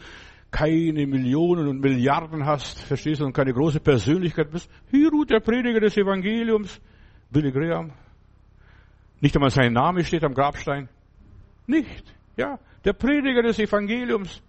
keine 0.52 1.06
Millionen 1.06 1.68
und 1.68 1.80
Milliarden 1.80 2.46
hast, 2.46 2.80
verstehst 2.82 3.22
du, 3.22 3.26
und 3.26 3.34
keine 3.34 3.54
große 3.54 3.80
Persönlichkeit 3.80 4.52
bist. 4.52 4.70
Hier 4.90 5.10
ruht 5.10 5.30
der 5.30 5.40
Prediger 5.40 5.80
des 5.80 5.96
Evangeliums, 5.98 6.82
Billy 7.30 7.52
Graham. 7.52 7.92
Nicht 9.22 9.36
einmal 9.36 9.52
sein 9.52 9.74
Name 9.74 10.04
steht 10.04 10.24
am 10.24 10.34
Grabstein. 10.34 10.90
Nicht. 11.68 12.16
Ja, 12.36 12.58
der 12.84 12.94
Prediger 12.94 13.44
des 13.44 13.60
Evangeliums. 13.60 14.42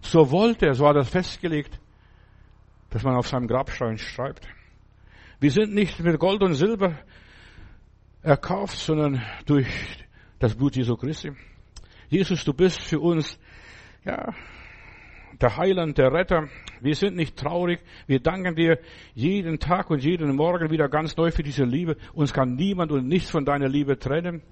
So 0.00 0.30
wollte 0.30 0.66
er, 0.66 0.74
so 0.74 0.86
hat 0.86 0.96
er 0.96 1.04
festgelegt, 1.04 1.80
dass 2.90 3.02
man 3.02 3.16
auf 3.16 3.26
seinem 3.26 3.48
Grabstein 3.48 3.98
schreibt. 3.98 4.46
Wir 5.40 5.50
sind 5.50 5.74
nicht 5.74 5.98
mit 6.00 6.18
Gold 6.18 6.42
und 6.42 6.54
Silber 6.54 6.98
erkauft, 8.22 8.76
sondern 8.76 9.22
durch 9.46 9.66
das 10.38 10.54
Blut 10.54 10.76
Jesu 10.76 10.96
Christi. 10.96 11.32
Jesus, 12.08 12.44
du 12.44 12.52
bist 12.52 12.82
für 12.82 13.00
uns, 13.00 13.38
ja, 14.04 14.34
der 15.40 15.56
Heiland, 15.56 15.98
der 15.98 16.12
Retter. 16.12 16.48
Wir 16.80 16.94
sind 16.94 17.16
nicht 17.16 17.36
traurig. 17.36 17.80
Wir 18.06 18.20
danken 18.20 18.54
dir 18.54 18.78
jeden 19.14 19.58
Tag 19.58 19.90
und 19.90 20.02
jeden 20.02 20.34
Morgen 20.34 20.70
wieder 20.70 20.88
ganz 20.88 21.16
neu 21.16 21.30
für 21.30 21.42
diese 21.42 21.64
Liebe. 21.64 21.96
Uns 22.12 22.32
kann 22.32 22.54
niemand 22.54 22.92
und 22.92 23.06
nichts 23.06 23.30
von 23.30 23.44
deiner 23.44 23.68
Liebe 23.68 23.98
trennen. 23.98 24.42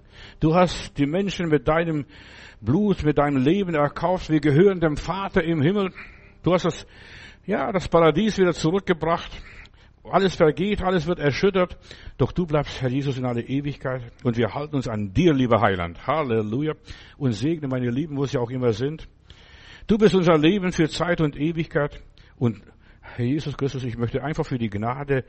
Du 0.41 0.55
hast 0.55 0.97
die 0.99 1.07
Menschen 1.07 1.49
mit 1.49 1.69
deinem 1.69 2.07
Blut, 2.61 3.03
mit 3.05 3.19
deinem 3.19 3.43
Leben 3.43 3.75
erkauft. 3.75 4.31
Wir 4.31 4.41
gehören 4.41 4.81
dem 4.81 4.97
Vater 4.97 5.43
im 5.43 5.61
Himmel. 5.61 5.93
Du 6.43 6.53
hast 6.53 6.65
das, 6.65 6.87
ja, 7.47 7.73
das 7.73 7.89
Paradies 7.89 8.39
wieder 8.39 8.53
zurückgebracht. 8.53 9.31
Alles 10.09 10.37
vergeht, 10.37 10.83
alles 10.83 11.09
wird 11.09 11.19
erschüttert. 11.19 11.77
Doch 12.17 12.31
du 12.31 12.47
bleibst, 12.47 12.81
Herr 12.81 12.91
Jesus, 12.91 13.19
in 13.19 13.25
alle 13.25 13.43
Ewigkeit. 13.43 14.03
Und 14.23 14.37
wir 14.37 14.55
halten 14.55 14.77
uns 14.77 14.87
an 14.87 15.13
dir, 15.13 15.35
lieber 15.35 15.61
Heiland. 15.61 16.07
Halleluja. 16.07 16.75
Und 17.19 17.33
segne 17.33 17.67
meine 17.67 17.91
Lieben, 17.91 18.17
wo 18.17 18.25
sie 18.25 18.39
auch 18.39 18.51
immer 18.51 18.73
sind. 18.73 19.09
Du 19.87 19.99
bist 19.99 20.17
unser 20.17 20.37
Leben 20.37 20.73
für 20.73 20.89
Zeit 20.89 21.21
und 21.21 21.37
Ewigkeit. 21.37 22.03
Und 22.37 22.61
Herr 23.01 23.25
Jesus 23.25 23.57
Christus, 23.57 23.85
ich 23.85 23.97
möchte 23.97 24.23
einfach 24.23 24.45
für 24.45 24.59
die 24.59 24.69
Gnade 24.69 25.25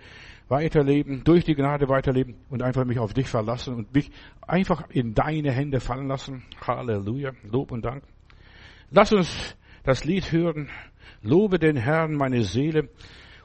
weiterleben, 0.48 1.24
durch 1.24 1.44
die 1.44 1.54
Gnade 1.54 1.90
weiterleben 1.90 2.38
und 2.50 2.64
einfach 2.64 2.84
mich 2.84 2.98
auf 2.98 3.14
dich 3.14 3.28
verlassen 3.28 3.76
und 3.76 3.94
mich 3.94 4.10
einfach 4.42 4.90
in 4.90 5.14
deine 5.14 5.52
Hände 5.52 5.80
fallen 5.80 6.08
lassen. 6.08 6.44
Halleluja. 6.66 7.34
Lob 7.44 7.72
und 7.72 7.86
Dank. 7.86 8.04
Lass 8.90 9.14
uns 9.14 9.56
das 9.84 10.06
Lied 10.06 10.32
hören. 10.32 10.70
Lobe 11.22 11.60
den 11.60 11.78
Herrn, 11.78 12.16
meine 12.16 12.42
Seele. 12.44 12.90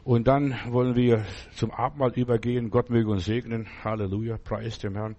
Und 0.05 0.27
dann 0.27 0.55
wollen 0.69 0.97
wir 0.97 1.27
zum 1.53 1.73
Abendmahl 1.73 2.13
übergehen. 2.15 2.71
Gott 2.71 2.89
möge 2.89 3.11
uns 3.11 3.27
segnen. 3.27 3.67
Halleluja. 3.85 4.39
Preis 4.39 4.79
dem 4.79 4.95
Herrn. 4.95 5.17